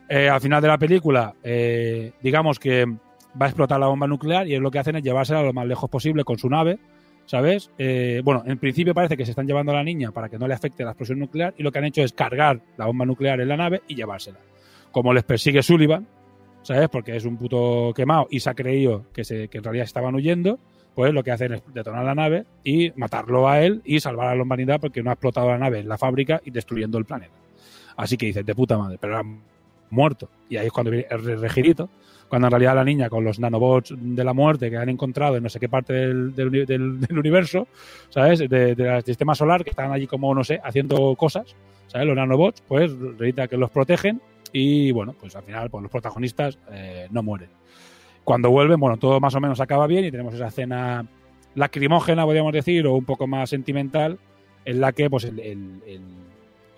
Eh, 0.08 0.30
al 0.30 0.40
final 0.40 0.62
de 0.62 0.68
la 0.68 0.78
película, 0.78 1.34
eh, 1.44 2.14
digamos 2.22 2.60
que 2.60 2.86
va 2.86 3.46
a 3.46 3.50
explotar 3.50 3.80
la 3.80 3.88
bomba 3.88 4.08
nuclear 4.08 4.48
y 4.48 4.56
es 4.56 4.62
lo 4.62 4.72
que 4.72 4.80
hacen 4.80 4.96
es 4.96 5.04
llevársela 5.04 5.42
lo 5.42 5.54
más 5.54 5.66
lejos 5.66 5.90
posible 5.90 6.24
con 6.24 6.38
su 6.38 6.50
nave, 6.50 6.80
¿sabes? 7.26 7.72
Eh, 7.78 8.22
bueno, 8.24 8.44
en 8.46 8.58
principio 8.60 8.94
parece 8.94 9.18
que 9.18 9.26
se 9.26 9.32
están 9.32 9.48
llevando 9.48 9.72
a 9.72 9.76
la 9.76 9.84
niña 9.84 10.12
para 10.12 10.30
que 10.30 10.38
no 10.38 10.48
le 10.48 10.54
afecte 10.54 10.84
la 10.84 10.92
explosión 10.92 11.20
nuclear 11.20 11.54
y 11.58 11.64
lo 11.64 11.72
que 11.72 11.80
han 11.80 11.86
hecho 11.86 12.04
es 12.04 12.14
cargar 12.14 12.62
la 12.78 12.86
bomba 12.86 13.06
nuclear 13.06 13.42
en 13.42 13.48
la 13.48 13.58
nave 13.58 13.82
y 13.88 13.96
llevársela. 13.96 14.40
Como 14.92 15.14
les 15.14 15.24
persigue 15.24 15.64
Sullivan, 15.64 16.08
¿sabes? 16.66 16.90
Porque 16.90 17.16
es 17.16 17.26
un 17.26 17.38
puto 17.38 17.94
quemado 17.96 18.28
y 18.30 18.40
se 18.40 18.50
ha 18.50 18.56
creído 18.56 19.06
que, 19.14 19.24
se, 19.24 19.48
que 19.50 19.60
en 19.60 19.64
realidad 19.64 19.86
estaban 19.86 20.16
huyendo, 20.16 20.58
pues 20.96 21.14
lo 21.14 21.24
que 21.24 21.32
hacen 21.32 21.54
es 21.54 21.62
detonar 21.74 22.04
la 22.04 22.16
nave 22.16 22.46
y 22.64 22.92
matarlo 22.96 23.48
a 23.48 23.62
él 23.62 23.82
y 23.86 24.00
salvar 24.00 24.30
a 24.30 24.36
la 24.36 24.42
humanidad 24.42 24.80
porque 24.82 25.04
no 25.04 25.12
ha 25.12 25.14
explotado 25.14 25.48
la 25.50 25.60
nave 25.60 25.80
en 25.80 25.88
la 25.88 25.98
fábrica 25.98 26.42
y 26.44 26.50
destruyendo 26.50 26.98
el 26.98 27.06
planeta. 27.06 27.36
Así 27.96 28.18
que 28.18 28.26
dices, 28.26 28.46
de 28.46 28.56
puta 28.56 28.78
madre, 28.80 28.98
pero 29.00 29.14
era 29.14 29.24
muerto. 29.92 30.28
Y 30.50 30.58
ahí 30.58 30.66
es 30.66 30.72
cuando 30.72 30.90
viene 30.90 31.06
el 31.12 31.40
regirito, 31.40 31.88
cuando 32.28 32.48
en 32.48 32.52
realidad 32.52 32.76
la 32.76 32.84
niña 32.84 33.10
con 33.10 33.24
los 33.24 33.40
nanobots 33.40 33.94
de 33.96 34.24
la 34.24 34.34
muerte 34.34 34.72
que 34.72 34.78
han 34.78 34.90
encontrado 34.90 35.38
en 35.38 35.44
no 35.44 35.50
sé 35.50 35.60
qué 35.60 35.70
parte 35.70 35.94
del, 35.94 36.34
del, 36.34 36.66
del, 36.66 37.00
del 37.08 37.20
universo, 37.20 37.68
¿sabes? 38.10 38.40
Del 38.40 38.76
de, 38.76 39.04
sistema 39.06 39.36
solar, 39.36 39.64
que 39.64 39.70
están 39.70 39.92
allí 39.92 40.08
como, 40.08 40.34
no 40.34 40.44
sé, 40.44 40.60
haciendo 40.64 41.16
cosas, 41.16 41.56
¿sabes? 41.86 42.08
Los 42.08 42.16
nanobots, 42.16 42.64
pues 42.68 42.92
que 43.20 43.58
los 43.58 43.70
protegen 43.70 44.20
y 44.54 44.92
bueno, 44.92 45.14
pues 45.20 45.36
al 45.36 45.44
final 45.44 45.70
pues 45.70 45.82
los 45.82 45.92
protagonistas 45.92 46.58
eh, 46.72 47.08
no 47.12 47.24
mueren. 47.24 47.50
cuando 48.24 48.50
vuelven, 48.50 48.80
bueno, 48.80 48.98
todo 48.98 49.20
más 49.20 49.36
o 49.36 49.40
menos 49.40 49.60
acaba 49.62 49.86
bien 49.88 50.06
y 50.06 50.12
tenemos 50.12 50.34
esa 50.34 50.48
escena 50.48 51.06
lacrimógena, 51.54 52.26
podríamos 52.26 52.54
decir, 52.54 52.86
o 52.88 52.94
un 52.96 53.06
poco 53.06 53.28
más 53.28 53.50
sentimental, 53.50 54.18
en 54.66 54.82
la 54.82 54.92
que 54.94 55.10
pues 55.10 55.24
el, 55.26 55.40
el, 55.40 55.82
el, 55.86 56.02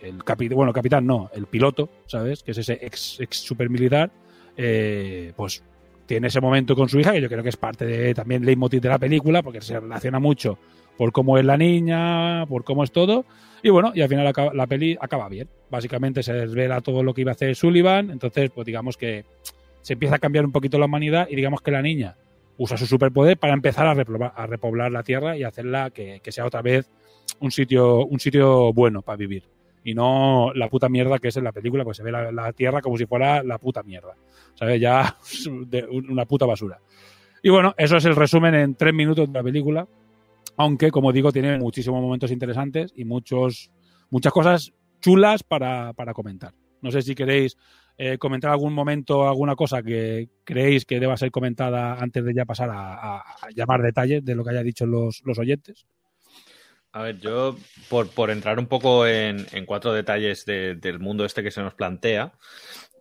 el 0.02 0.20
capi- 0.26 0.54
bueno, 0.54 0.74
capitán 0.74 1.06
no, 1.06 1.30
el 1.34 1.46
piloto, 1.48 1.90
¿sabes? 2.06 2.44
Que 2.44 2.52
es 2.52 2.58
ese 2.58 2.78
ex, 2.82 3.20
ex 3.20 3.38
supermilitar, 3.38 4.12
eh, 4.58 5.32
pues 5.36 5.64
tiene 6.08 6.28
ese 6.28 6.42
momento 6.42 6.76
con 6.76 6.90
su 6.90 7.00
hija, 7.00 7.12
que 7.12 7.22
yo 7.22 7.30
creo 7.30 7.44
que 7.44 7.50
es 7.50 7.58
parte 7.58 7.86
de 7.86 8.16
también 8.16 8.44
leitmotiv 8.44 8.82
de 8.82 8.90
la 8.90 8.98
película, 8.98 9.44
porque 9.44 9.62
se 9.62 9.80
relaciona 9.80 10.20
mucho 10.20 10.58
por 10.98 11.12
cómo 11.12 11.38
es 11.38 11.46
la 11.46 11.58
niña, 11.58 12.46
por 12.48 12.64
cómo 12.64 12.84
es 12.84 12.92
todo. 12.92 13.26
Y 13.62 13.70
bueno, 13.70 13.92
y 13.94 14.02
al 14.02 14.10
final 14.10 14.26
acaba- 14.26 14.54
la 14.54 14.66
peli 14.66 14.98
acaba 15.00 15.30
bien. 15.30 15.48
Básicamente 15.70 16.24
se 16.24 16.34
desvela 16.34 16.82
todo 16.82 17.04
lo 17.04 17.14
que 17.14 17.22
iba 17.22 17.32
a 17.32 17.34
hacer 17.36 17.56
Sullivan, 17.56 18.10
entonces 18.10 18.50
pues 18.50 18.66
digamos 18.66 18.98
que 18.98 19.26
se 19.82 19.94
empieza 19.94 20.16
a 20.16 20.20
cambiar 20.20 20.46
un 20.46 20.52
poquito 20.52 20.80
la 20.80 20.86
humanidad 20.86 21.28
y 21.30 21.36
digamos 21.36 21.62
que 21.62 21.72
la 21.72 21.82
niña 21.82 22.16
usa 22.58 22.78
su 22.78 22.86
superpoder 22.88 23.38
para 23.38 23.54
empezar 23.54 23.86
a 23.86 23.94
repoblar, 23.94 24.34
a 24.36 24.48
repoblar 24.48 24.92
la 24.92 25.04
Tierra 25.04 25.38
y 25.38 25.44
hacerla 25.44 25.92
que, 25.92 26.20
que 26.24 26.32
sea 26.32 26.46
otra 26.46 26.62
vez 26.62 26.90
un 27.40 27.52
sitio, 27.52 28.06
un 28.06 28.20
sitio 28.20 28.74
bueno 28.74 29.02
para 29.02 29.18
vivir. 29.18 29.44
Y 29.88 29.94
no 29.96 30.52
la 30.54 30.68
puta 30.68 30.90
mierda 30.90 31.18
que 31.18 31.30
es 31.30 31.38
en 31.38 31.46
la 31.46 31.54
película, 31.54 31.86
pues 31.86 31.96
se 31.96 32.04
ve 32.04 32.12
la, 32.12 32.52
Tierra 32.52 32.82
como 32.82 32.98
si 32.98 33.06
fuera 33.06 33.42
la 33.42 33.58
puta 33.58 33.84
mierda. 33.84 34.16
¿Sabes? 34.54 34.82
Ya 34.82 35.16
de 35.66 35.86
una 35.86 36.26
puta 36.26 36.46
basura. 36.46 36.82
Y 37.42 37.50
bueno, 37.50 37.74
eso 37.78 37.96
es 37.96 38.04
el 38.04 38.14
resumen 38.18 38.54
en 38.54 38.76
tres 38.76 38.94
minutos 38.94 39.32
de 39.32 39.40
la 39.40 39.44
película. 39.44 39.88
Aunque, 40.58 40.92
como 40.92 41.14
digo, 41.14 41.32
tiene 41.32 41.58
muchísimos 41.58 42.02
momentos 42.02 42.32
interesantes 42.32 42.92
y 42.98 43.06
muchos, 43.06 43.72
muchas 44.10 44.34
cosas 44.34 44.74
chulas 45.00 45.44
para, 45.44 45.94
para 45.94 46.14
comentar. 46.14 46.54
No 46.82 46.92
sé 46.92 47.02
si 47.02 47.16
queréis 47.16 47.56
eh, 47.98 48.18
comentar 48.18 48.52
algún 48.52 48.74
momento, 48.74 49.26
alguna 49.26 49.56
cosa 49.56 49.82
que 49.84 50.28
creéis 50.44 50.84
que 50.84 51.00
deba 51.00 51.16
ser 51.16 51.32
comentada 51.32 51.94
antes 51.94 52.26
de 52.26 52.34
ya 52.34 52.44
pasar 52.44 52.72
a, 52.72 52.94
a- 52.96 53.18
a 53.20 53.50
llamar 53.56 53.82
detalles 53.82 54.26
de 54.26 54.36
lo 54.36 54.44
que 54.44 54.50
haya 54.50 54.64
dicho 54.64 54.86
los, 54.86 55.22
los 55.24 55.40
oyentes. 55.40 55.86
A 56.98 57.04
ver, 57.04 57.20
yo, 57.20 57.56
por, 57.90 58.10
por 58.10 58.32
entrar 58.32 58.58
un 58.58 58.66
poco 58.66 59.06
en, 59.06 59.46
en 59.52 59.68
cuatro 59.68 59.94
detalles 59.94 60.46
de- 60.46 60.74
del 60.74 60.98
mundo 61.00 61.26
este 61.26 61.44
que 61.44 61.52
se 61.52 61.62
nos 61.62 61.76
plantea, 61.76 62.32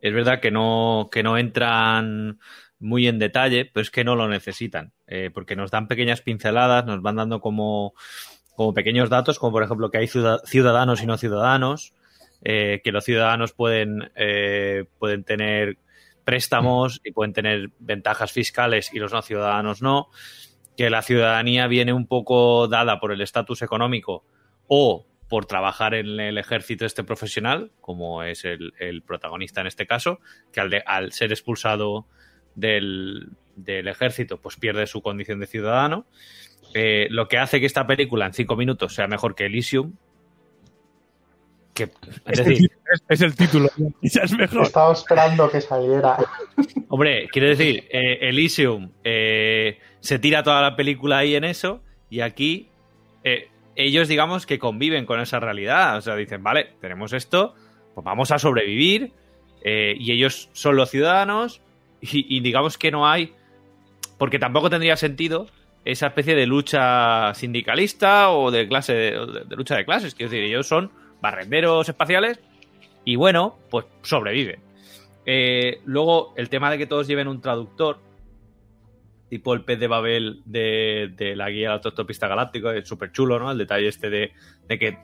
es 0.03 0.13
verdad 0.13 0.39
que 0.41 0.51
no, 0.51 1.09
que 1.11 1.23
no 1.23 1.39
entran 1.39 2.39
muy 2.79 3.09
en 3.09 3.19
detalle, 3.19 3.65
pero 3.65 3.81
es 3.81 3.91
que 3.91 4.05
no 4.05 4.15
lo 4.15 4.29
necesitan, 4.29 4.93
eh, 5.07 5.31
porque 5.33 5.57
nos 5.57 5.71
dan 5.71 5.89
pequeñas 5.89 6.21
pinceladas, 6.21 6.85
nos 6.85 7.01
van 7.01 7.17
dando 7.17 7.41
como, 7.41 7.95
como 8.55 8.75
pequeños 8.75 9.09
datos, 9.09 9.39
como 9.39 9.53
por 9.53 9.63
ejemplo 9.63 9.91
que 9.91 9.97
hay 9.97 10.09
ciuda- 10.09 10.43
ciudadanos 10.45 11.03
y 11.03 11.07
no 11.07 11.17
ciudadanos, 11.17 11.95
eh, 12.45 12.83
que 12.85 12.93
los 12.93 13.03
ciudadanos 13.03 13.55
pueden, 13.55 14.13
eh, 14.15 14.85
pueden 14.99 15.25
tener 15.25 15.79
préstamos 16.23 17.01
y 17.03 17.13
pueden 17.13 17.33
tener 17.33 17.71
ventajas 17.79 18.31
fiscales 18.31 18.93
y 18.93 18.99
los 18.99 19.15
no 19.15 19.23
ciudadanos 19.23 19.81
no, 19.81 20.11
que 20.77 20.91
la 20.91 21.03
ciudadanía 21.03 21.67
viene 21.67 21.93
un 21.93 22.07
poco 22.07 22.69
dada 22.69 23.01
por 23.01 23.13
el 23.13 23.21
estatus 23.21 23.63
económico 23.63 24.25
o 24.69 25.07
por 25.29 25.47
trabajar 25.47 25.95
en 25.95 26.21
el 26.21 26.39
ejército 26.39 26.85
este 26.87 27.03
profesional, 27.03 27.73
como 27.81 28.23
es 28.23 28.45
el, 28.45 29.03
protagonista 29.07 29.61
en 29.61 29.67
este 29.67 29.87
caso, 29.87 30.21
que 30.53 30.61
al, 30.61 30.71
de- 30.71 30.83
al 30.87 31.13
ser 31.13 31.33
expulsado 31.33 32.07
del, 32.55 33.31
del 33.57 33.89
ejército, 33.89 34.41
pues 34.41 34.57
pierde 34.57 34.87
su 34.87 35.03
condición 35.03 35.41
de 35.41 35.47
ciudadano. 35.47 36.07
Eh, 36.75 37.07
lo 37.11 37.27
que 37.29 37.39
hace 37.39 37.59
que 37.61 37.67
esta 37.67 37.87
película 37.87 38.27
en 38.27 38.35
cinco 38.35 38.55
minutos 38.57 38.95
sea 38.95 39.09
mejor 39.09 39.35
que 39.35 39.47
Elysium. 39.47 39.95
Que, 41.77 41.85
es 41.85 42.39
Es, 42.41 42.45
decir, 42.47 42.71
es- 42.93 43.03
es 43.09 43.21
el 43.21 43.37
título, 43.37 43.69
es 44.03 44.33
mejor. 44.33 44.63
Estaba 44.63 44.93
esperando 44.93 45.49
que 45.51 45.61
saliera. 45.61 46.17
Hombre, 46.89 47.29
quiero 47.31 47.49
decir, 47.49 47.85
eh, 47.91 48.19
Elysium 48.23 48.91
eh, 49.05 49.79
se 50.01 50.19
tira 50.19 50.43
toda 50.43 50.63
la 50.63 50.75
película 50.75 51.19
ahí 51.19 51.35
en 51.37 51.45
eso 51.45 51.83
y 52.11 52.21
aquí 52.21 52.69
eh, 53.25 53.51
ellos 53.75 54.09
digamos 54.09 54.47
que 54.47 54.59
conviven 54.59 55.05
con 55.05 55.21
esa 55.21 55.39
realidad. 55.39 55.99
O 55.99 56.01
sea, 56.01 56.17
dicen, 56.17 56.43
vale, 56.43 56.71
tenemos 56.81 57.13
esto, 57.13 57.55
pues 57.95 58.05
vamos 58.05 58.31
a 58.31 58.39
sobrevivir 58.39 59.13
eh, 59.63 59.95
y 59.99 60.13
ellos 60.13 60.49
son 60.55 60.77
los 60.77 60.91
ciudadanos 60.91 61.61
y, 62.01 62.35
y 62.35 62.41
digamos 62.41 62.79
que 62.79 62.91
no 62.91 63.07
hay, 63.07 63.35
porque 64.17 64.39
tampoco 64.39 64.71
tendría 64.71 64.97
sentido 64.97 65.49
esa 65.85 66.07
especie 66.09 66.35
de 66.35 66.47
lucha 66.47 67.35
sindicalista 67.35 68.31
o 68.31 68.51
de 68.51 68.67
clase 68.67 68.93
de, 68.95 69.19
o 69.19 69.27
de- 69.27 69.45
de 69.45 69.57
lucha 69.57 69.77
de 69.77 69.85
clases. 69.85 70.15
Quiero 70.15 70.31
decir, 70.31 70.45
ellos 70.45 70.67
son 70.67 70.91
barrenderos 71.21 71.89
espaciales 71.89 72.41
y 73.05 73.17
bueno, 73.17 73.59
pues 73.71 73.87
sobreviven. 74.03 74.61
Eh, 75.25 75.81
luego, 75.85 76.35
el 76.37 76.49
tema 76.49 76.71
de 76.71 76.79
que 76.79 76.87
todos 76.87 77.07
lleven 77.07 77.29
un 77.29 77.41
traductor, 77.41 77.99
tipo 79.29 79.55
el 79.55 79.65
pez 79.65 79.79
de 79.81 79.89
Babel 79.89 80.43
de, 80.45 81.13
de 81.17 81.35
la 81.35 81.51
guía 81.51 81.69
del 81.69 81.79
autostopista 81.79 82.29
galáctico, 82.29 82.71
es 82.71 82.87
súper 82.87 83.13
chulo, 83.13 83.39
¿no? 83.39 83.51
El 83.51 83.59
detalle 83.59 83.89
este 83.89 84.09
de, 84.09 84.33
de 84.69 84.79
que 84.79 84.99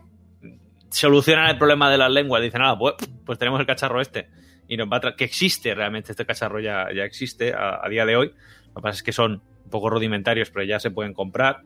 solucionan 0.91 1.51
el 1.51 1.59
problema 1.59 1.91
de 1.91 1.99
las 1.99 2.11
lenguas, 2.11 2.43
dicen, 2.43 2.63
ah, 2.63 2.79
pues, 2.79 2.95
pues 3.25 3.39
tenemos 3.39 3.59
el 3.61 3.67
cacharro 3.67 4.01
este. 4.01 4.29
Y 4.69 4.77
nos 4.77 4.89
va 4.89 4.99
a 4.99 5.17
que 5.17 5.25
existe 5.25 5.75
realmente, 5.75 6.13
este 6.13 6.25
cacharro 6.25 6.61
ya, 6.61 6.87
ya 6.95 7.05
existe 7.05 7.53
a, 7.53 7.85
a 7.85 7.89
día 7.89 8.07
de 8.07 8.17
hoy. 8.17 8.29
Lo 8.69 8.75
que 8.77 8.83
pasa 8.83 8.97
es 8.97 9.03
que 9.03 9.13
son 9.13 9.43
un 9.65 9.71
poco 9.71 9.91
rudimentarios, 9.91 10.51
pero 10.51 10.65
ya 10.65 10.79
se 10.79 10.91
pueden 10.91 11.15
comprar 11.15 11.63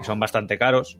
y 0.00 0.04
son 0.04 0.18
bastante 0.18 0.58
caros. 0.58 0.98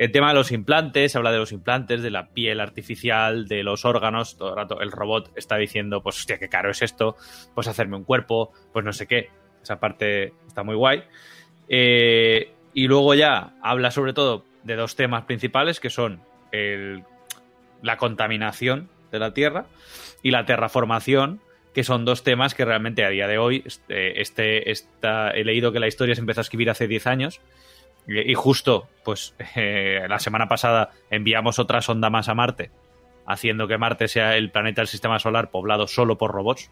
El 0.00 0.12
tema 0.12 0.28
de 0.28 0.34
los 0.34 0.50
implantes, 0.50 1.14
habla 1.14 1.30
de 1.30 1.36
los 1.36 1.52
implantes, 1.52 2.00
de 2.00 2.08
la 2.08 2.30
piel 2.30 2.60
artificial, 2.60 3.46
de 3.46 3.62
los 3.62 3.84
órganos. 3.84 4.38
Todo 4.38 4.48
el 4.48 4.56
rato 4.56 4.80
el 4.80 4.92
robot 4.92 5.30
está 5.36 5.58
diciendo, 5.58 6.02
pues 6.02 6.16
hostia, 6.16 6.38
qué 6.38 6.48
caro 6.48 6.70
es 6.70 6.80
esto, 6.80 7.16
pues 7.54 7.68
hacerme 7.68 7.98
un 7.98 8.04
cuerpo, 8.04 8.50
pues 8.72 8.82
no 8.82 8.94
sé 8.94 9.06
qué. 9.06 9.28
Esa 9.62 9.78
parte 9.78 10.32
está 10.46 10.62
muy 10.62 10.74
guay. 10.74 11.02
Eh, 11.68 12.50
y 12.72 12.86
luego 12.86 13.12
ya 13.14 13.52
habla 13.62 13.90
sobre 13.90 14.14
todo 14.14 14.46
de 14.62 14.74
dos 14.74 14.96
temas 14.96 15.24
principales 15.24 15.80
que 15.80 15.90
son 15.90 16.22
la 17.82 17.96
contaminación 17.98 18.88
de 19.12 19.18
la 19.18 19.34
Tierra 19.34 19.66
y 20.22 20.30
la 20.30 20.46
terraformación, 20.46 21.42
que 21.74 21.84
son 21.84 22.06
dos 22.06 22.24
temas 22.24 22.54
que 22.54 22.64
realmente 22.64 23.04
a 23.04 23.10
día 23.10 23.28
de 23.28 23.36
hoy, 23.36 23.64
este, 23.66 24.22
este- 24.22 24.70
he 25.38 25.44
leído 25.44 25.72
que 25.72 25.78
la 25.78 25.88
historia 25.88 26.14
se 26.14 26.22
empezó 26.22 26.40
a 26.40 26.48
escribir 26.48 26.70
hace 26.70 26.88
10 26.88 27.06
años 27.06 27.42
y 28.10 28.30
y 28.30 28.34
justo, 28.34 28.88
pues 29.04 29.34
eh, 29.56 30.04
la 30.08 30.18
semana 30.18 30.48
pasada 30.48 30.90
enviamos 31.10 31.58
otra 31.58 31.80
sonda 31.82 32.10
más 32.10 32.28
a 32.28 32.34
Marte, 32.34 32.70
haciendo 33.26 33.68
que 33.68 33.78
Marte 33.78 34.08
sea 34.08 34.36
el 34.36 34.50
planeta 34.50 34.80
del 34.80 34.88
sistema 34.88 35.18
solar 35.18 35.50
poblado 35.50 35.86
solo 35.86 36.16
por 36.18 36.32
robots. 36.32 36.70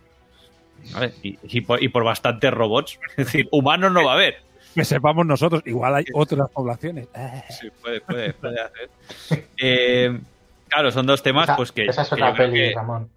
¿vale? 0.92 1.12
Y, 1.22 1.38
y 1.42 1.60
por, 1.62 1.82
y 1.82 1.88
por 1.88 2.04
bastantes 2.04 2.52
robots. 2.52 2.98
Es 3.16 3.26
decir, 3.26 3.48
humanos 3.50 3.92
no 3.92 4.04
va 4.04 4.12
a 4.12 4.14
haber. 4.14 4.36
Que 4.74 4.84
sepamos 4.84 5.26
nosotros, 5.26 5.62
igual 5.66 5.94
hay 5.94 6.04
otras 6.12 6.48
poblaciones. 6.50 7.08
Sí, 7.50 7.68
puede, 7.82 8.00
puede, 8.00 8.32
puede 8.34 8.60
hacer. 8.60 8.90
Eh, 9.56 10.18
claro, 10.68 10.90
son 10.92 11.06
dos 11.06 11.22
temas 11.22 11.44
Esa, 11.44 11.56
pues 11.56 11.72
que, 11.72 11.84
esa 11.86 12.02
es 12.02 12.08
que 12.08 12.14
otra 12.14 12.28
yo 12.30 12.34
creo 12.36 12.50
peli, 12.50 12.60
que- 12.68 12.74
Ramón. 12.74 13.10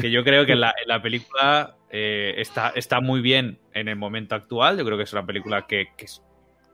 que 0.00 0.10
yo 0.10 0.22
creo 0.22 0.46
que 0.46 0.52
en 0.52 0.60
la, 0.60 0.70
en 0.80 0.88
la 0.88 1.00
película 1.02 1.74
eh, 1.90 2.34
está, 2.38 2.72
está 2.76 3.00
muy 3.00 3.20
bien 3.20 3.58
en 3.72 3.88
el 3.88 3.96
momento 3.96 4.34
actual. 4.34 4.78
Yo 4.78 4.84
creo 4.84 4.96
que 4.96 5.04
es 5.04 5.12
una 5.12 5.24
película 5.26 5.66
que, 5.66 5.88
que, 5.96 6.04
es- 6.04 6.22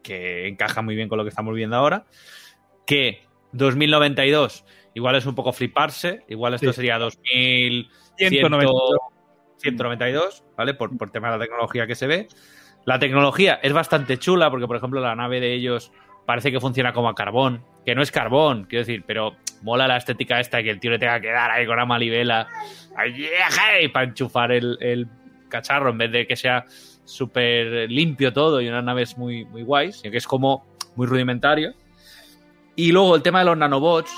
que 0.02 0.48
encaja 0.48 0.82
muy 0.82 0.94
bien 0.94 1.08
con 1.08 1.18
lo 1.18 1.24
que 1.24 1.30
estamos 1.30 1.54
viendo 1.54 1.76
ahora. 1.76 2.04
Que 2.86 3.24
2092 3.52 4.64
igual 4.94 5.16
es 5.16 5.26
un 5.26 5.34
poco 5.34 5.52
fliparse. 5.52 6.24
Igual 6.28 6.54
esto 6.54 6.68
Sí. 6.72 6.76
sería 6.76 6.98
2192, 6.98 7.88
192. 8.18 9.00
192, 9.58 10.44
¿vale? 10.56 10.74
Por, 10.74 10.96
por 10.98 11.10
tema 11.10 11.30
de 11.30 11.38
la 11.38 11.44
tecnología 11.44 11.86
que 11.86 11.94
se 11.94 12.06
ve. 12.06 12.28
La 12.84 12.98
tecnología 12.98 13.60
es 13.62 13.72
bastante 13.72 14.18
chula 14.18 14.50
porque, 14.50 14.66
por 14.66 14.76
ejemplo, 14.76 15.00
la 15.00 15.14
nave 15.14 15.38
de 15.40 15.52
ellos 15.54 15.92
parece 16.26 16.50
que 16.50 16.58
funciona 16.60 16.92
como 16.92 17.08
a 17.08 17.14
carbón, 17.14 17.64
que 17.84 17.94
no 17.94 18.02
es 18.02 18.10
carbón, 18.10 18.64
quiero 18.64 18.84
decir, 18.84 19.04
pero 19.06 19.36
mola 19.62 19.86
la 19.86 19.96
estética 19.96 20.40
esta 20.40 20.62
que 20.62 20.70
el 20.70 20.80
tío 20.80 20.90
le 20.90 20.98
tenga 20.98 21.20
que 21.20 21.30
dar 21.30 21.50
ahí 21.50 21.64
con 21.66 21.74
una 21.74 21.85
malivela 21.85 22.48
para 23.92 24.04
enchufar 24.04 24.52
el, 24.52 24.77
el 24.81 25.06
cacharro 25.48 25.90
en 25.90 25.98
vez 25.98 26.10
de 26.12 26.27
que 26.27 26.37
sea 26.37 26.64
súper 27.05 27.90
limpio 27.90 28.33
todo 28.33 28.61
y 28.61 28.69
unas 28.69 28.85
naves 28.85 29.19
muy, 29.19 29.44
muy 29.44 29.63
guays, 29.63 29.96
sino 29.96 30.11
que 30.11 30.19
es 30.19 30.27
como 30.27 30.65
muy 30.96 31.07
rudimentario. 31.07 31.75
Y 32.75 32.92
luego 32.92 33.17
el 33.17 33.23
tema 33.23 33.40
de 33.40 33.44
los 33.46 33.57
nanobots, 33.57 34.11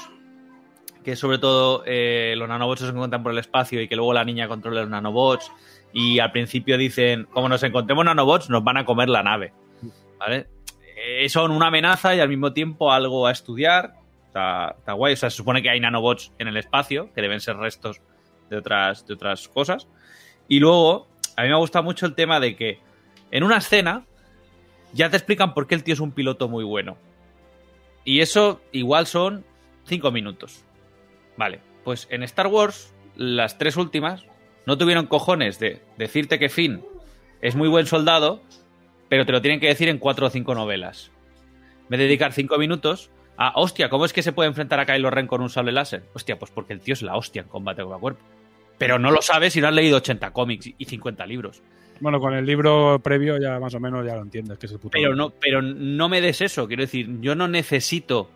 que 1.03 1.17
sobre 1.17 1.39
todo 1.39 1.83
eh, 1.87 2.35
los 2.37 2.49
nanobots 2.49 2.81
se 2.83 2.89
encuentran 2.89 3.23
por 3.23 3.33
el 3.33 3.39
espacio 3.39 3.81
y 3.81 3.89
que 3.89 3.97
luego 3.97 4.13
la 4.13 4.25
niña 4.25 4.49
controla 4.49 4.83
los 4.83 4.91
nanobots. 4.91 5.51
Y 5.93 6.19
al 6.19 6.33
principio 6.33 6.77
dicen, 6.77 7.27
como 7.31 7.49
nos 7.49 7.63
encontremos 7.63 8.05
nanobots, 8.05 8.51
nos 8.51 8.65
van 8.65 8.79
a 8.79 8.85
comer 8.85 9.09
la 9.09 9.23
nave. 9.23 9.53
¿Vale? 10.19 10.47
Eh, 10.97 11.29
son 11.29 11.51
una 11.51 11.69
amenaza 11.69 12.15
y 12.15 12.21
al 12.21 12.29
mismo 12.29 12.53
tiempo 12.53 12.93
algo 12.93 13.27
a 13.27 13.33
estudiar. 13.33 13.95
Está, 14.27 14.75
está 14.79 14.93
guay. 14.93 15.13
O 15.13 15.17
sea, 15.17 15.31
se 15.31 15.37
supone 15.37 15.63
que 15.63 15.71
hay 15.71 15.81
nanobots 15.81 16.33
en 16.39 16.49
el 16.49 16.57
espacio, 16.57 17.13
que 17.15 17.23
deben 17.23 17.41
ser 17.41 17.57
restos 17.57 18.01
de 18.51 18.57
otras, 18.57 19.07
de 19.07 19.15
otras 19.15 19.49
cosas. 19.49 19.89
Y 20.49 20.61
luego, 20.61 21.09
a 21.37 21.43
mí 21.43 21.49
me 21.49 21.57
gusta 21.57 21.83
mucho 21.83 22.07
el 22.07 22.15
tema 22.15 22.41
de 22.41 22.57
que 22.57 22.79
en 23.31 23.43
una 23.43 23.59
escena 23.59 24.05
ya 24.93 25.11
te 25.11 25.17
explican 25.17 25.55
por 25.55 25.67
qué 25.67 25.75
el 25.75 25.83
tío 25.83 25.95
es 25.95 26.01
un 26.01 26.13
piloto 26.13 26.49
muy 26.49 26.65
bueno. 26.65 26.97
Y 28.05 28.21
eso 28.21 28.61
igual 28.73 29.07
son 29.07 29.45
cinco 29.87 30.11
minutos. 30.11 30.65
Vale, 31.37 31.61
pues 31.83 32.07
en 32.11 32.23
Star 32.23 32.47
Wars, 32.47 32.95
las 33.17 33.59
tres 33.59 33.77
últimas 33.77 34.25
no 34.67 34.79
tuvieron 34.79 35.07
cojones 35.07 35.59
de 35.59 35.83
decirte 35.99 36.39
que 36.39 36.49
Finn 36.49 36.83
es 37.41 37.57
muy 37.57 37.69
buen 37.69 37.87
soldado, 37.87 38.41
pero 39.09 39.27
te 39.27 39.33
lo 39.33 39.43
tienen 39.43 39.61
que 39.61 39.67
decir 39.67 39.89
en 39.89 39.99
cuatro 39.99 40.27
o 40.27 40.31
cinco 40.31 40.55
novelas. 40.55 41.11
Me 41.89 41.99
dedicar 41.99 42.33
cinco 42.33 42.57
minutos 42.57 43.11
a, 43.37 43.53
hostia, 43.57 43.89
¿cómo 43.89 44.05
es 44.05 44.13
que 44.13 44.23
se 44.23 44.33
puede 44.33 44.49
enfrentar 44.49 44.81
a 44.81 44.87
Kylo 44.87 45.11
Ren 45.11 45.27
con 45.27 45.43
un 45.43 45.51
sable 45.51 45.73
láser? 45.73 46.05
Hostia, 46.15 46.39
pues 46.39 46.51
porque 46.51 46.73
el 46.73 46.81
tío 46.81 46.95
es 46.95 47.03
la 47.03 47.17
hostia 47.17 47.43
en 47.43 47.49
combate 47.49 47.83
cuerpo 47.83 47.97
a 47.97 48.01
cuerpo. 48.01 48.25
Pero 48.79 48.99
no 48.99 49.11
lo 49.11 49.23
sabes 49.23 49.53
si 49.53 49.61
no 49.61 49.69
has 49.69 49.75
leído 49.75 49.99
80 49.99 50.33
cómics 50.33 50.71
y 50.77 50.85
50 50.85 51.27
libros. 51.27 51.63
Bueno, 52.01 52.21
con 52.21 52.35
el 52.35 52.45
libro 52.45 53.01
previo 53.03 53.39
ya 53.39 53.59
más 53.61 53.75
o 53.75 53.81
menos 53.81 54.05
ya 54.05 54.17
lo 54.17 54.23
entiendes, 54.23 54.59
que 54.59 54.67
es 54.67 54.73
el 54.73 54.79
puto. 54.79 54.91
Pero 54.93 55.15
no, 55.15 55.31
pero 55.31 55.63
no 55.63 56.09
me 56.09 56.21
des 56.21 56.41
eso, 56.41 56.67
quiero 56.67 56.83
decir, 56.83 57.21
yo 57.21 57.35
no 57.35 57.47
necesito 57.49 58.29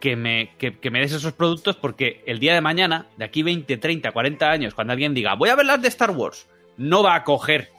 que 0.00 0.16
me, 0.16 0.50
que, 0.58 0.78
que 0.78 0.90
me 0.90 1.00
des 1.00 1.12
esos 1.12 1.32
productos 1.32 1.76
porque 1.76 2.22
el 2.26 2.38
día 2.38 2.54
de 2.54 2.60
mañana, 2.60 3.06
de 3.16 3.24
aquí 3.24 3.42
20, 3.42 3.76
30, 3.76 4.12
40 4.12 4.50
años, 4.50 4.74
cuando 4.74 4.92
alguien 4.92 5.14
diga, 5.14 5.34
voy 5.34 5.48
a 5.48 5.56
ver 5.56 5.66
las 5.66 5.82
de 5.82 5.88
Star 5.88 6.10
Wars, 6.10 6.48
no 6.76 7.02
va 7.02 7.14
a 7.14 7.24
coger 7.24 7.70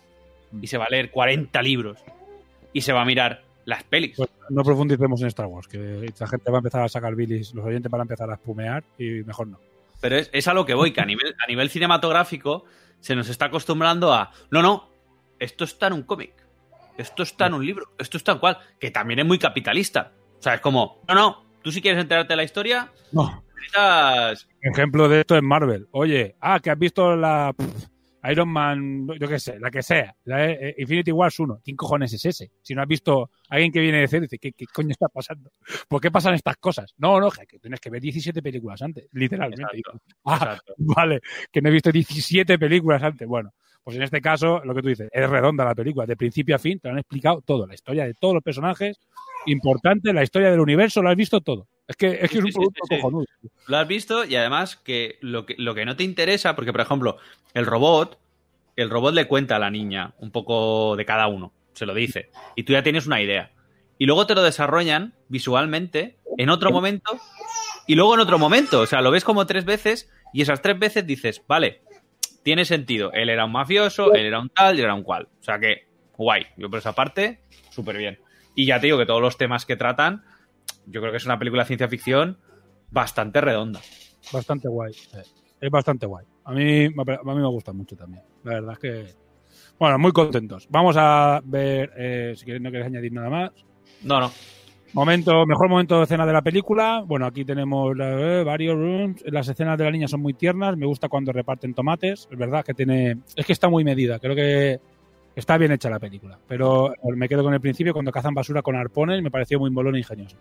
y 0.62 0.68
se 0.68 0.78
va 0.78 0.86
a 0.86 0.90
leer 0.90 1.10
40 1.10 1.62
libros 1.62 2.00
y 2.72 2.82
se 2.82 2.94
va 2.94 3.02
a 3.02 3.06
mirar 3.06 3.44
las 3.66 3.84
pelis. 3.84 4.18
Pues 4.18 4.30
no 4.50 4.64
profundicemos 4.64 5.22
en 5.22 5.28
Star 5.28 5.48
Wars, 5.48 5.68
que 5.68 6.12
la 6.18 6.28
gente 6.28 6.52
va 6.52 6.58
a 6.58 6.60
empezar 6.60 6.84
a 6.84 6.90
sacar 6.90 7.16
bilis, 7.16 7.54
los 7.54 7.66
oyentes 7.66 7.92
van 7.92 8.02
a 8.02 8.04
empezar 8.04 8.30
a 8.30 8.36
espumear 8.36 8.84
y 8.98 9.24
mejor 9.24 9.48
no. 9.48 9.60
Pero 10.04 10.18
es, 10.18 10.30
es 10.34 10.50
a 10.50 10.54
lo 10.54 10.66
que 10.66 10.74
voy, 10.74 10.92
que 10.92 11.00
a 11.00 11.06
nivel, 11.06 11.34
a 11.42 11.48
nivel 11.48 11.70
cinematográfico 11.70 12.66
se 13.00 13.16
nos 13.16 13.30
está 13.30 13.46
acostumbrando 13.46 14.14
a, 14.14 14.32
no, 14.52 14.62
no, 14.62 14.90
esto 15.40 15.64
está 15.64 15.88
en 15.88 15.94
un 15.94 16.04
cómic, 16.04 16.34
esto 16.98 17.24
está 17.24 17.48
en 17.48 17.54
un 17.54 17.66
libro, 17.66 17.86
esto 17.98 18.18
está 18.18 18.34
en 18.34 18.40
cual, 18.40 18.58
que 18.82 18.92
también 18.92 19.20
es 19.20 19.26
muy 19.26 19.40
capitalista. 19.40 20.12
O 20.38 20.42
sea, 20.42 20.56
es 20.56 20.60
como, 20.60 21.02
no, 21.08 21.16
no, 21.16 21.46
tú 21.62 21.72
si 21.72 21.82
quieres 21.82 22.02
enterarte 22.02 22.34
de 22.34 22.36
la 22.36 22.44
historia, 22.44 22.92
No. 23.14 23.46
necesitas... 23.56 24.50
Ejemplo 24.62 25.08
de 25.08 25.22
esto 25.22 25.38
es 25.38 25.42
Marvel. 25.42 25.88
Oye, 25.92 26.36
ah, 26.42 26.60
que 26.60 26.70
has 26.70 26.78
visto 26.78 27.16
la 27.16 27.54
pff, 27.58 27.86
Iron 28.32 28.50
Man, 28.50 29.08
yo 29.20 29.28
qué 29.28 29.40
sé, 29.40 29.60
la 29.60 29.70
que 29.70 29.84
sea, 29.84 30.16
la 30.26 30.50
eh, 30.50 30.76
Infinity 30.78 31.12
Wars 31.12 31.40
1. 31.40 31.62
¿Quién 31.64 31.76
cojones 31.76 32.14
es 32.14 32.26
ese? 32.26 32.52
Si 32.62 32.74
no 32.74 32.82
has 32.82 32.88
visto 32.88 33.32
a 33.50 33.56
alguien 33.56 33.72
que 33.72 33.80
viene 33.80 34.00
de 34.00 34.08
cero, 34.08 34.22
dice, 34.24 34.40
¿qué, 34.40 34.54
¿qué 34.54 34.66
coño 34.66 34.92
está 34.92 35.08
pasando? 35.10 35.52
¿Por 35.88 36.00
qué 36.00 36.10
pasan 36.10 36.34
estas 36.34 36.58
cosas? 36.58 36.94
No, 36.98 37.20
no, 37.20 37.30
que 37.32 37.60
tienes 37.60 37.80
que 37.80 37.90
ver 37.90 38.02
17 38.02 38.42
películas 38.42 38.82
antes, 38.82 39.08
literalmente. 39.12 39.64
Exacto, 39.64 40.00
Ah, 40.26 40.36
exacto. 40.36 40.74
vale, 40.78 41.20
que 41.52 41.62
no 41.62 41.70
he 41.70 41.72
visto 41.72 41.92
17 41.92 42.58
películas 42.58 43.04
antes. 43.04 43.28
Bueno, 43.28 43.54
pues 43.84 43.98
en 43.98 44.04
este 44.04 44.22
caso, 44.22 44.62
lo 44.64 44.74
que 44.74 44.82
tú 44.82 44.88
dices, 44.88 45.10
es 45.12 45.30
redonda 45.30 45.66
la 45.66 45.76
película, 45.76 46.06
de 46.06 46.16
principio 46.16 46.56
a 46.56 46.60
fin, 46.60 46.80
te 46.80 46.88
lo 46.88 46.94
han 46.94 47.00
explicado 47.00 47.42
todo, 47.42 47.68
la 47.68 47.74
historia 47.74 48.06
de 48.06 48.14
todos 48.14 48.36
los 48.36 48.44
personajes, 48.44 49.00
importante, 49.48 50.14
la 50.14 50.24
historia 50.24 50.50
del 50.50 50.62
universo, 50.62 51.02
lo 51.02 51.10
has 51.10 51.18
visto 51.18 51.42
todo. 51.42 51.68
Es 51.88 51.96
que 51.98 52.20
es, 52.22 52.32
que 52.32 52.38
es 52.38 52.44
un 52.44 52.52
sí, 52.52 52.54
producto 52.54 52.82
sí, 52.84 52.96
sí. 52.96 53.02
cojonudo. 53.02 53.26
Lo 53.68 53.78
has 53.78 53.88
visto 53.88 54.26
y 54.26 54.36
además 54.36 54.78
que 54.78 55.18
lo, 55.22 55.46
que 55.46 55.56
lo 55.58 55.76
que 55.76 55.86
no 55.86 55.96
te 55.96 56.04
interesa, 56.04 56.56
porque 56.56 56.72
por 56.72 56.82
ejemplo, 56.82 57.18
el 57.54 57.66
robot, 57.66 58.20
el 58.76 58.90
robot 58.90 59.14
le 59.14 59.28
cuenta 59.28 59.58
a 59.58 59.60
la 59.60 59.70
niña 59.70 60.14
un 60.20 60.32
poco 60.32 60.96
de 60.96 61.06
cada 61.06 61.28
uno, 61.28 61.54
se 61.74 61.86
lo 61.86 61.94
dice, 61.94 62.30
y 62.56 62.64
tú 62.64 62.74
ya 62.74 62.84
tienes 62.84 63.06
una 63.06 63.22
idea. 63.22 63.52
Y 63.98 64.06
luego 64.06 64.26
te 64.26 64.36
lo 64.36 64.44
desarrollan 64.44 65.14
visualmente 65.28 66.18
en 66.38 66.50
otro 66.50 66.72
momento 66.72 67.20
y 67.88 67.96
luego 67.96 68.16
en 68.16 68.22
otro 68.22 68.40
momento. 68.40 68.82
O 68.82 68.86
sea, 68.86 69.02
lo 69.02 69.12
ves 69.12 69.24
como 69.24 69.46
tres 69.46 69.66
veces 69.66 70.10
y 70.34 70.42
esas 70.42 70.62
tres 70.62 70.80
veces 70.80 71.06
dices, 71.06 71.44
vale, 71.48 71.82
tiene 72.44 72.66
sentido. 72.66 73.12
Él 73.14 73.30
era 73.30 73.46
un 73.46 73.52
mafioso, 73.52 74.14
él 74.14 74.26
era 74.26 74.40
un 74.40 74.50
tal 74.50 74.78
y 74.78 74.82
era 74.82 74.94
un 74.94 75.04
cual. 75.04 75.28
O 75.40 75.44
sea 75.44 75.60
que, 75.60 75.88
guay. 76.18 76.48
Yo 76.58 76.70
por 76.70 76.80
esa 76.80 76.94
parte, 76.94 77.42
súper 77.70 77.98
bien. 77.98 78.20
Y 78.56 78.66
ya 78.66 78.80
te 78.80 78.88
digo 78.88 78.98
que 78.98 79.06
todos 79.06 79.22
los 79.22 79.38
temas 79.38 79.66
que 79.66 79.76
tratan, 79.76 80.24
yo 80.86 81.02
creo 81.02 81.12
que 81.12 81.18
es 81.18 81.26
una 81.26 81.40
película 81.40 81.64
de 81.64 81.68
ciencia 81.68 81.88
ficción 81.88 82.38
bastante 82.92 83.42
redonda. 83.42 83.82
Bastante 84.32 84.68
guay. 84.68 84.94
Es 85.60 85.70
bastante 85.70 86.06
guay. 86.06 86.26
A 86.46 86.52
mí, 86.52 86.86
a 86.86 86.88
mí 86.88 87.36
me 87.36 87.48
gusta 87.48 87.74
mucho 87.74 87.96
también. 87.96 88.24
La 88.44 88.54
verdad 88.56 88.74
es 88.74 88.80
que. 88.80 89.16
Bueno, 89.80 89.98
muy 89.98 90.12
contentos. 90.12 90.68
Vamos 90.70 90.96
a 90.98 91.42
ver 91.44 91.92
eh, 91.98 92.34
si 92.36 92.46
queréis, 92.46 92.62
no 92.62 92.72
queréis 92.72 92.88
añadir 92.88 93.12
nada 93.12 93.30
más. 93.30 93.52
No, 94.04 94.20
no. 94.20 94.32
Momento, 94.94 95.46
mejor 95.48 95.70
momento 95.70 95.98
de 95.98 96.04
escena 96.04 96.26
de 96.26 96.34
la 96.34 96.44
película. 96.44 97.04
Bueno, 97.06 97.26
aquí 97.26 97.44
tenemos 97.44 97.96
eh, 98.00 98.44
varios 98.46 98.76
rooms. 98.76 99.24
Las 99.26 99.48
escenas 99.48 99.78
de 99.78 99.86
la 99.86 99.92
niña 99.92 100.08
son 100.08 100.22
muy 100.22 100.34
tiernas. 100.34 100.78
Me 100.78 100.86
gusta 100.86 101.10
cuando 101.10 101.32
reparten 101.32 101.74
tomates. 101.74 102.28
Es 102.30 102.38
verdad 102.38 102.64
que 102.64 102.74
tiene. 102.74 103.18
Es 103.36 103.46
que 103.46 103.54
está 103.54 103.70
muy 103.70 103.84
medida. 103.84 104.20
Creo 104.20 104.36
que 104.36 104.80
está 105.36 105.58
bien 105.58 105.72
hecha 105.72 105.90
la 105.90 106.00
película. 106.00 106.38
Pero 106.48 106.94
me 107.16 107.28
quedo 107.28 107.44
con 107.44 107.54
el 107.54 107.62
principio 107.62 107.94
cuando 107.94 108.12
cazan 108.12 108.36
basura 108.36 108.62
con 108.62 108.76
arpones. 108.76 109.24
Me 109.24 109.32
pareció 109.32 109.60
muy 109.60 109.72
molón 109.72 109.96
e 109.96 110.00
ingenioso. 110.00 110.38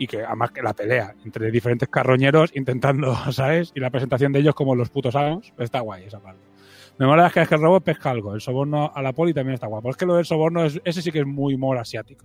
Y 0.00 0.06
que 0.06 0.24
además 0.24 0.50
que 0.50 0.62
la 0.62 0.72
pelea 0.72 1.14
entre 1.26 1.50
diferentes 1.50 1.88
carroñeros 1.90 2.50
intentando, 2.56 3.14
¿sabes? 3.32 3.70
Y 3.74 3.80
la 3.80 3.90
presentación 3.90 4.32
de 4.32 4.38
ellos 4.38 4.54
como 4.54 4.74
los 4.74 4.88
putos 4.88 5.14
amos. 5.14 5.52
Está 5.58 5.80
guay 5.80 6.04
esa 6.04 6.20
parte. 6.20 6.40
Me 6.98 7.06
mola 7.06 7.26
es 7.26 7.32
que, 7.34 7.42
es 7.42 7.48
que 7.48 7.54
el 7.54 7.60
robot 7.60 7.84
pesca 7.84 8.10
algo. 8.10 8.34
El 8.34 8.40
soborno 8.40 8.90
a 8.94 9.02
la 9.02 9.12
poli 9.12 9.34
también 9.34 9.54
está 9.54 9.66
guapo. 9.66 9.90
Es 9.90 9.96
que 9.98 10.06
lo 10.06 10.16
del 10.16 10.24
soborno, 10.24 10.64
es, 10.64 10.80
ese 10.84 11.02
sí 11.02 11.12
que 11.12 11.20
es 11.20 11.26
muy 11.26 11.54
humor 11.54 11.76
asiático 11.76 12.24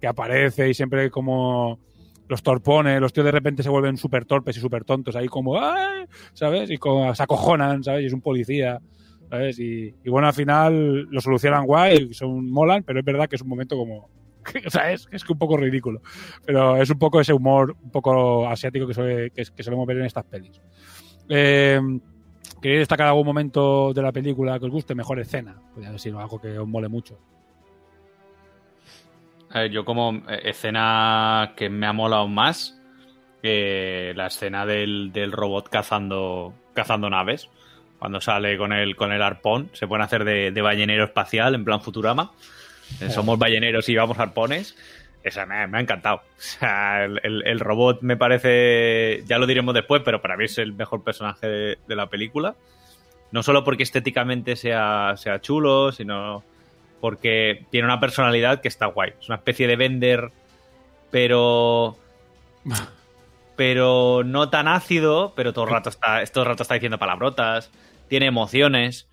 que 0.00 0.06
aparece 0.06 0.68
y 0.68 0.74
siempre 0.74 1.10
como 1.10 1.80
los 2.28 2.42
torpones, 2.42 3.00
los 3.00 3.12
tíos 3.12 3.24
de 3.24 3.32
repente 3.32 3.62
se 3.62 3.68
vuelven 3.68 3.96
súper 3.96 4.24
torpes 4.24 4.56
y 4.56 4.60
súper 4.60 4.84
tontos, 4.84 5.16
ahí 5.16 5.26
como, 5.26 5.56
¡ah! 5.56 6.06
¿sabes? 6.32 6.70
Y 6.70 6.76
como 6.76 7.14
se 7.14 7.22
acojonan, 7.22 7.84
¿sabes? 7.84 8.02
Y 8.02 8.06
es 8.06 8.12
un 8.12 8.20
policía, 8.20 8.80
¿sabes? 9.30 9.58
Y, 9.58 9.94
y 10.04 10.10
bueno, 10.10 10.28
al 10.28 10.34
final 10.34 11.02
lo 11.02 11.20
solucionan 11.20 11.66
guay, 11.66 12.12
son 12.14 12.50
molan, 12.50 12.82
pero 12.82 12.98
es 12.98 13.04
verdad 13.04 13.28
que 13.28 13.36
es 13.36 13.42
un 13.42 13.48
momento 13.48 13.76
como, 13.76 14.08
o 14.66 14.70
sea, 14.70 14.92
es, 14.92 15.06
que 15.06 15.32
un 15.32 15.38
poco 15.38 15.56
ridículo, 15.56 16.00
pero 16.44 16.76
es 16.76 16.90
un 16.90 16.98
poco 16.98 17.20
ese 17.20 17.32
humor 17.32 17.76
un 17.82 17.90
poco 17.90 18.48
asiático 18.48 18.86
que, 18.86 18.94
suele, 18.94 19.30
que, 19.30 19.44
solemos 19.62 19.86
ver 19.86 19.98
en 19.98 20.06
estas 20.06 20.24
pelis. 20.24 20.60
Eh, 21.28 21.80
¿Queréis 22.60 22.80
destacar 22.80 23.08
algún 23.08 23.26
momento 23.26 23.92
de 23.92 24.02
la 24.02 24.12
película 24.12 24.58
que 24.58 24.64
os 24.64 24.70
guste? 24.70 24.94
Mejor 24.94 25.20
escena, 25.20 25.60
podría 25.72 25.92
decir 25.92 26.14
algo 26.14 26.40
que 26.40 26.58
os 26.58 26.66
mole 26.66 26.88
mucho. 26.88 27.18
A 29.50 29.66
yo 29.66 29.84
como 29.84 30.22
eh, 30.28 30.40
escena 30.44 31.52
que 31.56 31.68
me 31.68 31.86
ha 31.86 31.92
molado 31.92 32.26
más, 32.28 32.80
que 33.42 34.12
la 34.16 34.26
escena 34.26 34.66
del, 34.66 35.12
del 35.12 35.32
robot 35.32 35.68
cazando, 35.68 36.54
cazando 36.74 37.10
naves. 37.10 37.48
Cuando 37.98 38.20
sale 38.20 38.58
con 38.58 38.72
el, 38.72 38.94
con 38.96 39.12
el 39.12 39.22
arpón, 39.22 39.70
se 39.72 39.86
pueden 39.86 40.02
hacer 40.02 40.24
de, 40.24 40.50
de 40.50 40.62
ballenero 40.62 41.04
espacial, 41.04 41.54
en 41.54 41.64
plan 41.64 41.80
Futurama. 41.80 42.32
Eh, 43.00 43.10
Somos 43.10 43.38
balleneros 43.38 43.88
y 43.88 43.92
llevamos 43.92 44.18
arpones. 44.18 44.76
Esa 45.22 45.44
me, 45.46 45.66
me 45.66 45.78
ha 45.78 45.80
encantado. 45.80 46.16
O 46.18 46.40
sea, 46.40 47.04
el, 47.04 47.20
el- 47.22 47.42
el 47.46 47.60
robot 47.60 48.02
me 48.02 48.16
parece, 48.16 49.22
ya 49.26 49.38
lo 49.38 49.46
diremos 49.46 49.74
después, 49.74 50.02
pero 50.04 50.22
para 50.22 50.36
mí 50.36 50.44
es 50.44 50.58
el 50.58 50.72
mejor 50.72 51.02
personaje 51.02 51.46
de, 51.48 51.78
de 51.86 51.96
la 51.96 52.06
película. 52.08 52.54
No 53.32 53.42
solo 53.42 53.64
porque 53.64 53.82
estéticamente 53.82 54.54
sea, 54.56 55.14
sea 55.16 55.40
chulo, 55.40 55.90
sino 55.92 56.44
porque 57.00 57.66
tiene 57.70 57.86
una 57.86 57.98
personalidad 58.00 58.60
que 58.60 58.68
está 58.68 58.86
guay. 58.86 59.14
Es 59.20 59.28
una 59.28 59.36
especie 59.36 59.66
de 59.66 59.76
vender, 59.76 60.30
pero 61.10 61.96
pero 63.56 64.22
no 64.24 64.50
tan 64.50 64.68
ácido, 64.68 65.32
pero 65.34 65.52
todo 65.52 65.64
el 65.64 65.70
rato 65.70 65.88
está, 65.88 66.24
todo 66.26 66.44
el 66.44 66.50
rato 66.50 66.62
está 66.62 66.74
diciendo 66.74 66.98
palabrotas, 66.98 67.70
tiene 68.08 68.26
emociones, 68.26 69.08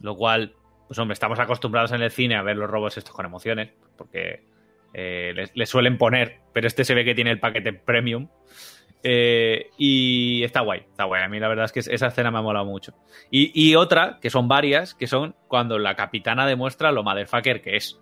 lo 0.00 0.16
cual, 0.16 0.52
pues 0.88 0.98
hombre, 0.98 1.12
estamos 1.12 1.38
acostumbrados 1.38 1.92
en 1.92 2.02
el 2.02 2.10
cine 2.10 2.34
a 2.34 2.42
ver 2.42 2.56
los 2.56 2.68
robots 2.68 2.96
estos 2.96 3.14
con 3.14 3.26
emociones, 3.26 3.70
porque 3.96 4.42
eh, 4.94 5.32
les, 5.34 5.54
les 5.54 5.68
suelen 5.68 5.98
poner, 5.98 6.40
pero 6.52 6.66
este 6.66 6.84
se 6.84 6.94
ve 6.94 7.04
que 7.04 7.14
tiene 7.14 7.30
el 7.30 7.38
paquete 7.38 7.72
premium. 7.72 8.28
Eh, 9.02 9.70
y 9.78 10.42
está 10.42 10.60
guay, 10.60 10.80
está 10.80 11.04
guay. 11.04 11.22
A 11.22 11.28
mí 11.28 11.38
la 11.38 11.48
verdad 11.48 11.66
es 11.66 11.72
que 11.72 11.80
esa 11.80 12.08
escena 12.08 12.30
me 12.30 12.38
ha 12.38 12.42
molado 12.42 12.64
mucho. 12.64 12.94
Y, 13.30 13.52
y 13.54 13.76
otra, 13.76 14.18
que 14.20 14.30
son 14.30 14.48
varias, 14.48 14.94
que 14.94 15.06
son 15.06 15.36
cuando 15.46 15.78
la 15.78 15.94
capitana 15.94 16.46
demuestra 16.46 16.90
lo 16.90 17.04
motherfucker 17.04 17.62
que 17.62 17.76
es. 17.76 18.00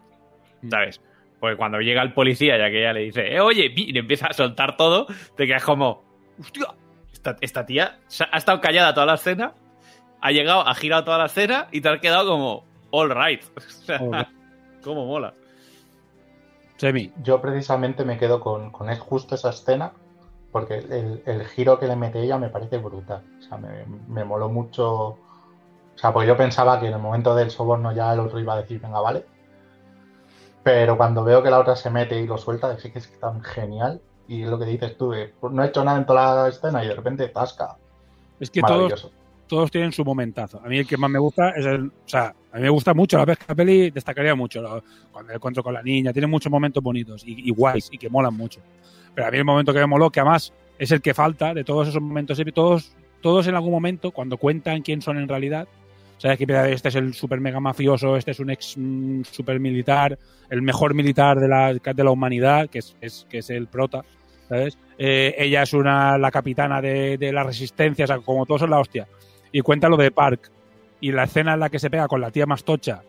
¿Sabes? 0.70 1.03
Porque 1.39 1.57
cuando 1.57 1.80
llega 1.80 2.03
el 2.03 2.12
policía, 2.12 2.57
ya 2.57 2.70
que 2.70 2.78
ella 2.78 2.93
le 2.93 3.01
dice, 3.01 3.34
eh, 3.34 3.41
oye, 3.41 3.68
pi", 3.70 3.84
y 3.89 3.93
le 3.93 4.01
empieza 4.01 4.28
a 4.28 4.32
soltar 4.32 4.76
todo, 4.76 5.07
te 5.37 5.47
quedas 5.47 5.64
como, 5.64 6.03
hostia, 6.41 6.68
esta, 7.12 7.37
esta 7.41 7.66
tía 7.66 7.99
ha 8.32 8.39
estado 8.39 8.61
callada 8.61 8.95
toda 8.95 9.07
la 9.07 9.14
escena, 9.14 9.53
ha 10.22 10.32
llegado, 10.32 10.66
ha 10.66 10.74
girado 10.74 11.05
toda 11.05 11.18
la 11.18 11.26
escena 11.26 11.68
y 11.72 11.82
te 11.82 11.91
has 11.91 12.01
quedado 12.01 12.30
como, 12.30 12.64
all 12.97 13.11
right. 13.11 13.42
All 14.01 14.26
cómo 14.82 15.07
mola. 15.07 15.34
Semi. 16.76 17.12
Yo 17.22 17.40
precisamente 17.40 18.05
me 18.05 18.18
quedo 18.18 18.40
con, 18.40 18.70
con 18.70 18.90
es 18.90 18.99
justo 19.01 19.34
esa 19.34 19.51
escena 19.51 19.92
porque 20.53 20.78
el, 20.78 21.22
el 21.26 21.44
giro 21.47 21.78
que 21.78 21.86
le 21.86 21.97
mete 21.97 22.22
ella 22.22 22.38
me 22.38 22.49
parece 22.49 22.78
brutal. 22.78 23.22
O 23.38 23.42
sea, 23.42 23.59
me, 23.59 23.84
me 24.09 24.24
moló 24.24 24.49
mucho. 24.49 25.09
O 25.09 25.18
sea, 25.97 26.12
porque 26.12 26.28
yo 26.28 26.36
pensaba 26.36 26.80
que 26.80 26.86
en 26.86 26.94
el 26.94 27.01
momento 27.01 27.34
del 27.34 27.51
soborno 27.51 27.92
ya 27.92 28.12
el 28.12 28.20
otro 28.20 28.38
iba 28.38 28.55
a 28.55 28.62
decir, 28.62 28.80
venga, 28.80 29.01
vale. 29.01 29.24
Pero 30.62 30.97
cuando 30.97 31.24
veo 31.24 31.42
que 31.42 31.51
la 31.51 31.59
otra 31.59 31.76
se 31.76 31.90
mete 31.90 32.20
y 32.20 32.26
lo 32.26 32.38
suelta, 32.38 32.78
sí 32.78 32.90
que 32.90 33.01
es 33.01 33.20
tan 33.20 33.42
genial. 33.42 34.01
Y 34.28 34.42
es 34.42 34.49
lo 34.49 34.59
que 34.59 34.64
dices 34.64 34.97
tú, 34.97 35.12
eh, 35.12 35.34
no 35.42 35.62
he 35.62 35.68
hecho 35.68 35.84
nada 35.84 35.99
en 35.99 36.07
toda 36.07 36.42
la 36.42 36.49
escena 36.49 36.84
y 36.84 36.88
de 36.88 36.94
repente 36.94 37.28
tasca. 37.28 37.76
Es 38.40 38.51
que 38.51 38.61
todos, 38.61 38.72
Maravilloso. 38.72 39.12
Todos 39.47 39.70
tienen 39.70 39.92
su 39.92 40.05
momentazo. 40.05 40.61
A 40.64 40.68
mí 40.68 40.78
el 40.78 40.86
que 40.86 40.97
más 40.97 41.11
me 41.11 41.18
gusta 41.18 41.51
es 41.51 41.64
el. 41.66 41.86
O 41.86 41.92
sea, 42.09 42.34
a 42.53 42.57
mí 42.57 42.62
me 42.62 42.68
gusta 42.70 42.94
mucho 42.94 43.16
la 43.18 43.26
pesca 43.26 43.55
peli, 43.55 43.90
destacaría 43.90 44.34
mucho. 44.34 44.61
lo- 44.62 44.82
Cuando 45.12 45.32
el 45.32 45.36
encuentro 45.36 45.62
con 45.62 45.74
la 45.74 45.82
niña, 45.82 46.12
tiene 46.12 46.26
muchos 46.26 46.51
momentos 46.51 46.82
bonitos 46.82 47.22
y, 47.26 47.49
y 47.49 47.51
guays 47.51 47.88
y 47.92 47.99
que 47.99 48.09
molan 48.09 48.34
mucho. 48.34 48.61
Pero 49.14 49.26
a 49.28 49.30
mí 49.30 49.38
el 49.38 49.44
momento 49.44 49.72
que 49.72 49.78
me 49.80 49.86
moló, 49.86 50.11
que 50.11 50.20
además 50.20 50.53
es 50.78 50.90
el 50.92 51.01
que 51.01 51.14
falta 51.14 51.55
de 51.55 51.64
todos 51.64 51.88
esos 51.88 52.03
momentos, 52.03 52.40
todos, 52.55 52.94
todos 53.22 53.47
en 53.47 53.55
algún 53.55 53.70
momento, 53.72 54.11
cuando 54.11 54.36
cuentan 54.36 54.82
quién 54.82 55.01
son 55.03 55.18
en 55.18 55.28
realidad, 55.28 55.66
¿Sabes? 56.18 56.38
Que 56.38 56.72
este 56.72 56.88
es 56.88 56.94
el 56.94 57.12
super 57.12 57.40
mega 57.40 57.61
mafioso, 57.61 58.16
este 58.16 58.30
es 58.30 58.40
un 58.40 58.49
ex 58.49 58.74
mm, 58.78 59.20
super 59.30 59.61
militar, 59.61 60.18
el 60.49 60.62
mejor 60.62 60.94
militar 60.94 61.38
de 61.38 61.47
la, 61.47 61.74
de 61.74 62.05
la 62.05 62.11
humanidad, 62.11 62.70
que 62.70 62.78
es, 62.78 62.97
es- 63.03 63.26
que 63.28 63.38
es 63.38 63.51
el 63.51 63.66
prota, 63.66 64.03
¿sabes? 64.49 64.78
Eh, 64.97 65.34
ella 65.36 65.62
es 65.64 65.74
una, 65.74 66.16
la 66.16 66.30
capitana 66.30 66.80
de, 66.80 67.18
de 67.18 67.32
la 67.34 67.44
resistencia, 67.44 68.05
o 68.07 68.09
sea, 68.09 68.18
como 68.20 68.47
todos 68.47 68.62
son 68.62 68.70
la 68.70 68.78
hostia. 68.80 69.07
Y 69.57 69.63
cuenta 69.63 69.89
lo 69.89 69.97
de 69.97 70.11
Park. 70.11 70.51
Y 71.01 71.13
la 71.13 71.25
escena 71.25 71.55
en 71.55 71.61
la 71.61 71.71
que 71.71 71.79
se 71.79 71.89
pega 71.89 72.09
con 72.09 72.21
la 72.21 72.31
tía 72.31 72.45
más 72.45 72.63
tocha, 72.63 73.03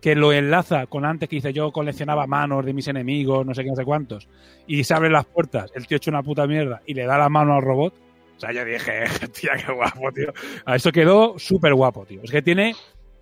que 0.00 0.16
lo 0.16 0.32
enlaza 0.32 0.86
con 0.86 1.04
antes 1.04 1.28
que 1.28 1.36
dice 1.36 1.52
yo 1.52 1.70
coleccionaba 1.70 2.26
manos 2.26 2.64
de 2.64 2.72
mis 2.72 2.88
enemigos, 2.88 3.46
no 3.46 3.54
sé 3.54 3.62
qué, 3.62 3.70
no 3.70 3.76
sé 3.76 3.84
cuántos, 3.84 4.28
y 4.66 4.82
se 4.82 4.94
abren 4.94 5.12
las 5.12 5.26
puertas, 5.26 5.70
el 5.76 5.86
tío 5.86 5.96
hecho 5.96 6.10
una 6.10 6.24
puta 6.24 6.44
mierda 6.48 6.82
y 6.86 6.94
le 6.94 7.04
da 7.04 7.18
la 7.18 7.28
mano 7.28 7.54
al 7.54 7.62
robot. 7.62 7.94
O 8.36 8.40
sea, 8.40 8.52
yo 8.52 8.64
dije, 8.64 9.04
tía, 9.40 9.52
qué 9.64 9.72
guapo, 9.72 10.10
tío. 10.12 10.32
Eso 10.74 10.90
quedó 10.90 11.38
súper 11.38 11.74
guapo, 11.74 12.04
tío. 12.04 12.20
Es 12.24 12.30
que 12.32 12.42
tiene. 12.42 12.70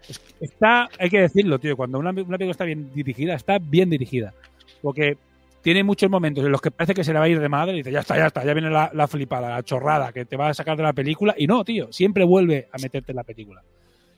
es- 0.08 0.20
Está, 0.40 0.88
hay 0.98 1.10
que 1.10 1.20
decirlo, 1.20 1.58
tío. 1.58 1.76
Cuando 1.76 1.98
una, 1.98 2.10
una 2.10 2.38
película 2.38 2.50
está 2.52 2.64
bien 2.64 2.90
dirigida, 2.94 3.34
está 3.34 3.58
bien 3.58 3.90
dirigida. 3.90 4.32
Porque 4.80 5.18
tiene 5.62 5.84
muchos 5.84 6.10
momentos 6.10 6.44
en 6.44 6.52
los 6.52 6.60
que 6.60 6.70
parece 6.70 6.94
que 6.94 7.04
se 7.04 7.12
le 7.12 7.18
va 7.18 7.26
a 7.26 7.28
ir 7.28 7.40
de 7.40 7.48
madre 7.48 7.74
y 7.74 7.76
dice, 7.78 7.92
ya 7.92 8.00
está, 8.00 8.16
ya 8.16 8.26
está, 8.26 8.44
ya 8.44 8.54
viene 8.54 8.70
la, 8.70 8.90
la 8.94 9.06
flipada, 9.06 9.50
la 9.50 9.62
chorrada 9.62 10.12
que 10.12 10.24
te 10.24 10.36
va 10.36 10.48
a 10.48 10.54
sacar 10.54 10.76
de 10.76 10.82
la 10.82 10.92
película. 10.92 11.34
Y 11.36 11.46
no, 11.46 11.64
tío, 11.64 11.92
siempre 11.92 12.24
vuelve 12.24 12.68
a 12.72 12.78
meterte 12.78 13.12
en 13.12 13.16
la 13.16 13.24
película. 13.24 13.62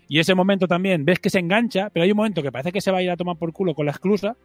Y 0.08 0.18
ese 0.18 0.34
momento 0.34 0.68
también, 0.68 1.04
ves 1.04 1.18
que 1.18 1.30
se 1.30 1.38
engancha, 1.38 1.90
pero 1.90 2.04
hay 2.04 2.10
un 2.10 2.16
momento 2.16 2.42
que 2.42 2.52
parece 2.52 2.70
que 2.70 2.80
se 2.80 2.90
va 2.90 2.98
a 2.98 3.02
ir 3.02 3.10
a 3.10 3.16
tomar 3.16 3.36
por 3.36 3.52
culo 3.52 3.74
con 3.74 3.86
la 3.86 3.92
exclusa, 3.92 4.36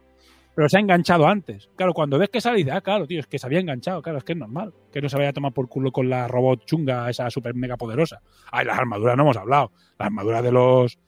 pero 0.54 0.68
se 0.68 0.76
ha 0.76 0.80
enganchado 0.80 1.26
antes. 1.28 1.68
Claro, 1.76 1.94
cuando 1.94 2.18
ves 2.18 2.30
que 2.30 2.40
sale, 2.40 2.56
dices, 2.56 2.72
ah, 2.72 2.80
claro, 2.80 3.06
tío, 3.06 3.20
es 3.20 3.26
que 3.26 3.38
se 3.38 3.46
había 3.46 3.60
enganchado, 3.60 4.02
claro, 4.02 4.18
es 4.18 4.24
que 4.24 4.32
es 4.32 4.38
normal 4.38 4.72
que 4.92 5.00
no 5.00 5.08
se 5.08 5.16
vaya 5.16 5.28
a 5.28 5.32
tomar 5.32 5.52
por 5.52 5.68
culo 5.68 5.92
con 5.92 6.08
la 6.08 6.26
robot 6.26 6.64
chunga, 6.64 7.08
esa 7.10 7.30
super 7.30 7.54
mega 7.54 7.76
poderosa. 7.76 8.20
Ay, 8.50 8.64
las 8.64 8.78
armaduras 8.78 9.16
no 9.16 9.22
hemos 9.24 9.36
hablado. 9.36 9.70
Las 9.98 10.06
armaduras 10.06 10.42
de 10.42 10.52
los 10.52 10.98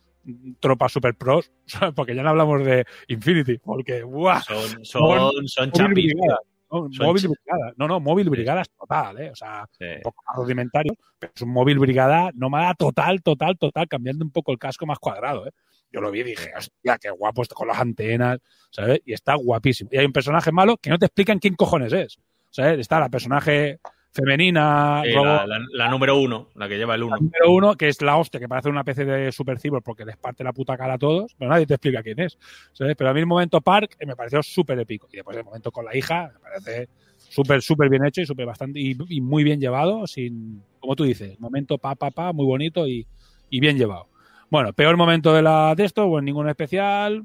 tropas 0.61 0.93
super 0.93 1.15
pros, 1.15 1.51
porque 1.97 2.15
ya 2.15 2.23
no 2.23 2.31
hablamos 2.31 2.65
de 2.65 2.85
Infinity, 3.09 3.59
porque, 3.59 4.03
¡buah! 4.03 4.41
Son, 4.43 4.85
son, 4.85 5.33
son 5.47 5.71
móvil 5.71 5.73
chapis. 5.73 5.95
brigadas, 6.15 6.39
¿no? 6.71 6.89
Son 6.93 7.07
móvil 7.07 7.29
brigada. 7.29 7.73
No, 7.77 7.89
no, 7.89 8.01
móvil 8.01 8.31
brigadas 8.31 8.69
total, 8.71 9.21
¿eh? 9.21 9.31
O 9.31 9.35
sea, 9.37 9.67
Sí. 9.79 9.85
un 9.97 10.03
poco 10.03 10.23
más 10.27 10.37
rudimentario, 10.37 10.95
pero 11.19 11.33
es 11.35 11.43
un 11.43 11.51
móvil 11.51 11.79
brigada 11.79 12.31
nómada 12.35 12.75
total, 12.75 13.23
total, 13.23 13.57
total, 13.59 13.89
cambiando 13.89 14.25
un 14.25 14.31
poco 14.31 14.53
el 14.53 14.59
casco 14.59 14.87
más 14.87 14.99
cuadrado, 14.99 15.47
¿eh? 15.47 15.51
Yo 15.93 16.01
lo 16.01 16.13
vi 16.13 16.21
y 16.21 16.23
dije, 16.25 16.53
hostia, 16.57 16.99
qué 16.99 17.11
guapo 17.11 17.43
está 17.43 17.57
con 17.57 17.67
las 17.67 17.79
antenas, 17.81 18.39
¿sabes? 18.71 19.01
Y 19.05 19.13
está 19.13 19.35
guapísimo. 19.35 19.91
Y 19.93 19.99
hay 19.99 20.07
un 20.07 20.13
personaje 20.13 20.53
malo 20.53 20.77
que 20.77 20.89
no 20.89 20.99
te 20.99 21.07
explican 21.07 21.41
quién 21.41 21.57
cojones 21.57 21.93
es, 21.93 22.17
¿sabes? 22.51 22.79
Está 22.79 23.01
la 23.01 23.09
personaje 23.09 23.81
femenina, 24.13 25.03
Sí, 25.05 25.13
robot, 25.13 25.47
la, 25.47 25.59
la- 25.59 25.67
la 25.73 25.89
número 25.89 26.19
uno, 26.19 26.49
la 26.55 26.69
que 26.69 26.77
lleva 26.77 26.95
el 26.95 27.03
uno. 27.05 27.17
número 27.17 27.51
uno, 27.53 27.75
que 27.77 27.89
es 27.89 28.03
la 28.03 28.17
hostia, 28.17 28.41
que 28.41 28.49
parece 28.49 28.69
una 28.69 28.81
especie 28.81 29.05
de 29.05 29.33
super 29.33 29.59
cyborg 29.59 29.83
porque 29.85 30.05
les 30.05 30.17
parte 30.17 30.43
la 30.45 30.53
puta 30.53 30.77
cara 30.77 30.95
a 30.95 30.99
todos, 30.99 31.35
pero 31.39 31.51
nadie 31.51 31.67
te 31.67 31.75
explica 31.75 32.03
quién 32.03 32.19
es. 32.21 32.39
¿sabes? 32.73 32.97
Pero 32.97 33.11
a 33.11 33.15
mí 33.15 33.21
el 33.21 33.27
momento 33.27 33.61
Park 33.61 33.97
eh, 33.99 34.07
me 34.07 34.17
pareció 34.17 34.43
súper 34.43 34.79
épico. 34.81 35.09
Y 35.13 35.17
después 35.17 35.37
el 35.37 35.45
momento 35.45 35.71
con 35.71 35.85
la 35.85 35.97
hija 35.97 36.31
me 36.35 36.41
parece 36.41 36.89
súper, 37.17 37.63
súper 37.63 37.89
bien 37.89 38.05
hecho 38.05 38.21
y 38.21 38.27
súper 38.27 38.47
bastante 38.47 38.81
y, 38.81 38.97
y 39.09 39.21
muy 39.21 39.45
bien 39.45 39.61
llevado, 39.61 40.07
sin, 40.07 40.65
como 40.81 40.97
tú 40.97 41.05
dices, 41.05 41.39
momento 41.39 41.79
pa, 41.79 41.95
pa, 41.95 42.11
pa, 42.11 42.33
muy 42.33 42.47
bonito 42.47 42.87
y, 42.89 43.07
y 43.49 43.61
bien 43.61 43.79
llevado. 43.79 44.09
Bueno, 44.51 44.73
peor 44.73 44.97
momento 44.97 45.33
de 45.33 45.43
la 45.43 45.75
de 45.77 45.85
esto, 45.85 46.09
pues 46.09 46.25
ninguno 46.25 46.51
especial. 46.51 47.25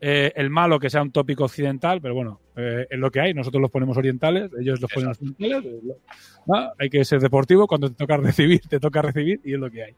Eh, 0.00 0.32
el 0.36 0.50
malo 0.50 0.78
que 0.78 0.90
sea 0.90 1.00
un 1.02 1.12
tópico 1.12 1.44
occidental, 1.44 2.00
pero 2.00 2.14
bueno, 2.14 2.40
eh, 2.56 2.86
es 2.90 2.98
lo 2.98 3.10
que 3.10 3.20
hay. 3.20 3.32
Nosotros 3.32 3.60
los 3.62 3.70
ponemos 3.70 3.96
orientales, 3.96 4.50
ellos 4.60 4.80
los 4.80 4.92
ponen 4.92 5.10
occidentales. 5.10 5.64
eh. 5.64 6.68
Hay 6.78 6.90
que 6.90 7.04
ser 7.04 7.20
deportivo. 7.20 7.66
Cuando 7.66 7.88
te 7.88 7.94
toca 7.94 8.16
recibir, 8.18 8.60
te 8.68 8.78
toca 8.80 9.00
recibir 9.00 9.40
y 9.44 9.54
es 9.54 9.58
lo 9.58 9.70
que 9.70 9.84
hay. 9.84 9.94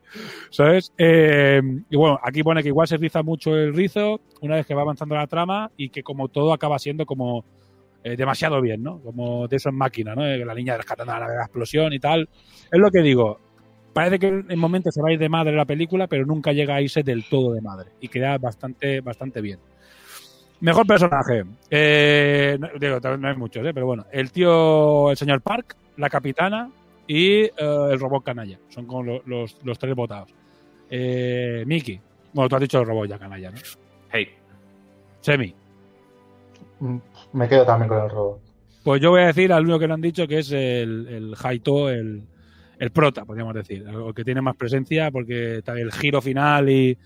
¿Sabes? 0.50 0.92
Eh, 0.96 1.60
y 1.90 1.96
bueno, 1.96 2.20
aquí 2.22 2.42
pone 2.42 2.62
que 2.62 2.68
igual 2.68 2.86
se 2.86 2.98
riza 2.98 3.22
mucho 3.22 3.56
el 3.56 3.74
rizo 3.74 4.20
una 4.42 4.56
vez 4.56 4.66
que 4.66 4.74
va 4.74 4.82
avanzando 4.82 5.16
la 5.16 5.26
trama 5.26 5.70
y 5.76 5.88
que 5.88 6.02
como 6.02 6.28
todo 6.28 6.52
acaba 6.52 6.78
siendo 6.78 7.04
como 7.04 7.44
demasiado 8.04 8.60
bien, 8.60 8.84
¿no? 8.84 9.00
Como 9.00 9.48
de 9.48 9.56
eso 9.56 9.70
en 9.70 9.74
máquina, 9.74 10.14
¿no? 10.14 10.22
La 10.24 10.54
niña 10.54 10.76
rescatando 10.76 11.12
la 11.12 11.26
la 11.26 11.42
explosión 11.42 11.92
y 11.92 11.98
tal. 11.98 12.28
Es 12.70 12.78
lo 12.78 12.88
que 12.92 13.00
digo. 13.00 13.40
Parece 13.92 14.20
que 14.20 14.28
en 14.28 14.58
momentos 14.60 14.94
se 14.94 15.02
va 15.02 15.08
a 15.08 15.12
ir 15.14 15.18
de 15.18 15.28
madre 15.28 15.56
la 15.56 15.64
película, 15.64 16.06
pero 16.06 16.24
nunca 16.24 16.52
llega 16.52 16.76
a 16.76 16.82
irse 16.82 17.02
del 17.02 17.24
todo 17.28 17.52
de 17.52 17.62
madre. 17.62 17.90
Y 18.00 18.06
queda 18.06 18.38
bastante, 18.38 19.00
bastante 19.00 19.40
bien. 19.40 19.58
Mejor 20.60 20.86
personaje. 20.86 21.44
Eh, 21.70 22.56
no, 22.58 22.68
digo, 22.78 22.98
no 23.18 23.28
hay 23.28 23.36
muchos, 23.36 23.64
¿eh? 23.66 23.72
pero 23.74 23.86
bueno. 23.86 24.06
El 24.10 24.30
tío, 24.32 25.10
el 25.10 25.16
señor 25.16 25.40
Park, 25.42 25.76
la 25.96 26.08
capitana 26.08 26.70
y 27.06 27.42
eh, 27.42 27.52
el 27.90 28.00
robot 28.00 28.24
canalla. 28.24 28.58
Son 28.68 28.86
como 28.86 29.02
lo- 29.02 29.22
los, 29.26 29.58
los 29.64 29.78
tres 29.78 29.94
votados. 29.94 30.32
Eh, 30.90 31.64
Miki. 31.66 32.00
Bueno, 32.32 32.48
tú 32.48 32.56
has 32.56 32.62
dicho 32.62 32.80
el 32.80 32.86
robot 32.86 33.08
ya 33.08 33.18
canalla, 33.18 33.50
¿no? 33.50 33.58
Hey. 34.10 34.28
Semi. 35.20 35.54
Mm, 36.80 36.96
Me 37.32 37.48
quedo 37.48 37.64
también 37.66 37.88
con 37.88 38.02
el 38.04 38.10
robot. 38.10 38.40
Pues 38.84 39.00
yo 39.00 39.10
voy 39.10 39.22
a 39.22 39.26
decir 39.26 39.52
al 39.52 39.64
único 39.64 39.78
que 39.80 39.88
lo 39.88 39.94
han 39.94 40.00
dicho 40.00 40.26
que 40.28 40.38
es 40.38 40.52
el, 40.52 41.06
el 41.08 41.34
Haito, 41.42 41.90
el, 41.90 42.22
el 42.78 42.90
prota, 42.92 43.24
podríamos 43.24 43.54
decir. 43.54 43.84
El 43.86 44.14
que 44.14 44.22
tiene 44.24 44.40
más 44.40 44.54
presencia 44.56 45.10
porque 45.10 45.60
el 45.66 45.92
giro 45.92 46.20
final 46.22 46.68
y, 46.70 46.96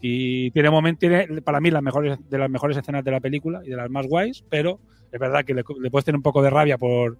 y 0.00 0.50
tiene 0.52 0.70
momento, 0.70 1.00
tiene 1.00 1.26
para 1.42 1.60
mí 1.60 1.70
las 1.70 1.82
mejores, 1.82 2.18
de 2.28 2.38
las 2.38 2.50
mejores 2.50 2.76
escenas 2.76 3.04
de 3.04 3.10
la 3.10 3.20
película 3.20 3.60
y 3.64 3.70
de 3.70 3.76
las 3.76 3.90
más 3.90 4.06
guays, 4.06 4.44
pero 4.48 4.78
es 5.10 5.18
verdad 5.18 5.44
que 5.44 5.54
le, 5.54 5.64
le 5.80 5.90
puedes 5.90 6.04
tener 6.04 6.16
un 6.16 6.22
poco 6.22 6.42
de 6.42 6.50
rabia 6.50 6.78
por 6.78 7.18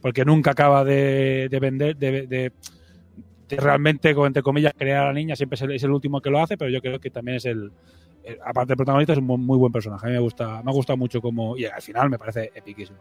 porque 0.00 0.24
nunca 0.24 0.52
acaba 0.52 0.82
de, 0.84 1.48
de 1.50 1.60
vender, 1.60 1.96
de, 1.96 2.26
de- 2.26 2.52
de 3.48 3.56
realmente, 3.56 4.10
entre 4.10 4.42
comillas, 4.42 4.72
crear 4.78 5.02
a 5.04 5.06
la 5.08 5.12
niña, 5.12 5.34
siempre 5.34 5.56
es 5.56 5.62
el, 5.62 5.72
es 5.72 5.82
el 5.82 5.90
último 5.90 6.20
que 6.20 6.30
lo 6.30 6.40
hace, 6.40 6.56
pero 6.56 6.70
yo 6.70 6.80
creo 6.80 7.00
que 7.00 7.10
también 7.10 7.36
es 7.38 7.44
el, 7.46 7.70
el- 8.24 8.38
aparte 8.44 8.68
del 8.68 8.76
protagonista, 8.76 9.12
es 9.12 9.18
un 9.18 9.24
muy, 9.26 9.38
muy 9.38 9.58
buen 9.58 9.72
personaje. 9.72 10.06
A 10.06 10.08
mí 10.08 10.14
me 10.14 10.20
gusta, 10.20 10.62
me 10.62 10.70
ha 10.70 10.72
gustado 10.74 10.96
mucho 10.96 11.20
como, 11.20 11.56
y 11.56 11.64
al 11.64 11.82
final 11.82 12.08
me 12.08 12.18
parece 12.18 12.52
epiquísimo. 12.54 12.98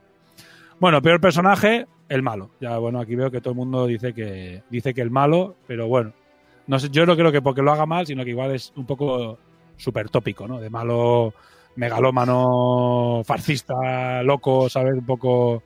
Bueno, 0.79 1.01
peor 1.01 1.21
personaje, 1.21 1.85
el 2.07 2.23
malo. 2.23 2.49
Ya, 2.59 2.77
bueno, 2.79 2.99
aquí 2.99 3.15
veo 3.15 3.29
que 3.29 3.41
todo 3.41 3.51
el 3.51 3.57
mundo 3.57 3.85
dice 3.85 4.13
que 4.13 4.63
dice 4.69 4.93
que 4.93 5.01
el 5.01 5.11
malo, 5.11 5.55
pero 5.67 5.87
bueno, 5.87 6.13
no 6.69 6.79
sé, 6.79 6.89
yo 6.89 7.05
no 7.05 7.15
creo 7.15 7.31
que 7.31 7.41
porque 7.41 7.61
lo 7.61 7.71
haga 7.71 7.85
mal, 7.85 8.05
sino 8.05 8.23
que 8.23 8.29
igual 8.29 8.51
es 8.55 8.71
un 8.75 8.85
poco 8.85 9.37
súper 9.75 10.09
tópico, 10.09 10.47
¿no? 10.47 10.59
De 10.59 10.69
malo 10.69 11.33
megalómano, 11.75 13.21
farcista, 13.25 14.23
loco, 14.23 14.69
¿sabes? 14.69 14.93
Un 14.93 15.05
poco, 15.05 15.63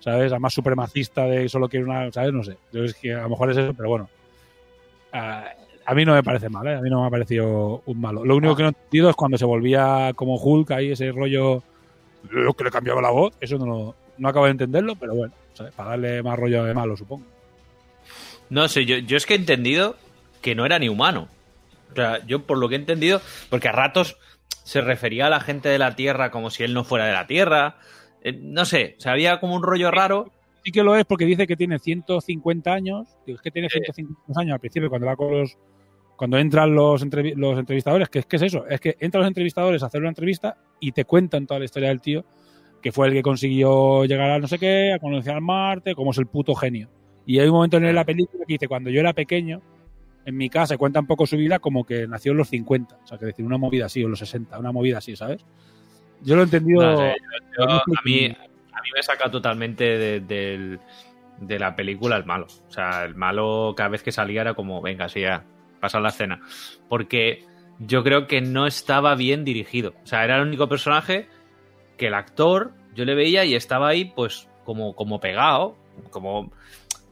¿sabes? 0.00 0.32
Además 0.32 0.54
supremacista 0.54 1.24
de 1.26 1.48
solo 1.48 1.68
quiere 1.68 1.84
una, 1.86 2.10
¿sabes? 2.12 2.32
No 2.32 2.42
sé. 2.42 2.56
Yo 2.72 2.84
es 2.84 2.94
que 2.94 3.12
a 3.14 3.22
lo 3.22 3.30
mejor 3.30 3.50
es 3.50 3.56
eso, 3.58 3.74
pero 3.74 3.88
bueno. 3.88 4.08
Ah, 5.12 5.44
a 5.86 5.94
mí 5.94 6.04
no 6.04 6.14
me 6.14 6.22
parece 6.22 6.48
mal, 6.48 6.66
¿eh? 6.66 6.74
A 6.76 6.80
mí 6.80 6.90
no 6.90 7.00
me 7.02 7.06
ha 7.06 7.10
parecido 7.10 7.82
un 7.86 8.00
malo. 8.00 8.24
Lo 8.24 8.36
único 8.36 8.56
que 8.56 8.62
no 8.62 8.68
he 8.68 8.72
entendido 8.72 9.10
es 9.10 9.16
cuando 9.16 9.38
se 9.38 9.44
volvía 9.44 10.12
como 10.14 10.36
Hulk 10.36 10.70
ahí, 10.72 10.92
ese 10.92 11.12
rollo 11.12 11.62
lo 12.30 12.54
que 12.54 12.64
le 12.64 12.70
cambiaba 12.70 13.02
la 13.02 13.10
voz, 13.10 13.34
eso 13.40 13.58
no, 13.58 13.66
lo- 13.66 13.94
no 14.18 14.28
acabo 14.28 14.46
de 14.46 14.52
entenderlo, 14.52 14.94
pero 14.96 15.14
bueno, 15.14 15.34
¿sabes? 15.52 15.74
para 15.74 15.90
darle 15.90 16.22
más 16.22 16.38
rollo 16.38 16.64
de 16.64 16.72
malo, 16.74 16.96
supongo. 16.96 17.24
No 18.50 18.66
sé, 18.68 18.84
yo, 18.86 18.96
yo 18.98 19.16
es 19.16 19.26
que 19.26 19.34
he 19.34 19.36
entendido 19.36 19.96
que 20.44 20.54
no 20.54 20.66
era 20.66 20.78
ni 20.78 20.90
humano. 20.90 21.26
O 21.90 21.94
sea, 21.94 22.24
yo 22.26 22.42
por 22.42 22.58
lo 22.58 22.68
que 22.68 22.74
he 22.74 22.78
entendido, 22.78 23.22
porque 23.48 23.68
a 23.68 23.72
ratos 23.72 24.18
se 24.62 24.82
refería 24.82 25.26
a 25.26 25.30
la 25.30 25.40
gente 25.40 25.70
de 25.70 25.78
la 25.78 25.96
Tierra 25.96 26.30
como 26.30 26.50
si 26.50 26.64
él 26.64 26.74
no 26.74 26.84
fuera 26.84 27.06
de 27.06 27.12
la 27.14 27.26
Tierra. 27.26 27.76
Eh, 28.22 28.38
no 28.38 28.66
sé, 28.66 28.94
o 28.98 29.00
sea, 29.00 29.12
había 29.12 29.40
como 29.40 29.54
un 29.54 29.62
rollo 29.62 29.90
raro. 29.90 30.30
Sí 30.62 30.70
que 30.70 30.82
lo 30.82 30.96
es 30.96 31.06
porque 31.06 31.24
dice 31.24 31.46
que 31.46 31.56
tiene 31.56 31.78
150 31.78 32.72
años, 32.72 33.08
digo, 33.26 33.36
es 33.36 33.42
que 33.42 33.50
tiene 33.50 33.70
150 33.70 34.38
años 34.38 34.52
al 34.52 34.60
principio 34.60 34.90
cuando 34.90 35.06
va 35.06 35.16
con 35.16 35.32
los 35.32 35.56
cuando 36.16 36.38
entran 36.38 36.74
los, 36.74 37.04
entrevi- 37.04 37.34
los 37.34 37.58
entrevistadores, 37.58 38.08
que 38.10 38.18
es 38.20 38.26
que 38.26 38.36
es 38.36 38.42
eso, 38.42 38.66
es 38.68 38.80
que 38.80 38.96
entran 39.00 39.22
los 39.22 39.28
entrevistadores 39.28 39.82
a 39.82 39.86
hacer 39.86 40.00
una 40.00 40.10
entrevista 40.10 40.58
y 40.78 40.92
te 40.92 41.04
cuentan 41.06 41.46
toda 41.46 41.58
la 41.58 41.64
historia 41.64 41.88
del 41.88 42.00
tío, 42.00 42.24
que 42.82 42.92
fue 42.92 43.08
el 43.08 43.14
que 43.14 43.22
consiguió 43.22 44.04
llegar 44.04 44.30
a 44.30 44.38
no 44.38 44.46
sé 44.46 44.58
qué, 44.58 44.92
a 44.92 44.98
conocer 45.00 45.34
al 45.34 45.40
Marte, 45.40 45.94
cómo 45.94 46.12
es 46.12 46.18
el 46.18 46.26
puto 46.26 46.54
genio. 46.54 46.88
Y 47.26 47.40
hay 47.40 47.48
un 47.48 47.54
momento 47.54 47.78
en 47.78 47.94
la 47.94 48.04
película 48.04 48.44
que 48.46 48.52
dice, 48.54 48.68
cuando 48.68 48.90
yo 48.90 49.00
era 49.00 49.12
pequeño, 49.12 49.60
en 50.24 50.36
mi 50.36 50.48
casa, 50.48 50.76
cuenta 50.78 51.00
un 51.00 51.06
poco 51.06 51.26
su 51.26 51.36
vida 51.36 51.58
como 51.58 51.84
que 51.84 52.06
nació 52.06 52.32
en 52.32 52.38
los 52.38 52.48
50, 52.48 52.96
o 53.02 53.06
sea, 53.06 53.18
que 53.18 53.26
decir, 53.26 53.44
una 53.44 53.58
movida 53.58 53.86
así, 53.86 54.02
o 54.02 54.06
en 54.06 54.10
los 54.10 54.18
60, 54.20 54.58
una 54.58 54.72
movida 54.72 54.98
así, 54.98 55.16
¿sabes? 55.16 55.44
Yo 56.22 56.34
lo 56.36 56.42
he 56.42 56.44
entendido... 56.44 56.80
No 56.82 56.98
yo- 57.08 57.14
yo- 57.58 57.70
a, 57.70 57.82
mí, 58.04 58.26
a 58.26 58.82
mí 58.82 58.88
me 58.94 59.02
saca 59.02 59.30
totalmente 59.30 59.84
de, 60.20 60.78
de 61.40 61.58
la 61.58 61.76
película 61.76 62.16
el 62.16 62.24
malo. 62.24 62.46
O 62.68 62.70
sea, 62.72 63.04
el 63.04 63.14
malo 63.14 63.74
cada 63.76 63.90
vez 63.90 64.02
que 64.02 64.12
salía 64.12 64.40
era 64.40 64.54
como, 64.54 64.80
venga, 64.80 65.08
sí, 65.08 65.20
ya, 65.20 65.44
pasa 65.80 66.00
la 66.00 66.08
escena. 66.08 66.40
Porque 66.88 67.44
yo 67.78 68.02
creo 68.02 68.26
que 68.26 68.40
no 68.40 68.66
estaba 68.66 69.14
bien 69.14 69.44
dirigido. 69.44 69.94
O 70.02 70.06
sea, 70.06 70.24
era 70.24 70.36
el 70.36 70.46
único 70.48 70.68
personaje 70.68 71.28
que 71.98 72.06
el 72.06 72.14
actor, 72.14 72.72
yo 72.94 73.04
le 73.04 73.14
veía 73.14 73.44
y 73.44 73.54
estaba 73.54 73.88
ahí, 73.88 74.06
pues, 74.06 74.48
como, 74.64 74.94
como 74.96 75.20
pegado, 75.20 75.76
como... 76.10 76.50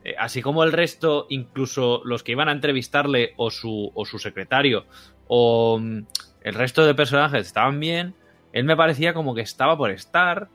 eh, 0.04 0.14
Así 0.18 0.42
como 0.42 0.64
el 0.64 0.72
resto, 0.72 1.26
incluso 1.30 2.02
los 2.04 2.22
que 2.22 2.32
iban 2.32 2.48
a 2.48 2.52
entrevistarle 2.52 3.34
o 3.36 3.50
su, 3.50 3.90
o 3.94 4.04
su 4.04 4.18
secretario 4.18 4.84
o 5.28 5.78
mm, 5.80 5.98
el 6.42 6.54
resto 6.54 6.84
de 6.84 6.94
personajes 6.94 7.46
estaban 7.46 7.78
bien, 7.80 8.14
él 8.52 8.64
me 8.64 8.76
parecía 8.76 9.14
como 9.14 9.34
que 9.34 9.40
estaba 9.42 9.76
por 9.78 9.90
estar, 9.90 10.48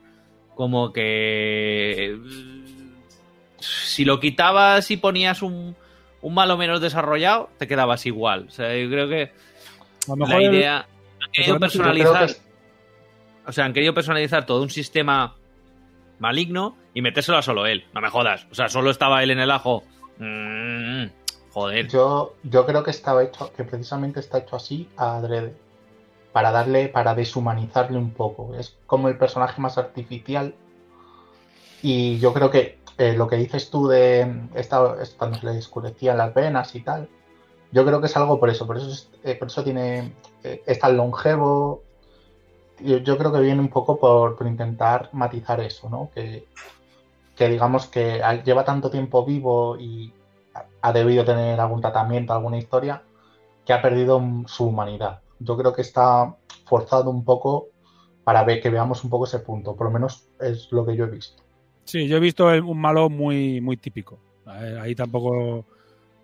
como 0.56 0.92
que 0.94 2.06
eh, 2.06 2.18
si 3.60 4.06
lo 4.06 4.20
quitabas 4.20 4.92
y 4.92 4.98
ponías 4.98 5.42
un, 5.42 5.76
un 6.22 6.34
malo 6.34 6.58
menos 6.58 6.82
desarrollado, 6.82 7.50
te 7.58 7.68
quedabas 7.68 8.06
igual. 8.06 8.46
O 8.48 8.52
sea, 8.52 8.76
yo 8.78 8.90
creo 8.90 9.08
que 9.08 9.24
A 9.24 10.10
lo 10.10 10.16
mejor 10.18 10.42
la 10.42 10.48
el- 10.48 10.54
idea. 10.56 10.88
Han 11.22 11.32
querido 11.32 11.60
personalizar. 11.60 12.30
O 13.46 13.52
sea, 13.52 13.66
han 13.66 13.74
querido 13.74 13.94
personalizar 13.94 14.46
todo 14.46 14.62
un 14.62 14.70
sistema 14.70 15.37
maligno 16.20 16.76
y 16.94 17.02
metérselo 17.02 17.38
a 17.38 17.42
solo 17.42 17.66
él. 17.66 17.86
No 17.94 18.02
me 18.02 18.10
jodas. 18.10 18.48
O 18.52 18.56
sea, 18.56 18.70
solo 18.70 18.90
estaba 18.92 19.24
él 19.24 19.32
en 19.32 19.40
el 19.40 19.52
ajo. 19.52 19.84
Mm, 20.18 21.06
joder. 21.52 21.88
Yo, 21.88 22.34
yo 22.44 22.66
creo 22.66 22.84
que 22.84 22.92
estaba 22.92 23.24
hecho, 23.24 23.52
que 23.54 23.64
precisamente 23.64 24.20
está 24.20 24.40
hecho 24.40 24.56
así 24.56 24.90
a 24.98 25.18
adrede. 25.18 25.56
Para 26.34 26.52
darle, 26.52 26.88
para 26.90 27.16
deshumanizarle 27.16 27.98
un 27.98 28.12
poco. 28.12 28.54
Es 28.56 28.78
como 28.86 29.08
el 29.10 29.18
personaje 29.18 29.60
más 29.62 29.78
artificial. 29.78 30.54
Y 31.82 32.20
yo 32.20 32.34
creo 32.34 32.50
que 32.50 32.80
eh, 32.98 33.14
lo 33.14 33.28
que 33.28 33.36
dices 33.36 33.70
tú 33.70 33.88
de 33.88 34.28
cuando 35.18 35.38
se 35.40 35.46
le 35.46 35.58
escurecían 35.58 36.18
las 36.18 36.34
venas 36.34 36.74
y 36.76 36.82
tal. 36.82 37.08
Yo 37.72 37.86
creo 37.86 38.00
que 38.00 38.08
es 38.08 38.18
algo 38.18 38.40
por 38.40 38.50
eso. 38.50 38.66
Por 38.66 38.78
eso, 38.78 38.90
es- 38.92 39.10
eh, 39.24 39.36
por 39.36 39.48
eso 39.50 39.64
tiene. 39.64 40.14
eh, 40.44 40.62
es 40.66 40.80
tan 40.80 40.98
longevo. 40.98 41.84
Yo, 42.80 43.18
creo 43.18 43.32
que 43.34 43.40
viene 43.40 43.62
un 43.62 43.70
poco 43.70 44.00
por, 44.00 44.36
por 44.36 44.48
intentar 44.48 45.10
matizar 45.14 45.60
eso, 45.62 45.90
¿no? 45.90 46.10
Que, 46.14 46.46
que 47.36 47.50
digamos 47.50 47.88
que 47.88 48.22
lleva 48.46 48.66
tanto 48.66 48.90
tiempo 48.90 49.26
vivo 49.26 49.78
y 49.80 50.14
ha- 50.82 50.94
debido 50.94 51.26
tener 51.26 51.60
algún 51.60 51.82
tratamiento, 51.82 52.34
alguna 52.34 52.58
historia, 52.58 53.02
que 53.66 53.74
ha 53.74 53.82
perdido 53.82 54.22
su 54.48 54.66
humanidad. 54.66 55.22
Yo 55.40 55.58
creo 55.58 55.74
que 55.74 55.82
está 55.82 56.36
forzado 56.66 57.10
un 57.12 57.24
poco 57.24 57.68
para 58.24 58.44
ver 58.44 58.62
que 58.62 58.70
veamos 58.70 59.04
un 59.04 59.10
poco 59.10 59.26
ese 59.26 59.40
punto, 59.40 59.76
por 59.76 59.88
lo 59.88 59.94
menos 59.94 60.28
es 60.40 60.68
lo 60.72 60.86
que 60.86 60.96
yo 60.96 61.06
he 61.06 61.10
visto. 61.10 61.44
Sí, 61.86 62.08
yo 62.08 62.18
he 62.18 62.20
visto 62.20 62.48
un 62.48 62.80
malo 62.80 63.10
muy, 63.10 63.62
muy 63.62 63.78
típico. 63.78 64.20
Eh, 64.48 64.78
Ahí 64.82 64.96
tampoco 64.96 65.66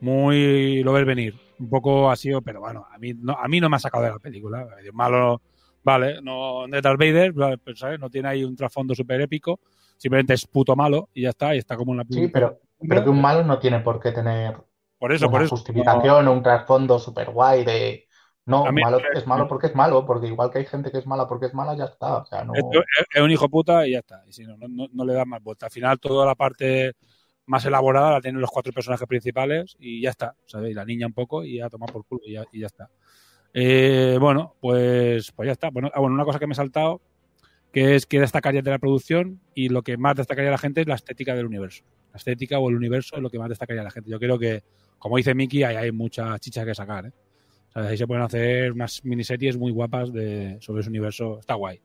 muy 0.02 0.84
lo 0.84 0.94
ves 0.94 1.06
venir. 1.06 1.36
Un 1.60 1.70
poco 1.70 2.12
ha 2.12 2.16
sido, 2.16 2.42
pero 2.42 2.60
bueno, 2.60 2.86
a 2.92 2.98
mí 2.98 3.14
no, 3.14 3.34
a 3.34 3.48
mí 3.48 3.62
no 3.62 3.70
me 3.70 3.78
ha 3.78 3.80
sacado 3.80 4.04
de 4.04 4.12
la 4.12 4.20
película. 4.20 4.68
Malo, 4.94 5.42
vale, 5.84 6.22
no 6.22 6.66
de 6.68 6.82
Darth 6.82 7.00
Vader, 7.00 7.34
pero, 7.64 7.76
¿sabes? 7.76 8.00
no 8.00 8.10
tiene 8.10 8.30
ahí 8.30 8.44
un 8.44 8.56
trasfondo 8.56 8.96
súper 8.96 9.22
épico. 9.22 9.60
Simplemente 9.98 10.34
es 10.34 10.46
puto 10.48 10.76
malo 10.76 11.10
y 11.14 11.24
ya 11.24 11.30
está, 11.30 11.56
y 11.56 11.60
está 11.60 11.78
como 11.78 11.94
en 11.94 12.00
la 12.00 12.06
Sí, 12.10 12.28
pero, 12.28 12.60
pero 12.88 13.04
que 13.04 13.10
un 13.10 13.22
malo 13.22 13.44
no 13.44 13.60
tiene 13.60 13.80
por 13.80 14.00
qué 14.00 14.12
tener 14.12 14.58
Por 14.98 15.14
eso, 15.14 15.28
una 15.28 15.38
por 15.38 15.44
eso. 15.44 15.56
justificación 15.56 16.28
o 16.28 16.34
un 16.34 16.44
trasfondo 16.44 17.00
super 17.00 17.30
guay 17.30 17.64
de... 17.64 18.08
No, 18.46 18.70
malo, 18.74 19.00
es 19.14 19.26
malo 19.26 19.48
porque 19.48 19.68
es 19.68 19.76
malo, 19.76 20.06
porque 20.06 20.28
igual 20.28 20.52
que 20.52 20.60
hay 20.60 20.66
gente 20.66 20.92
que 20.92 20.98
es 20.98 21.08
mala 21.08 21.30
porque 21.30 21.46
es 21.46 21.54
mala, 21.54 21.78
ya 21.78 21.86
está. 21.86 22.18
O 22.18 22.26
sea, 22.26 22.44
no... 22.44 22.54
Es, 22.54 23.22
un 23.22 23.32
hijo 23.32 23.48
puta 23.48 23.88
y 23.88 23.92
ya 23.92 24.00
está. 24.00 24.22
Y 24.28 24.34
si 24.34 24.44
no, 24.44 24.58
no, 24.58 24.68
no- 24.68 24.90
no 24.92 25.06
le 25.06 25.14
das 25.14 25.26
más 25.26 25.42
vuelta. 25.42 25.68
Al 25.68 25.72
final, 25.72 25.98
toda 25.98 26.26
la 26.26 26.36
parte 26.36 26.92
más 27.46 27.64
elaborada 27.66 28.12
la 28.12 28.22
tienen 28.22 28.42
los 28.42 28.50
cuatro 28.52 28.74
personajes 28.74 29.08
principales 29.08 29.78
y 29.80 30.02
ya 30.02 30.10
está. 30.10 30.36
¿sabes? 30.46 30.72
Y 30.72 30.74
la 30.74 30.84
niña 30.84 31.08
un 31.08 31.14
poco 31.14 31.46
y 31.46 31.58
ya 31.60 31.70
toma 31.70 31.86
por 31.86 32.06
culo 32.06 32.22
y 32.26 32.34
ya, 32.34 32.44
y 32.52 32.60
ya 32.60 32.68
está. 32.68 32.90
Eh, 33.54 34.18
bueno, 34.20 34.56
pues, 34.60 35.32
pues 35.32 35.48
ya 35.48 35.54
está. 35.54 35.70
Bueno, 35.70 35.92
ah, 35.94 36.00
bueno, 36.00 36.16
una 36.16 36.26
cosa 36.26 36.40
que 36.40 36.48
me 36.48 36.54
he 36.54 36.56
saltado, 36.56 37.02
que 37.72 37.96
es 37.96 38.06
que 38.06 38.20
destacaría 38.20 38.62
de 38.62 38.72
la 38.72 38.80
producción 38.80 39.40
y 39.54 39.70
lo 39.70 39.82
que 39.82 39.98
más 39.98 40.16
destacaría 40.16 40.52
la 40.52 40.58
gente 40.58 40.82
es 40.82 40.88
la 40.88 40.96
estética 40.96 41.36
del 41.36 41.46
universo. 41.46 41.84
La 42.12 42.18
estética 42.18 42.60
o 42.60 42.70
el 42.70 42.76
universo 42.76 43.16
es 43.16 43.22
lo 43.22 43.30
que 43.30 43.40
más 43.40 43.50
destacaría 43.50 43.84
la 43.84 43.92
gente. 43.92 44.10
Yo 44.10 44.20
creo 44.20 44.38
que, 44.38 44.64
como 45.00 45.18
dice 45.18 45.34
Miki, 45.34 45.64
ahí 45.64 45.76
hay 45.76 45.92
mucha 45.92 46.38
chicha 46.40 46.66
que 46.66 46.76
sacar. 46.76 47.08
¿eh? 47.08 47.12
O 47.70 47.72
sea, 47.74 47.84
ahí 47.90 47.98
se 47.98 48.06
pueden 48.06 48.24
hacer 48.24 48.72
unas 48.72 49.04
miniseries 49.04 49.58
muy 49.58 49.72
guapas 49.72 50.14
de, 50.14 50.58
sobre 50.62 50.82
ese 50.82 50.90
universo. 50.90 51.40
Está 51.40 51.56
guay. 51.56 51.80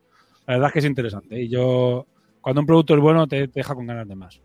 La 0.47 0.55
verdad 0.55 0.69
es 0.69 0.73
que 0.75 0.79
es 0.81 0.85
interesante. 0.85 1.41
Y 1.41 1.49
yo, 1.49 2.07
cuando 2.41 2.61
un 2.61 2.67
producto 2.67 2.95
es 2.95 3.01
bueno, 3.01 3.27
te, 3.27 3.49
te 3.49 3.61
deja 3.61 3.75
con 3.75 3.87
ganas 3.87 4.07
de 4.09 4.15
más. 4.15 4.41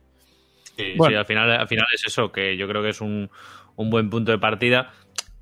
Sí, 0.78 0.93
Bueno. 0.97 1.11
sí, 1.11 1.15
al 1.17 1.26
final, 1.26 1.51
al 1.51 1.67
final 1.67 1.86
es 1.93 2.03
eso, 2.07 2.32
que 2.32 2.57
yo 2.57 2.67
creo 2.67 2.82
que 2.82 2.89
es 2.89 3.01
un, 3.01 3.30
un 3.76 3.89
buen 3.89 4.09
punto 4.09 4.32
de 4.32 4.39
partida, 4.39 4.91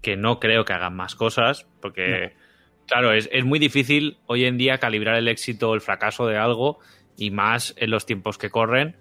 que 0.02 0.16
no 0.18 0.40
creo 0.40 0.66
que 0.66 0.74
hagan 0.74 0.96
más 0.96 1.16
cosas, 1.16 1.68
porque, 1.82 2.34
claro, 2.88 3.14
es, 3.14 3.30
es 3.32 3.46
muy 3.46 3.60
difícil 3.60 4.18
hoy 4.28 4.46
en 4.46 4.58
día 4.58 4.78
calibrar 4.80 5.16
el 5.16 5.28
éxito 5.28 5.70
o 5.70 5.76
el 5.76 5.82
fracaso 5.82 6.28
de 6.28 6.38
algo, 6.38 6.80
y 7.18 7.30
más 7.32 7.74
en 7.78 7.92
los 7.92 8.06
tiempos 8.06 8.38
que 8.38 8.50
corren, 8.50 8.96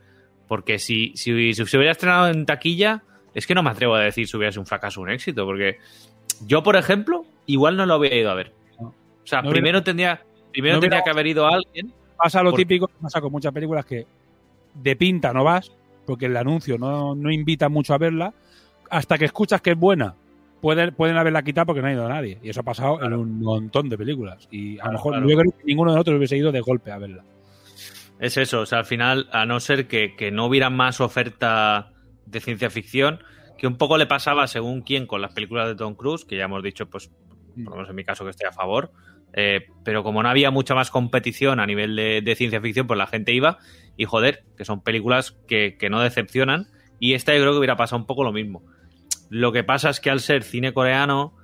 porque 0.49 0.79
si, 0.79 1.13
si, 1.17 1.55
si 1.55 1.65
se 1.67 1.77
hubiera 1.77 1.93
estrenado 1.93 2.29
en 2.29 2.45
taquilla, 2.45 3.03
es 3.35 3.47
que 3.47 3.55
no 3.55 3.63
me 3.63 3.71
atrevo 3.71 3.95
a 3.95 4.01
decir 4.01 4.27
si 4.27 4.37
hubiera 4.37 4.53
sido 4.53 4.63
un 4.63 4.67
fracaso 4.67 5.01
o 5.01 5.05
un 5.05 5.11
éxito, 5.11 5.45
porque 5.47 5.79
yo, 6.47 6.63
por 6.63 6.77
ejemplo, 6.77 7.25
igual 7.47 7.77
no 7.77 7.87
lo 7.87 7.95
había 7.95 8.15
ido 8.17 8.31
a 8.31 8.35
ver. 8.35 8.53
O 8.79 8.93
sea, 9.25 9.41
No 9.43 9.49
hubiera- 9.51 9.53
primero 9.63 9.83
tendría, 9.83 10.23
primero 10.53 10.75
no 10.77 10.81
tendría 10.81 11.03
que 11.03 11.11
haber 11.11 11.27
ido 11.29 11.47
alguien. 11.47 11.93
Pasa 12.17 12.43
lo 12.43 12.53
típico 12.53 12.89
pasa 13.01 13.21
con 13.21 13.33
muchas 13.33 13.53
películas 13.53 13.87
que 13.87 14.05
de 14.75 14.97
pinta 14.97 15.33
no 15.33 15.45
vas, 15.45 15.71
porque 16.05 16.27
el 16.27 16.37
anuncio 16.37 16.77
no, 16.77 17.15
no 17.15 17.31
invita 17.31 17.69
mucho 17.69 17.95
a 17.95 17.99
verla, 17.99 18.35
hasta 18.91 19.17
que 19.17 19.25
escuchas 19.27 19.61
que 19.63 19.71
es 19.71 19.79
buena. 19.79 20.15
Pueden, 20.61 20.95
pueden 20.95 21.17
haberla 21.17 21.43
quitado 21.43 21.67
porque 21.67 21.81
no 21.83 21.89
ha 21.89 21.93
ido 21.93 22.09
nadie. 22.09 22.39
Y 22.43 22.51
eso 22.51 22.61
ha 22.61 22.65
pasado 22.65 23.03
en 23.03 23.13
un 23.15 23.41
montón 23.41 23.89
de 23.89 23.97
películas. 23.97 24.47
Y 24.51 24.79
a 24.81 24.87
lo 24.87 24.93
mejor 24.93 25.13
claro. 25.13 25.29
yo 25.29 25.37
creo 25.39 25.53
que 25.53 25.65
ninguno 25.65 25.91
de 25.91 25.97
nosotros 25.97 26.19
hubiese 26.19 26.37
ido 26.37 26.53
de 26.53 26.61
golpe 26.61 26.93
a 26.93 26.99
verla. 26.99 27.25
Es 28.19 28.37
eso, 28.37 28.61
o 28.61 28.67
sea, 28.67 28.79
al 28.81 28.85
final, 28.85 29.29
a 29.33 29.47
no 29.47 29.61
ser 29.61 29.89
que, 29.89 30.15
que 30.15 30.31
no 30.31 30.45
hubiera 30.45 30.69
más 30.69 31.01
oferta 31.01 31.93
de 32.27 32.41
ciencia 32.41 32.69
ficción, 32.69 33.21
que 33.57 33.67
un 33.67 33.77
poco 33.77 33.97
le 33.97 34.07
pasaba 34.07 34.47
según 34.47 34.83
quién 34.83 35.07
con 35.07 35.23
las 35.23 35.33
películas 35.33 35.69
de 35.69 35.75
Tom 35.75 35.95
Cruise, 35.95 36.27
que 36.27 36.37
ya 36.37 36.45
hemos 36.45 36.63
dicho, 36.63 36.89
pues, 36.91 37.11
por 37.57 37.65
lo 37.65 37.77
menos 37.77 37.91
en 37.91 37.97
mi 37.97 38.05
caso 38.05 38.25
que 38.25 38.31
estoy 38.31 38.47
a 38.47 38.53
favor, 38.53 38.93
eh, 39.33 39.67
pero 39.85 40.03
como 40.03 40.23
no 40.23 40.29
había 40.29 40.51
mucha 40.51 40.75
más 40.75 40.91
competición 40.91 41.61
a 41.61 41.67
nivel 41.67 41.97
de, 41.97 42.21
de 42.21 42.35
ciencia 42.35 42.61
ficción, 42.61 42.87
pues 42.87 42.99
la 42.99 43.07
gente 43.07 43.33
iba 43.33 43.59
y 43.97 44.05
joder, 44.05 44.45
que 44.57 44.65
son 44.65 44.83
películas 44.83 45.33
que, 45.47 45.77
que 45.79 45.91
no 45.91 46.01
decepcionan, 46.01 46.69
y 46.99 47.15
esta 47.15 47.35
yo 47.35 47.41
creo 47.41 47.53
que 47.53 47.59
hubiera 47.59 47.77
pasado 47.77 48.01
un 48.01 48.07
poco 48.07 48.25
lo 48.25 48.33
mismo. 48.33 48.63
Lo 49.31 49.53
que 49.53 49.65
pasa 49.65 49.91
es 49.91 50.01
que 50.01 50.11
al 50.11 50.21
ser 50.21 50.43
cine 50.43 50.75
coreano, 50.75 51.35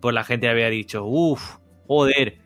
pues 0.00 0.14
la 0.14 0.24
gente 0.24 0.48
había 0.48 0.70
dicho, 0.70 1.04
uff, 1.04 1.56
joder, 1.86 2.38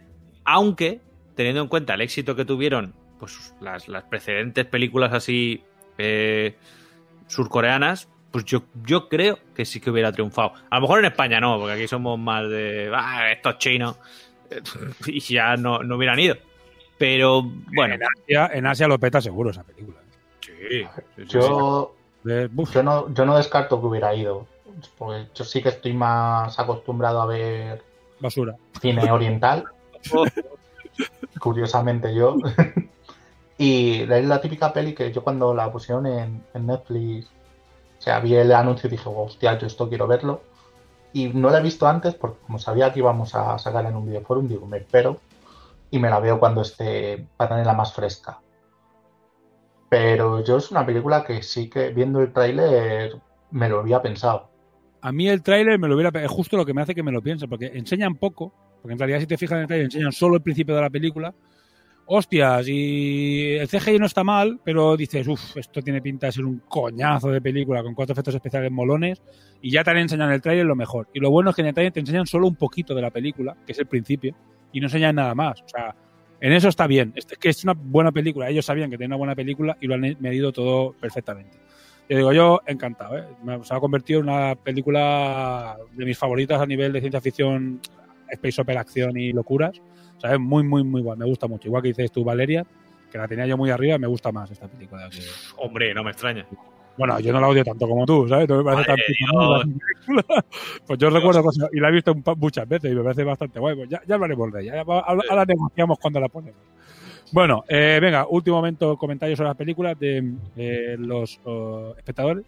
aunque 0.45 1.01
teniendo 1.34 1.61
en 1.61 1.68
cuenta 1.68 1.95
el 1.95 2.01
éxito 2.01 2.36
que 2.36 2.45
tuvieron 2.45 2.95
pues 3.18 3.55
las, 3.61 3.88
las 3.88 4.05
precedentes 4.05 4.66
películas 4.66 5.12
así 5.12 5.64
eh, 5.99 6.57
surcoreanas, 7.26 8.09
pues 8.30 8.45
yo, 8.45 8.62
yo 8.84 9.09
creo 9.09 9.38
que 9.55 9.64
sí 9.64 9.80
que 9.80 9.90
hubiera 9.90 10.12
triunfado. 10.12 10.53
A 10.70 10.76
lo 10.76 10.82
mejor 10.82 11.01
en 11.01 11.07
España 11.07 11.40
no, 11.40 11.59
porque 11.59 11.74
aquí 11.74 11.88
somos 11.88 12.18
más 12.18 12.49
de 12.49 12.90
ah, 12.95 13.32
estos 13.32 13.59
chinos 13.59 13.99
eh, 14.51 14.61
y 15.07 15.20
ya 15.20 15.57
no, 15.57 15.82
no 15.82 15.97
hubieran 15.97 16.18
ido. 16.18 16.36
Pero 16.99 17.42
bueno, 17.74 17.95
En 17.95 18.03
Asia, 18.03 18.51
en 18.53 18.66
Asia 18.66 18.88
lo 18.88 18.99
peta 18.99 19.20
seguro 19.20 19.51
esa 19.51 19.64
película. 19.64 19.99
sí, 20.40 20.86
Yo, 21.26 21.95
yo, 22.24 22.82
no, 22.82 23.12
yo 23.12 23.26
no 23.26 23.36
descarto 23.36 23.80
que 23.80 23.86
hubiera 23.86 24.14
ido. 24.14 24.47
Porque 24.99 25.29
yo 25.35 25.45
sí 25.45 25.62
que 25.62 25.70
estoy 25.70 25.93
más 25.93 26.59
acostumbrado 26.59 27.20
a 27.20 27.27
ver 27.27 27.83
basura. 28.20 28.57
cine 28.81 29.11
oriental. 29.11 29.64
Curiosamente 31.41 32.14
yo. 32.14 32.37
y 33.59 34.03
es 34.03 34.25
la 34.25 34.41
típica 34.41 34.72
peli 34.72 34.95
que 34.95 35.12
yo 35.12 35.22
cuando 35.22 35.55
la 35.55 35.70
pusieron 35.70 36.07
en, 36.07 36.45
en 36.55 36.66
Netflix, 36.66 37.27
o 37.99 38.03
sea, 38.03 38.20
vi 38.20 38.35
el 38.35 38.53
anuncio 38.53 38.89
y 38.89 38.91
dije, 38.91 39.09
hostia, 39.09 39.59
yo 39.59 39.66
esto 39.66 39.89
quiero 39.89 40.07
verlo. 40.07 40.43
Y 41.12 41.29
no 41.29 41.51
la 41.51 41.59
he 41.59 41.62
visto 41.62 41.87
antes 41.87 42.14
porque 42.14 42.39
como 42.45 42.59
sabía 42.59 42.93
que 42.93 42.99
íbamos 42.99 43.35
a 43.35 43.59
sacarla 43.59 43.91
en 43.91 43.97
un 43.97 44.07
videoforum, 44.07 44.49
digo, 44.49 44.66
me 44.66 44.79
espero 44.79 45.20
y 45.91 45.99
me 46.01 46.11
la 46.11 46.18
veo 46.18 46.41
cuando 46.41 46.62
esté, 46.62 47.27
para 47.37 47.51
tenerla 47.51 47.72
más 47.72 47.93
fresca. 47.93 48.41
Pero 49.89 50.43
yo 50.43 50.57
es 50.57 50.72
una 50.72 50.85
película 50.85 51.25
que 51.25 51.43
sí 51.43 51.70
que 51.70 51.91
viendo 51.91 52.20
el 52.20 52.33
tráiler 52.33 53.16
me 53.53 53.68
lo 53.68 53.79
había 53.79 54.03
pensado. 54.03 54.51
A 55.05 55.13
mí 55.13 55.29
el 55.29 55.43
tráiler 55.43 55.79
me 55.79 55.87
lo 55.87 55.97
hubiera 55.97 56.19
es 56.25 56.31
justo 56.31 56.57
lo 56.57 56.65
que 56.65 56.73
me 56.73 56.81
hace 56.81 56.95
que 56.95 57.03
me 57.03 57.13
lo 57.13 57.21
piense, 57.21 57.47
porque 57.47 57.67
enseñan 57.75 58.15
poco, 58.15 58.55
porque 58.81 58.95
en 58.95 58.99
realidad 58.99 59.21
si 59.21 59.27
te 59.27 59.37
fijas 59.37 59.57
en 59.57 59.61
el 59.61 59.67
tráiler 59.67 59.85
enseñan 59.85 60.13
solo 60.13 60.37
el 60.37 60.43
principio 60.43 60.75
de 60.75 60.81
la 60.81 60.89
película. 60.89 61.35
Hostias, 62.07 62.67
y 62.69 63.53
el 63.57 63.69
CGI 63.69 63.99
no 63.99 64.07
está 64.07 64.25
mal, 64.25 64.61
pero 64.65 64.97
dices, 64.97 65.29
uff, 65.29 65.59
esto 65.59 65.83
tiene 65.83 66.01
pinta 66.01 66.29
de 66.29 66.33
ser 66.33 66.47
un 66.47 66.63
coñazo 66.67 67.29
de 67.29 67.43
película 67.43 67.83
con 67.83 67.95
cuatro 67.95 68.15
efectos 68.15 68.35
especiales 68.35 68.73
molones, 68.73 69.23
y 69.61 69.71
ya 69.71 69.85
te 69.85 69.91
han 69.91 69.99
enseñado 69.99 70.31
en 70.31 70.37
el 70.37 70.41
tráiler 70.41 70.65
lo 70.65 70.75
mejor. 70.75 71.09
Y 71.13 71.21
lo 71.21 71.31
bueno 71.31 71.51
es 71.51 71.57
que 71.57 71.61
en 71.61 71.69
el 71.69 71.75
tráiler 71.75 71.93
te 71.93 72.01
enseñan 72.01 72.27
solo 72.27 72.47
un 72.47 72.57
poquito 72.57 72.95
de 72.95 73.03
la 73.03 73.11
película, 73.11 73.55
que 73.67 73.73
es 73.73 73.79
el 73.79 73.87
principio, 73.87 74.35
y 74.73 74.81
no 74.81 74.87
enseñan 74.87 75.17
nada 75.17 75.35
más. 75.35 75.61
O 75.61 75.69
sea, 75.69 75.95
en 76.41 76.53
eso 76.53 76.69
está 76.69 76.87
bien. 76.87 77.13
Es 77.15 77.27
que 77.27 77.51
es 77.51 77.63
una 77.65 77.75
buena 77.75 78.11
película. 78.11 78.49
Ellos 78.49 78.65
sabían 78.65 78.91
que 78.91 78.97
tenía 78.97 79.09
una 79.09 79.17
buena 79.17 79.35
película 79.35 79.77
y 79.81 79.87
lo 79.87 79.95
han 79.95 80.17
medido 80.21 80.51
todo 80.51 80.95
perfectamente. 80.95 81.59
Yo 82.09 82.17
digo, 82.19 82.33
yo 82.33 82.61
encantado, 82.67 83.17
¿eh? 83.19 83.25
Me- 83.43 83.65
Se 83.65 83.75
ha 83.75 83.81
convertido 83.81 84.21
en 84.21 84.29
una 84.29 84.55
película 84.55 85.77
de 85.93 86.05
mis 86.05 86.19
favoritas 86.19 86.61
a 86.61 86.67
nivel 86.67 86.93
de 86.93 87.01
ciencia 87.01 87.21
ficción, 87.21 87.81
space 88.29 88.61
opera, 88.61 88.81
acción 88.81 89.17
y 89.17 89.33
locuras. 89.33 89.81
¿Sabes? 90.19 90.39
Muy, 90.39 90.63
muy, 90.63 90.85
muy. 90.85 91.03
Me 91.17 91.25
gusta 91.25 91.47
mucho. 91.47 91.69
Igual 91.69 91.83
que 91.83 91.89
dices 91.89 92.13
tú, 92.13 92.23
Valeria, 92.25 92.65
que 93.11 93.19
la 93.19 93.27
tenía 93.29 93.47
yo 93.47 93.57
muy 93.57 93.71
arriba, 93.71 93.99
me 93.99 94.07
gusta 94.07 94.31
más 94.33 94.51
esta 94.51 94.69
película. 94.69 95.09
que- 95.11 95.19
hombre, 95.59 95.95
no 95.95 96.05
me 96.05 96.11
extraña. 96.11 96.47
Bueno, 96.97 97.19
yo 97.19 97.33
no 97.33 97.41
la 97.41 97.49
odio 97.49 97.65
tanto 97.65 97.89
como 97.89 98.07
tú, 98.07 98.29
¿sabes? 98.29 98.49
No 98.49 98.59
me 98.59 98.65
parece 98.65 98.85
tan 98.85 98.97
Madre 98.97 99.65
película. 99.67 100.45
Pues 100.87 100.99
yo 100.99 101.11
recuerdo 101.11 101.43
cosas, 101.43 101.69
y 101.73 101.81
la 101.81 101.89
he 101.89 101.93
visto 101.93 102.15
muchas 102.37 102.69
veces 102.69 102.93
y 102.93 102.95
me 102.95 103.03
parece 103.03 103.25
bastante 103.25 103.59
guay. 103.59 103.75
Pues 103.75 103.89
ya, 103.89 104.01
ya 104.07 104.15
hablaremos 104.15 104.53
de 104.53 104.63
ella. 104.63 104.75
Ya, 104.77 104.81
ahora, 104.83 105.23
ahora 105.29 105.45
negociamos 105.45 105.99
cuando 105.99 106.21
la 106.21 106.29
ponemos. 106.29 106.61
Bueno, 107.35 107.64
eh, 107.66 107.99
venga, 108.01 108.28
último 108.28 108.59
momento, 108.59 108.97
comentarios 108.97 109.37
sobre 109.37 109.49
las 109.49 109.57
películas 109.57 109.99
de 109.99 110.35
eh, 110.57 110.95
los 110.97 111.41
oh, 111.43 111.93
espectadores. 111.99 112.45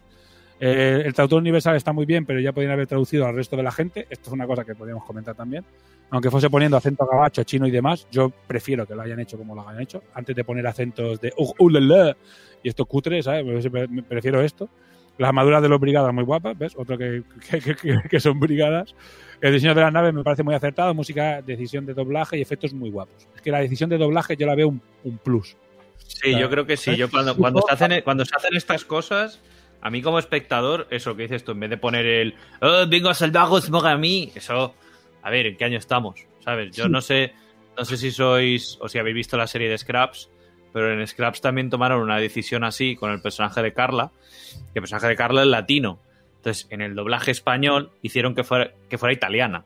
Eh, 0.61 1.03
el 1.05 1.13
traductor 1.13 1.41
universal 1.41 1.75
está 1.75 1.91
muy 1.91 2.05
bien, 2.05 2.25
pero 2.25 2.39
ya 2.39 2.53
podrían 2.53 2.71
haber 2.71 2.87
traducido 2.87 3.25
al 3.25 3.35
resto 3.35 3.57
de 3.57 3.63
la 3.63 3.71
gente. 3.73 4.07
Esto 4.09 4.29
es 4.29 4.33
una 4.33 4.47
cosa 4.47 4.63
que 4.63 4.75
podríamos 4.75 5.03
comentar 5.03 5.35
también. 5.35 5.65
Aunque 6.09 6.31
fuese 6.31 6.49
poniendo 6.49 6.77
acento 6.77 7.05
gabacho, 7.05 7.43
chino 7.43 7.67
y 7.67 7.71
demás, 7.71 8.07
yo 8.09 8.31
prefiero 8.47 8.87
que 8.87 8.95
lo 8.95 9.01
hayan 9.01 9.19
hecho 9.19 9.37
como 9.37 9.55
lo 9.55 9.67
hayan 9.67 9.81
hecho, 9.81 10.03
antes 10.13 10.33
de 10.33 10.45
poner 10.45 10.65
acentos 10.65 11.19
de 11.19 11.33
uh, 11.35 11.53
uh, 11.59 11.69
la, 11.69 11.79
la, 11.81 12.17
y 12.63 12.69
esto 12.69 12.85
cutre, 12.85 13.21
¿sabes? 13.21 13.67
Pre- 13.67 13.89
Prefiero 14.07 14.41
esto. 14.41 14.69
Las 15.17 15.29
armaduras 15.29 15.61
de 15.61 15.69
los 15.69 15.79
brigadas 15.79 16.13
muy 16.13 16.23
guapas, 16.23 16.57
¿ves? 16.57 16.73
Otro 16.77 16.97
que, 16.97 17.23
que, 17.49 17.75
que- 17.75 18.01
que 18.09 18.19
son 18.19 18.39
brigadas. 18.39 18.95
El 19.41 19.53
diseño 19.53 19.75
de 19.75 19.81
las 19.81 19.93
naves 19.93 20.13
me 20.13 20.23
parece 20.23 20.43
muy 20.43 20.55
acertado, 20.55 20.93
música, 20.93 21.41
decisión 21.41 21.85
de 21.85 21.93
doblaje 21.93 22.37
y 22.37 22.41
efectos 22.41 22.73
muy 22.73 22.89
guapos. 22.89 23.27
Es 23.35 23.41
que 23.41 23.51
la 23.51 23.59
decisión 23.59 23.89
de 23.89 23.97
doblaje 23.97 24.35
yo 24.35 24.47
la 24.47 24.55
veo 24.55 24.67
un, 24.69 24.81
un 25.03 25.17
plus. 25.19 25.55
Sí, 25.97 26.37
yo 26.37 26.49
creo 26.49 26.65
que 26.65 26.77
sí. 26.77 26.95
Yo 26.95 27.09
cuando, 27.09 27.35
cuando, 27.35 27.61
se 27.67 27.73
hacen, 27.73 28.01
cuando 28.03 28.25
se 28.25 28.35
hacen 28.35 28.55
estas 28.55 28.85
cosas, 28.85 29.39
a 29.81 29.89
mí 29.89 30.01
como 30.01 30.17
espectador, 30.19 30.87
eso 30.89 31.15
que 31.15 31.23
dices 31.23 31.43
tú, 31.43 31.51
en 31.51 31.59
vez 31.59 31.69
de 31.69 31.77
poner 31.77 32.05
el 32.05 32.35
oh, 32.61 32.85
vengo 32.87 33.09
a 33.09 33.13
salvaros 33.13 33.69
a 33.85 33.97
mí, 33.97 34.31
eso, 34.35 34.73
a 35.21 35.29
ver, 35.29 35.47
¿en 35.47 35.57
qué 35.57 35.65
año 35.65 35.77
estamos? 35.77 36.25
¿Sabes? 36.39 36.75
Yo 36.75 36.87
no 36.87 37.01
sé, 37.01 37.33
no 37.77 37.85
sé 37.85 37.97
si 37.97 38.09
sois 38.11 38.77
o 38.81 38.87
si 38.89 38.97
habéis 38.97 39.15
visto 39.15 39.37
la 39.37 39.47
serie 39.47 39.69
de 39.69 39.77
Scraps, 39.77 40.29
pero 40.73 40.93
en 40.93 41.05
Scraps 41.05 41.41
también 41.41 41.69
tomaron 41.69 42.01
una 42.01 42.17
decisión 42.17 42.63
así 42.63 42.95
con 42.95 43.11
el 43.11 43.21
personaje 43.21 43.61
de 43.61 43.73
Carla, 43.73 44.11
que 44.73 44.79
el 44.79 44.81
personaje 44.81 45.07
de 45.07 45.15
Carla 45.15 45.41
es 45.41 45.47
latino. 45.47 45.99
Entonces, 46.37 46.67
en 46.69 46.81
el 46.81 46.95
doblaje 46.95 47.31
español 47.31 47.91
hicieron 48.01 48.35
que 48.35 48.43
fuera, 48.43 48.71
que 48.89 48.97
fuera 48.97 49.13
italiana. 49.13 49.65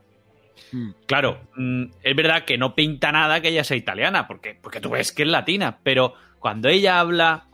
Claro, 1.06 1.42
mm, 1.56 1.86
es 2.02 2.16
verdad 2.16 2.46
que 2.46 2.58
no 2.58 2.76
pinta 2.76 3.12
nada 3.12 3.42
que 3.42 3.50
ella 3.50 3.64
sea 3.64 3.78
italiana, 3.78 4.28
porque, 4.28 4.58
porque 4.62 4.80
tú 4.80 4.92
ves 4.92 5.12
que 5.12 5.24
es 5.24 5.30
latina, 5.30 5.80
pero 5.84 6.14
cuando 6.40 6.70
ella 6.70 7.00
habla 7.00 7.48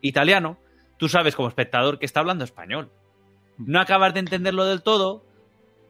italiano, 0.00 0.58
tú 0.98 1.08
sabes 1.08 1.36
como 1.36 1.48
espectador 1.48 1.98
que 1.98 2.06
está 2.06 2.20
hablando 2.20 2.44
español. 2.44 2.90
No 3.58 3.80
acabas 3.80 4.14
de 4.14 4.20
entenderlo 4.20 4.64
del 4.64 4.82
todo, 4.82 5.24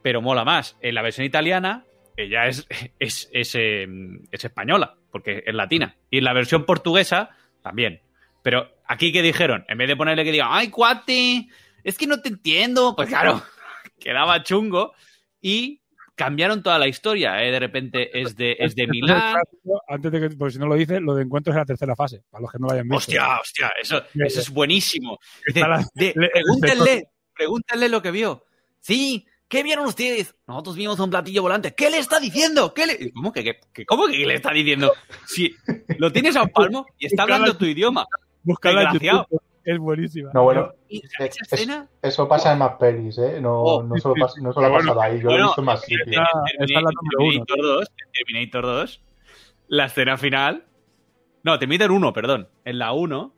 pero 0.02 0.20
mola 0.20 0.44
más. 0.44 0.76
En 0.80 0.94
la 0.94 1.02
versión 1.02 1.26
italiana, 1.26 1.84
ella 2.16 2.46
es, 2.46 2.66
es, 2.98 3.28
es, 3.32 3.54
eh, 3.54 3.86
es 4.30 4.44
española, 4.44 4.96
porque 5.10 5.42
es 5.46 5.54
latina. 5.54 5.96
Y 6.10 6.18
en 6.18 6.24
la 6.24 6.32
versión 6.32 6.64
portuguesa, 6.64 7.30
también. 7.62 8.00
Pero 8.42 8.70
aquí 8.86 9.12
que 9.12 9.22
dijeron, 9.22 9.64
en 9.68 9.78
vez 9.78 9.88
de 9.88 9.96
ponerle 9.96 10.24
que 10.24 10.32
diga, 10.32 10.48
ay, 10.50 10.68
cuate, 10.68 11.48
es 11.82 11.96
que 11.98 12.06
no 12.06 12.20
te 12.20 12.28
entiendo, 12.28 12.94
pues 12.94 13.08
claro, 13.08 13.42
quedaba 13.98 14.42
chungo. 14.42 14.92
Y 15.40 15.80
cambiaron 16.14 16.62
toda 16.62 16.78
la 16.78 16.86
historia, 16.88 17.42
¿eh? 17.42 17.50
De 17.50 17.58
repente 17.58 18.20
es 18.20 18.36
de, 18.36 18.56
es 18.58 18.74
de 18.74 18.86
Milán. 18.86 19.36
Antes 19.88 20.12
de 20.12 20.20
que, 20.20 20.36
porque 20.36 20.52
si 20.52 20.58
no 20.58 20.66
lo 20.66 20.74
dice, 20.76 21.00
lo 21.00 21.14
de 21.14 21.24
encuentro 21.24 21.52
es 21.52 21.56
la 21.56 21.64
tercera 21.64 21.96
fase, 21.96 22.22
para 22.30 22.42
los 22.42 22.52
que 22.52 22.58
no 22.58 22.68
lo 22.68 22.72
hayan 22.72 22.88
visto. 22.88 22.96
Hostia, 22.98 23.40
hostia, 23.40 23.72
eso, 23.80 24.02
eso 24.14 24.40
es 24.40 24.50
buenísimo. 24.50 25.18
De- 25.94 26.14
pregúntenle, 26.14 27.08
pregúntenle 27.34 27.88
lo 27.88 28.00
que 28.00 28.10
vio. 28.10 28.44
Sí, 28.80 29.26
¿qué 29.54 29.62
vieron 29.62 29.86
ustedes? 29.86 30.34
Nosotros 30.48 30.74
vimos 30.74 30.98
un 30.98 31.10
platillo 31.10 31.42
volante. 31.42 31.74
¿Qué 31.76 31.88
le 31.88 31.98
está 31.98 32.18
diciendo? 32.18 32.74
¿Qué 32.74 32.86
le... 32.86 33.12
¿Cómo 33.12 33.32
que, 33.32 33.44
que- 33.72 33.86
cómo 33.86 34.08
que 34.08 34.26
le 34.26 34.34
está 34.34 34.50
diciendo? 34.52 34.92
Si 35.26 35.54
lo 35.98 36.10
tienes 36.10 36.34
a 36.34 36.42
un 36.42 36.48
palmo 36.48 36.86
y 36.98 37.06
está 37.06 37.22
hablando 37.22 37.56
tu 37.56 37.64
idioma. 37.64 38.04
YouTube, 38.44 39.40
Es 39.64 39.78
buenísima. 39.78 40.30
No, 40.34 40.42
bueno, 40.42 40.72
Y 40.88 40.98
es- 41.04 41.12
esa 41.20 41.54
escena... 41.54 41.88
eso 42.02 42.26
pasa 42.26 42.52
en 42.52 42.58
más 42.58 42.72
pelis, 42.80 43.16
¿eh? 43.18 43.38
No, 43.40 43.62
Oh, 43.62 43.82
no 43.84 43.96
solo, 43.98 44.14
pasa, 44.20 44.40
no 44.42 44.52
solo 44.52 44.66
ha 44.66 44.70
Bueno, 44.70 44.94
pasado 44.94 45.00
ahí, 45.02 45.18
yo 45.20 45.24
lo 45.24 45.30
he 45.30 45.32
Bueno, 45.34 45.46
visto 45.46 45.60
en 45.60 45.64
más 45.66 45.80
sitios. 45.82 46.06
la 46.08 46.28
Terminator, 46.58 46.92
número 46.94 47.44
uno. 47.44 47.44
2, 47.78 47.88
en 47.88 48.12
Terminator 48.26 48.62
2, 48.64 49.00
la 49.68 49.84
escena 49.86 50.18
final. 50.18 50.64
No, 51.44 51.58
Terminator 51.60 51.92
1, 51.92 52.12
perdón. 52.12 52.48
En 52.64 52.78
la 52.78 52.92
1, 52.92 53.34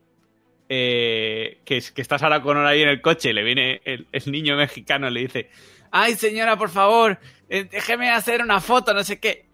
eh, 0.69 1.61
que, 1.65 1.77
es- 1.77 1.93
que 1.93 2.03
está 2.03 2.19
Sarah 2.19 2.43
Connor 2.43 2.67
ahí 2.67 2.83
en 2.83 2.89
el 2.89 3.01
coche, 3.03 3.33
le 3.33 3.45
viene 3.45 3.81
el, 3.85 4.07
el 4.11 4.33
niño 4.33 4.57
mexicano 4.57 5.09
y 5.09 5.13
le 5.13 5.21
dice: 5.21 5.51
Ay, 5.99 6.15
señora, 6.15 6.59
por 6.59 6.69
favor, 6.69 7.19
eh, 7.49 7.65
déjeme 7.65 8.11
hacer 8.11 8.43
una 8.43 8.61
foto, 8.61 8.93
no 8.93 9.03
sé 9.03 9.19
qué. 9.19 9.47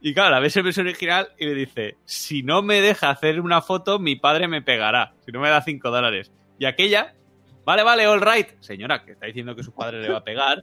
Y 0.00 0.14
claro, 0.14 0.30
la 0.30 0.38
ves 0.38 0.56
en 0.56 0.62
versión 0.62 0.86
original 0.86 1.30
y 1.36 1.46
le 1.46 1.54
dice: 1.54 1.96
Si 2.04 2.44
no 2.44 2.62
me 2.62 2.80
deja 2.80 3.10
hacer 3.10 3.40
una 3.40 3.62
foto, 3.62 3.98
mi 3.98 4.14
padre 4.14 4.46
me 4.46 4.62
pegará. 4.62 5.14
Si 5.26 5.32
no 5.32 5.40
me 5.40 5.48
da 5.48 5.60
5 5.60 5.90
dólares. 5.90 6.30
Y 6.56 6.66
aquella, 6.66 7.16
vale, 7.64 7.82
vale, 7.82 8.06
all 8.06 8.20
right. 8.20 8.46
Señora, 8.60 9.04
que 9.04 9.12
está 9.12 9.26
diciendo 9.26 9.56
que 9.56 9.64
su 9.64 9.74
padre 9.74 10.00
le 10.00 10.08
va 10.08 10.18
a 10.18 10.22
pegar. 10.22 10.62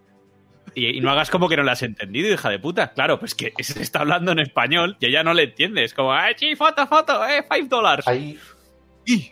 Y, 0.73 0.97
y 0.97 1.01
no 1.01 1.11
hagas 1.11 1.29
como 1.29 1.49
que 1.49 1.57
no 1.57 1.63
le 1.63 1.71
has 1.71 1.83
entendido, 1.83 2.33
hija 2.33 2.49
de 2.49 2.59
puta. 2.59 2.93
Claro, 2.93 3.19
pues 3.19 3.36
que 3.36 3.51
se 3.59 3.81
está 3.81 3.99
hablando 3.99 4.31
en 4.31 4.39
español 4.39 4.95
y 5.01 5.07
ella 5.07 5.21
no 5.21 5.33
le 5.33 5.43
entiende. 5.43 5.83
Es 5.83 5.93
como, 5.93 6.15
¡eh, 6.15 6.33
sí, 6.38 6.55
foto, 6.55 6.88
foto! 6.88 7.27
¡eh, 7.27 7.43
five 7.43 7.67
dólares! 7.67 8.07
Hay, 8.07 8.39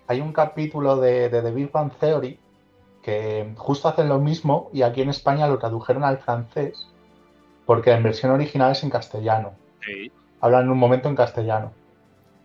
hay 0.05 0.19
un 0.19 0.33
capítulo 0.33 0.97
de, 0.97 1.29
de 1.29 1.41
The 1.41 1.51
Big 1.51 1.71
Bang 1.71 1.93
Theory 1.97 2.42
que 3.03 3.53
justo 3.57 3.87
hacen 3.89 4.09
lo 4.09 4.17
mismo 4.19 4.69
y 4.73 4.81
aquí 4.81 5.01
en 5.01 5.09
España 5.09 5.47
lo 5.47 5.59
tradujeron 5.59 6.03
al 6.03 6.17
francés 6.17 6.87
porque 7.65 7.91
en 7.91 8.01
versión 8.01 8.31
original 8.31 8.71
es 8.71 8.83
en 8.83 8.89
castellano. 8.89 9.51
Sí. 9.85 10.11
Hablan 10.41 10.63
en 10.63 10.71
un 10.71 10.77
momento 10.79 11.07
en 11.09 11.15
castellano. 11.15 11.71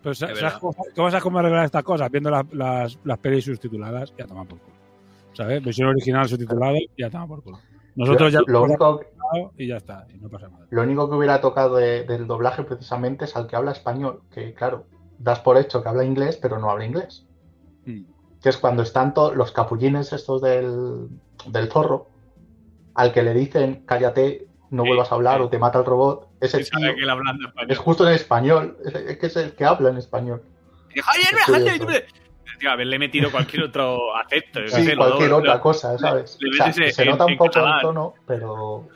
Pero 0.03 0.13
¿sabes 0.15 0.53
cómo, 0.59 0.75
cómo 0.95 1.09
sabes 1.09 1.23
cómo 1.23 1.39
arreglar 1.39 1.65
estas 1.65 1.83
cosas? 1.83 2.09
Viendo 2.11 2.29
la- 2.29 2.45
las, 2.51 2.97
las 3.03 3.17
pelis 3.17 3.45
subtituladas, 3.45 4.13
ya 4.17 4.25
toma 4.27 4.45
por 4.45 4.59
culo. 4.59 4.75
¿Sabes? 5.33 5.63
Versión 5.63 5.89
original 5.89 6.27
subtitulada, 6.27 6.77
ya 6.97 7.09
toma 7.09 7.27
por 7.27 7.43
culo. 7.43 7.59
Nosotros 7.95 8.31
ya 8.31 8.39
lo, 8.47 8.63
único, 8.63 9.01
y 9.57 9.67
ya 9.67 9.75
está, 9.77 10.05
y 10.13 10.17
no 10.19 10.29
pasa 10.29 10.47
nada. 10.47 10.65
lo 10.69 10.81
único 10.83 11.09
que 11.09 11.15
hubiera 11.17 11.41
tocado 11.41 11.75
de- 11.75 12.03
del 12.03 12.27
doblaje 12.27 12.63
precisamente 12.63 13.25
es 13.25 13.35
al 13.35 13.47
que 13.47 13.57
habla 13.57 13.71
español, 13.71 14.21
que 14.31 14.53
claro, 14.53 14.85
das 15.17 15.39
por 15.39 15.57
hecho 15.57 15.83
que 15.83 15.89
habla 15.89 16.05
inglés, 16.05 16.37
pero 16.41 16.59
no 16.59 16.69
habla 16.69 16.85
inglés. 16.85 17.25
Mm. 17.85 18.03
Que 18.41 18.49
es 18.49 18.57
cuando 18.57 18.83
están 18.83 19.13
todos 19.13 19.35
los 19.35 19.51
capullines 19.51 20.13
estos 20.13 20.41
del, 20.41 21.07
del 21.47 21.69
zorro, 21.71 22.09
al 22.95 23.11
que 23.13 23.23
le 23.23 23.33
dicen 23.33 23.83
cállate, 23.85 24.47
no 24.69 24.83
Sí, 24.83 24.89
vuelvas 24.89 25.11
a 25.11 25.15
hablar 25.15 25.37
sí. 25.39 25.43
o 25.43 25.49
te 25.49 25.59
mata 25.59 25.79
el 25.79 25.85
robot, 25.85 26.27
Y 26.41 26.47
sabe 26.47 26.63
tío 26.63 26.95
que 26.95 27.09
hablando 27.09 27.51
es 27.67 27.77
justo 27.77 28.07
en 28.07 28.13
español, 28.13 28.77
es, 28.85 28.95
es 28.95 29.17
que 29.17 29.25
es 29.27 29.35
el 29.35 29.53
que 29.53 29.65
habla 29.65 29.89
en 29.89 29.97
español. 29.97 30.43
Y, 30.93 30.99
"Javier, 31.01 31.27
Es 31.33 31.43
Javier, 31.45 31.79
curioso. 31.79 32.03
Tío, 32.59 32.71
haberle 32.71 32.99
metido 32.99 33.31
cualquier 33.31 33.63
otro 33.63 34.13
acento. 34.17 34.59
Sí, 34.67 34.83
sé, 34.83 34.97
cualquier 34.97 35.29
doble, 35.29 35.49
otra 35.49 35.61
cosa, 35.61 35.97
¿sabes? 35.97 36.37
le 36.41 36.49
O 36.49 36.53
sea, 36.53 36.67
metes 36.67 36.95
se 36.95 37.03
en- 37.03 37.09
nota 37.09 37.25
un 37.25 37.31
en 37.31 37.37
poco 37.37 37.51
catalán. 37.51 37.75
el 37.75 37.81
tono, 37.81 38.13
pero 38.27 38.87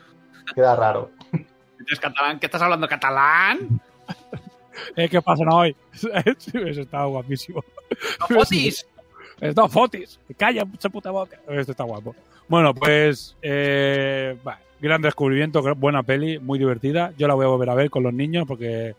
queda 0.53 0.75
raro. 0.75 1.11
¿Es 1.87 1.99
catalán? 1.99 2.39
¿Qué 2.39 2.45
estás 2.47 2.61
hablando 2.61 2.87
catalán? 2.87 3.59
Eh, 4.95 5.07
¿Qué 5.07 5.21
pasa 5.21 5.43
no 5.45 5.57
hoy? 5.57 5.75
Eso 5.93 6.81
estaba 6.81 7.05
guapísimo. 7.05 7.63
¡No 8.21 8.27
fotis! 8.39 8.87
No, 9.55 9.67
fotis. 9.69 10.19
Calla, 10.37 10.65
mucha 10.65 10.89
puta 10.89 11.11
boca. 11.11 11.39
Esto 11.47 11.71
está 11.71 11.83
guapo. 11.83 12.15
Bueno, 12.47 12.73
pues. 12.73 13.35
Eh, 13.41 14.35
gran 14.81 15.01
descubrimiento, 15.01 15.61
buena 15.75 16.03
peli, 16.03 16.39
muy 16.39 16.59
divertida. 16.59 17.13
Yo 17.17 17.27
la 17.27 17.33
voy 17.35 17.45
a 17.45 17.49
volver 17.49 17.69
a 17.69 17.75
ver 17.75 17.89
con 17.89 18.03
los 18.03 18.13
niños 18.13 18.45
porque 18.45 18.95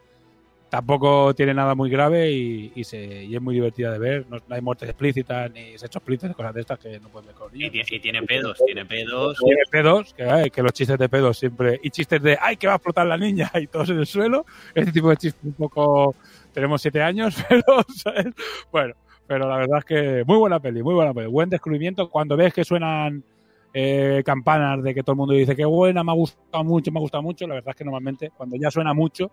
tampoco 0.71 1.35
tiene 1.35 1.55
nada 1.55 1.75
muy 1.77 1.89
grave 1.89 2.33
y, 2.33 2.73
y 2.75 2.83
se, 2.83 3.25
y 3.25 3.37
es 3.37 3.41
muy 3.41 3.55
divertida 3.55 3.93
de 3.93 3.99
ver. 3.99 4.27
No, 4.29 4.39
no 4.49 4.55
hay 4.55 4.61
muertes 4.61 4.89
explícitas 4.89 5.51
ni 5.53 5.73
sexos 5.79 5.97
explícitos, 5.97 6.35
cosas 6.35 6.55
de 6.55 6.61
estas 6.63 6.79
que 6.79 6.99
no 6.99 7.09
pueden 7.11 7.27
ver 7.29 7.37
con 7.37 7.55
Y 7.55 7.59
niños. 7.59 7.73
tiene, 7.73 7.87
y 7.91 8.01
tiene 8.01 8.23
pedos, 8.23 8.59
tiene 8.65 8.85
pedos. 8.87 9.39
Tiene 9.39 9.63
pedos, 9.71 10.15
que, 10.15 10.25
ay, 10.25 10.51
que 10.51 10.63
los 10.63 10.73
chistes 10.73 10.99
de 10.99 11.09
pedos 11.09 11.39
siempre. 11.39 11.79
Y 11.83 11.91
chistes 11.91 12.23
de, 12.23 12.39
¡ay, 12.41 12.57
que 12.57 12.67
va 12.67 12.73
a 12.73 12.77
explotar 12.77 13.07
la 13.07 13.19
niña! 13.19 13.51
Y 13.61 13.67
todos 13.67 13.91
en 13.91 13.99
el 13.99 14.07
suelo. 14.07 14.47
Este 14.75 14.91
tipo 14.91 15.11
de 15.11 15.17
chistes 15.17 15.45
un 15.45 15.53
poco. 15.53 16.17
Tenemos 16.53 16.81
siete 16.81 17.03
años, 17.03 17.37
pero, 17.49 17.63
¿sabes? 17.95 18.27
Bueno, 18.73 18.95
pero 19.27 19.49
la 19.49 19.57
verdad 19.57 19.79
es 19.79 19.85
que 19.85 20.25
muy 20.27 20.37
buena 20.37 20.61
peli, 20.61 20.83
muy 20.83 20.95
buena 20.95 21.15
peli. 21.15 21.27
Buen 21.29 21.49
descubrimiento. 21.49 22.11
Cuando 22.11 22.37
ves 22.37 22.53
que 22.53 22.65
suenan 22.65 23.25
eh, 23.73 24.23
campanas 24.25 24.83
de 24.83 24.95
que 24.95 25.03
todo 25.03 25.13
el 25.13 25.19
mundo 25.19 25.35
dice 25.35 25.57
que 25.57 25.65
buena, 25.65 26.05
me 26.05 26.13
ha 26.13 26.15
gustado 26.15 26.63
mucho, 26.65 26.93
me 26.93 26.99
ha 26.99 27.01
gustado 27.01 27.23
mucho, 27.23 27.47
la 27.47 27.55
verdad 27.55 27.71
es 27.71 27.77
que 27.77 27.85
normalmente 27.85 28.31
cuando 28.37 28.57
ya 28.57 28.71
suena 28.71 28.95
mucho 28.95 29.31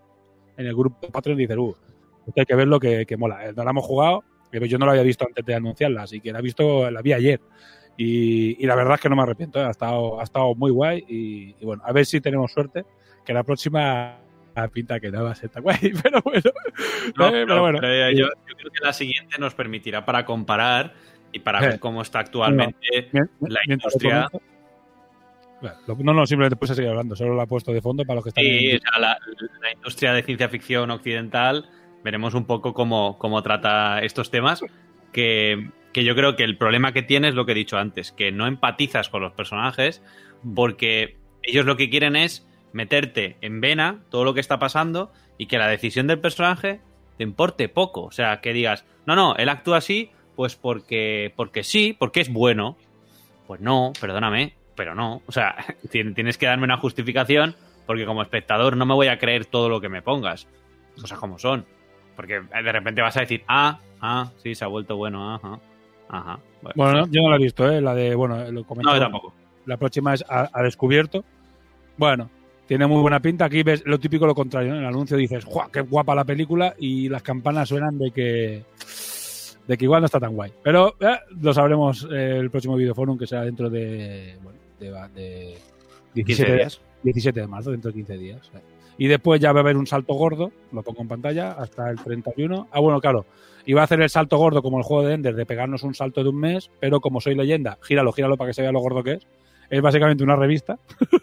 en 0.56 0.66
el 0.66 0.74
grupo 0.74 1.08
Patreon 1.08 1.38
dices, 1.38 1.56
uh, 1.56 1.74
hay 2.36 2.44
que 2.44 2.54
verlo 2.54 2.80
que, 2.80 3.06
que 3.06 3.16
mola. 3.16 3.46
Eh, 3.48 3.52
No 3.54 3.64
la 3.64 3.70
hemos 3.70 3.84
jugado, 3.84 4.24
pero 4.50 4.66
yo 4.66 4.78
no 4.78 4.86
la 4.86 4.92
había 4.92 5.04
visto 5.04 5.26
antes 5.26 5.44
de 5.44 5.54
anunciarla, 5.54 6.02
así 6.02 6.20
que 6.20 6.32
la 6.32 6.40
he 6.40 6.42
visto, 6.42 6.90
la 6.90 7.02
vi 7.02 7.12
ayer. 7.12 7.40
Y, 7.96 8.62
y 8.62 8.66
la 8.66 8.74
verdad 8.74 8.94
es 8.94 9.00
que 9.00 9.08
no 9.10 9.16
me 9.16 9.22
arrepiento, 9.22 9.60
¿eh? 9.60 9.64
ha, 9.64 9.70
estado, 9.70 10.18
ha 10.18 10.22
estado 10.22 10.54
muy 10.54 10.70
guay 10.70 11.04
y, 11.06 11.54
y 11.60 11.64
bueno, 11.64 11.82
a 11.84 11.92
ver 11.92 12.06
si 12.06 12.20
tenemos 12.20 12.50
suerte, 12.50 12.84
que 13.24 13.34
la 13.34 13.44
próxima 13.44 14.18
pinta 14.72 15.00
que 15.00 15.10
no 15.10 15.24
va 15.24 15.32
a 15.32 15.34
ser 15.34 15.50
tan 15.50 15.62
guay, 15.62 15.78
pero 16.02 16.20
bueno. 16.22 16.50
No, 17.16 17.28
Eh, 17.28 17.44
pero, 17.46 17.60
bueno. 17.60 17.78
pero 17.80 18.10
yo, 18.10 18.26
yo 18.26 18.56
creo 18.56 18.70
que 18.70 18.84
la 18.84 18.92
siguiente 18.92 19.36
nos 19.38 19.54
permitirá 19.54 20.04
para 20.04 20.24
comparar 20.24 20.92
y 21.32 21.38
para 21.38 21.60
Eh. 21.60 21.68
ver 21.68 21.80
cómo 21.80 22.02
está 22.02 22.20
actualmente 22.20 23.08
la 23.40 23.60
industria. 23.66 24.28
Bueno, 25.60 25.76
no, 26.02 26.12
no, 26.14 26.26
simplemente 26.26 26.56
puse 26.56 26.72
a 26.72 26.74
seguir 26.74 26.90
hablando, 26.90 27.14
solo 27.14 27.36
la 27.36 27.44
he 27.44 27.46
puesto 27.46 27.72
de 27.72 27.80
fondo 27.80 28.04
para 28.04 28.16
los 28.16 28.24
que 28.24 28.28
están 28.30 28.44
Sí, 28.44 28.70
en- 28.70 28.76
o 28.78 28.80
sea, 28.80 28.98
la, 28.98 29.18
la 29.60 29.72
industria 29.72 30.12
de 30.12 30.22
ciencia 30.24 30.48
ficción 30.48 30.90
occidental, 30.90 31.68
veremos 32.02 32.34
un 32.34 32.46
poco 32.46 32.74
cómo, 32.74 33.16
cómo 33.18 33.42
trata 33.44 34.00
estos 34.02 34.30
temas, 34.32 34.60
que, 35.12 35.70
que 35.92 36.02
yo 36.04 36.16
creo 36.16 36.34
que 36.34 36.42
el 36.42 36.58
problema 36.58 36.92
que 36.92 37.02
tiene 37.02 37.28
es 37.28 37.34
lo 37.36 37.46
que 37.46 37.52
he 37.52 37.54
dicho 37.54 37.78
antes, 37.78 38.10
que 38.10 38.32
no 38.32 38.48
empatizas 38.48 39.08
con 39.08 39.22
los 39.22 39.32
personajes 39.34 40.02
porque 40.54 41.16
ellos 41.44 41.64
lo 41.64 41.76
que 41.76 41.88
quieren 41.90 42.16
es 42.16 42.48
meterte 42.72 43.36
en 43.40 43.60
vena 43.60 44.00
todo 44.10 44.24
lo 44.24 44.34
que 44.34 44.40
está 44.40 44.58
pasando 44.58 45.12
y 45.38 45.46
que 45.46 45.58
la 45.58 45.68
decisión 45.68 46.06
del 46.06 46.18
personaje 46.18 46.80
te 47.18 47.24
importe 47.24 47.68
poco. 47.68 48.02
O 48.04 48.10
sea, 48.12 48.40
que 48.40 48.52
digas, 48.52 48.84
no, 49.06 49.14
no, 49.16 49.34
él 49.36 49.48
actúa 49.48 49.78
así, 49.78 50.10
pues 50.36 50.56
porque, 50.56 51.32
porque 51.36 51.62
sí, 51.62 51.94
porque 51.98 52.20
es 52.20 52.32
bueno. 52.32 52.76
Pues 53.46 53.60
no, 53.60 53.92
perdóname, 54.00 54.54
pero 54.76 54.94
no. 54.94 55.22
O 55.26 55.32
sea, 55.32 55.56
tien- 55.90 56.14
tienes 56.14 56.38
que 56.38 56.46
darme 56.46 56.64
una 56.64 56.78
justificación 56.78 57.54
porque 57.86 58.06
como 58.06 58.22
espectador 58.22 58.76
no 58.76 58.86
me 58.86 58.94
voy 58.94 59.08
a 59.08 59.18
creer 59.18 59.44
todo 59.46 59.68
lo 59.68 59.80
que 59.80 59.88
me 59.88 60.02
pongas. 60.02 60.46
Cosas 61.00 61.18
como 61.18 61.38
son. 61.38 61.66
Porque 62.16 62.40
de 62.40 62.72
repente 62.72 63.00
vas 63.02 63.16
a 63.16 63.20
decir, 63.20 63.42
ah, 63.48 63.78
ah, 64.00 64.30
sí, 64.42 64.54
se 64.54 64.64
ha 64.64 64.68
vuelto 64.68 64.96
bueno, 64.96 65.34
ajá, 65.34 65.58
ajá. 66.08 66.38
Bueno, 66.60 66.74
Bueno, 66.76 66.92
no, 67.00 67.06
yo 67.08 67.22
no 67.22 67.30
la 67.30 67.36
he 67.36 67.38
visto, 67.40 67.68
¿eh? 67.70 67.80
La 67.80 67.94
de, 67.94 68.14
bueno, 68.14 68.36
lo. 68.52 68.64
No, 68.82 68.94
yo 68.94 69.00
tampoco. 69.00 69.34
La 69.66 69.76
próxima 69.78 70.12
es 70.14 70.24
a, 70.28 70.48
a 70.52 70.62
descubierto. 70.62 71.24
Bueno, 71.96 72.30
tiene 72.66 72.86
muy 72.86 73.00
buena 73.00 73.20
pinta. 73.20 73.44
Aquí 73.46 73.62
ves 73.62 73.82
lo 73.84 73.98
típico, 73.98 74.26
lo 74.26 74.34
contrario. 74.34 74.70
¿no? 74.70 74.76
En 74.76 74.82
el 74.82 74.88
anuncio 74.88 75.16
dices, 75.16 75.44
¡guau! 75.44 75.70
¡Qué 75.70 75.80
guapa 75.80 76.14
la 76.14 76.24
película! 76.24 76.74
Y 76.78 77.08
las 77.08 77.22
campanas 77.22 77.68
suenan 77.68 77.98
de 77.98 78.10
que. 78.10 78.64
de 79.66 79.76
que 79.76 79.84
igual 79.84 80.00
no 80.02 80.06
está 80.06 80.20
tan 80.20 80.34
guay. 80.34 80.52
Pero 80.62 80.94
eh, 81.00 81.18
lo 81.40 81.52
sabremos 81.52 82.06
eh, 82.10 82.38
el 82.38 82.50
próximo 82.50 82.76
videoforum, 82.76 83.18
que 83.18 83.26
será 83.26 83.42
dentro 83.42 83.68
de. 83.68 84.36
bueno, 84.42 84.58
de, 84.80 84.90
de 85.14 85.58
17 86.14 86.52
días. 86.54 86.80
17 87.02 87.40
de 87.40 87.46
marzo, 87.46 87.70
dentro 87.70 87.90
de 87.90 87.94
15 87.96 88.18
días. 88.18 88.50
eh. 88.54 88.60
Y 88.98 89.08
después 89.08 89.40
ya 89.40 89.52
va 89.52 89.60
a 89.60 89.62
haber 89.62 89.76
un 89.76 89.86
salto 89.86 90.14
gordo, 90.14 90.52
lo 90.70 90.82
pongo 90.82 91.02
en 91.02 91.08
pantalla, 91.08 91.52
hasta 91.52 91.90
el 91.90 91.98
31. 91.98 92.68
Ah, 92.70 92.78
bueno, 92.78 93.00
claro. 93.00 93.24
Iba 93.64 93.80
a 93.80 93.84
hacer 93.84 94.00
el 94.00 94.10
salto 94.10 94.36
gordo 94.36 94.62
como 94.62 94.78
el 94.78 94.84
juego 94.84 95.04
de 95.06 95.14
Ender, 95.14 95.34
de 95.34 95.46
pegarnos 95.46 95.82
un 95.82 95.94
salto 95.94 96.22
de 96.22 96.28
un 96.28 96.38
mes, 96.38 96.70
pero 96.78 97.00
como 97.00 97.20
soy 97.20 97.34
leyenda, 97.34 97.78
gíralo, 97.82 98.12
gíralo 98.12 98.36
para 98.36 98.50
que 98.50 98.54
se 98.54 98.62
vea 98.62 98.70
lo 98.70 98.80
gordo 98.80 99.02
que 99.02 99.12
es. 99.14 99.26
Es 99.70 99.80
básicamente 99.80 100.22
una 100.24 100.36
revista. 100.36 100.78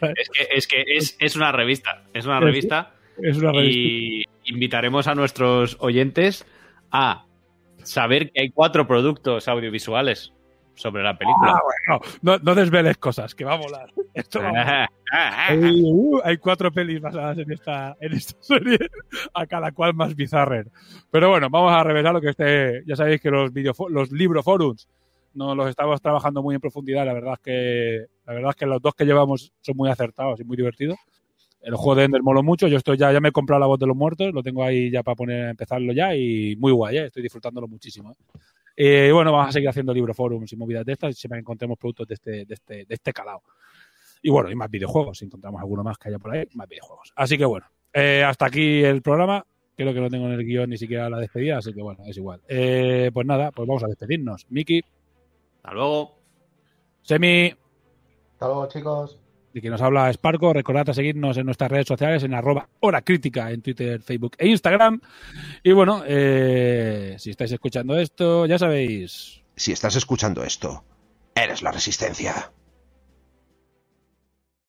Es 0.00 0.28
que, 0.30 0.46
es, 0.54 0.66
que 0.68 0.84
es, 0.86 1.16
es 1.18 1.36
una 1.36 1.50
revista. 1.52 2.04
Es 2.12 2.24
una 2.26 2.38
revista. 2.40 2.94
Es 3.20 3.36
una 3.36 3.52
revista. 3.52 3.78
Y 3.80 4.24
invitaremos 4.44 5.06
a 5.08 5.14
nuestros 5.14 5.76
oyentes 5.80 6.46
a 6.90 7.24
saber 7.82 8.30
que 8.30 8.42
hay 8.42 8.50
cuatro 8.50 8.86
productos 8.86 9.48
audiovisuales 9.48 10.32
sobre 10.74 11.02
la 11.02 11.16
película. 11.18 11.54
Ah, 11.56 11.60
bueno, 11.90 12.04
no, 12.22 12.38
no 12.38 12.54
desveles 12.54 12.96
cosas, 12.98 13.34
que 13.34 13.44
va 13.44 13.54
a 13.54 13.58
molar. 13.58 13.90
Esto 14.14 14.40
va 14.40 14.48
a 14.48 14.52
molar. 14.52 14.88
Hay, 15.12 15.82
uh, 15.84 16.20
hay 16.24 16.36
cuatro 16.38 16.72
pelis 16.72 17.00
basadas 17.00 17.38
en 17.38 17.50
esta, 17.52 17.96
en 18.00 18.12
esta 18.12 18.36
serie, 18.40 18.78
a 19.34 19.46
cada 19.46 19.72
cual 19.72 19.94
más 19.94 20.14
bizarrer. 20.16 20.68
Pero 21.10 21.28
bueno, 21.30 21.48
vamos 21.50 21.72
a 21.72 21.82
revelar 21.84 22.14
lo 22.14 22.20
que 22.20 22.30
esté. 22.30 22.82
Ya 22.86 22.96
sabéis 22.96 23.20
que 23.20 23.30
los, 23.30 23.52
videofo- 23.52 23.90
los 23.90 24.10
libroforums 24.12 24.88
no 25.34 25.54
los 25.54 25.68
estamos 25.68 26.00
trabajando 26.00 26.42
muy 26.42 26.54
en 26.54 26.60
profundidad. 26.60 27.06
La 27.06 27.12
verdad 27.12 27.34
es 27.34 27.40
que 27.40 28.06
la 28.26 28.34
verdad 28.34 28.50
es 28.50 28.56
que 28.56 28.66
los 28.66 28.80
dos 28.80 28.94
que 28.94 29.04
llevamos 29.04 29.52
son 29.60 29.76
muy 29.76 29.90
acertados 29.90 30.40
y 30.40 30.44
muy 30.44 30.56
divertidos. 30.56 30.98
El 31.60 31.76
juego 31.76 31.94
de 31.94 32.04
Ender 32.04 32.22
moló 32.22 32.42
mucho. 32.42 32.66
Yo 32.68 32.76
estoy 32.76 32.96
ya, 32.96 33.12
ya 33.12 33.20
me 33.20 33.28
he 33.28 33.32
comprado 33.32 33.60
la 33.60 33.66
voz 33.66 33.78
de 33.78 33.86
los 33.86 33.96
muertos, 33.96 34.32
lo 34.32 34.42
tengo 34.42 34.64
ahí 34.64 34.90
ya 34.90 35.02
para 35.02 35.14
poner 35.14 35.50
empezarlo 35.50 35.92
ya 35.92 36.14
y 36.14 36.56
muy 36.56 36.72
guay, 36.72 36.96
¿eh? 36.96 37.06
estoy 37.06 37.22
disfrutándolo 37.22 37.68
muchísimo. 37.68 38.10
¿eh? 38.10 38.14
Eh, 38.76 39.06
y 39.10 39.12
bueno, 39.12 39.32
vamos 39.32 39.48
a 39.48 39.52
seguir 39.52 39.68
haciendo 39.68 39.92
libroforums 39.92 40.52
y 40.52 40.56
movidas 40.56 40.84
de 40.84 40.92
estas 40.92 41.10
y 41.10 41.20
siempre 41.20 41.38
encontremos 41.38 41.78
productos 41.78 42.08
de 42.08 42.14
este, 42.14 42.44
de 42.44 42.54
este, 42.54 42.74
de 42.84 42.94
este 42.94 43.12
calado. 43.12 43.42
Y 44.22 44.30
bueno, 44.30 44.50
y 44.50 44.54
más 44.54 44.70
videojuegos. 44.70 45.18
Si 45.18 45.24
encontramos 45.24 45.60
alguno 45.60 45.82
más 45.82 45.98
que 45.98 46.08
haya 46.08 46.18
por 46.18 46.34
ahí, 46.34 46.46
más 46.54 46.68
videojuegos. 46.68 47.12
Así 47.16 47.36
que 47.36 47.44
bueno, 47.44 47.66
eh, 47.92 48.24
hasta 48.24 48.46
aquí 48.46 48.82
el 48.82 49.02
programa. 49.02 49.44
Creo 49.74 49.92
que 49.94 50.00
no 50.00 50.10
tengo 50.10 50.26
en 50.26 50.32
el 50.32 50.44
guion 50.44 50.70
ni 50.70 50.76
siquiera 50.76 51.08
la 51.08 51.18
despedida, 51.18 51.58
así 51.58 51.72
que 51.72 51.82
bueno, 51.82 52.04
es 52.06 52.16
igual. 52.16 52.40
Eh, 52.46 53.10
pues 53.12 53.26
nada, 53.26 53.50
pues 53.50 53.66
vamos 53.66 53.82
a 53.82 53.88
despedirnos. 53.88 54.46
Miki, 54.50 54.82
Hasta 55.62 55.74
luego. 55.74 56.18
Semi, 57.02 57.54
Hasta 58.32 58.46
luego, 58.46 58.68
chicos. 58.68 59.18
de 59.52 59.60
quien 59.60 59.70
nos 59.70 59.82
habla 59.82 60.12
Sparco, 60.12 60.52
recordad 60.52 60.88
a 60.90 60.94
seguirnos 60.94 61.36
en 61.36 61.46
nuestras 61.46 61.70
redes 61.70 61.86
sociales 61.86 62.22
en 62.22 62.34
arroba 62.34 62.68
hora 62.80 63.02
crítica 63.02 63.50
en 63.50 63.62
Twitter, 63.62 64.02
Facebook 64.02 64.34
e 64.38 64.48
Instagram. 64.48 65.00
Y 65.62 65.72
bueno, 65.72 66.02
eh, 66.06 67.16
si 67.18 67.30
estáis 67.30 67.52
escuchando 67.52 67.96
esto, 67.98 68.46
ya 68.46 68.58
sabéis. 68.58 69.42
Si 69.56 69.72
estás 69.72 69.94
escuchando 69.96 70.42
esto, 70.42 70.84
eres 71.34 71.62
la 71.62 71.70
resistencia. 71.70 72.50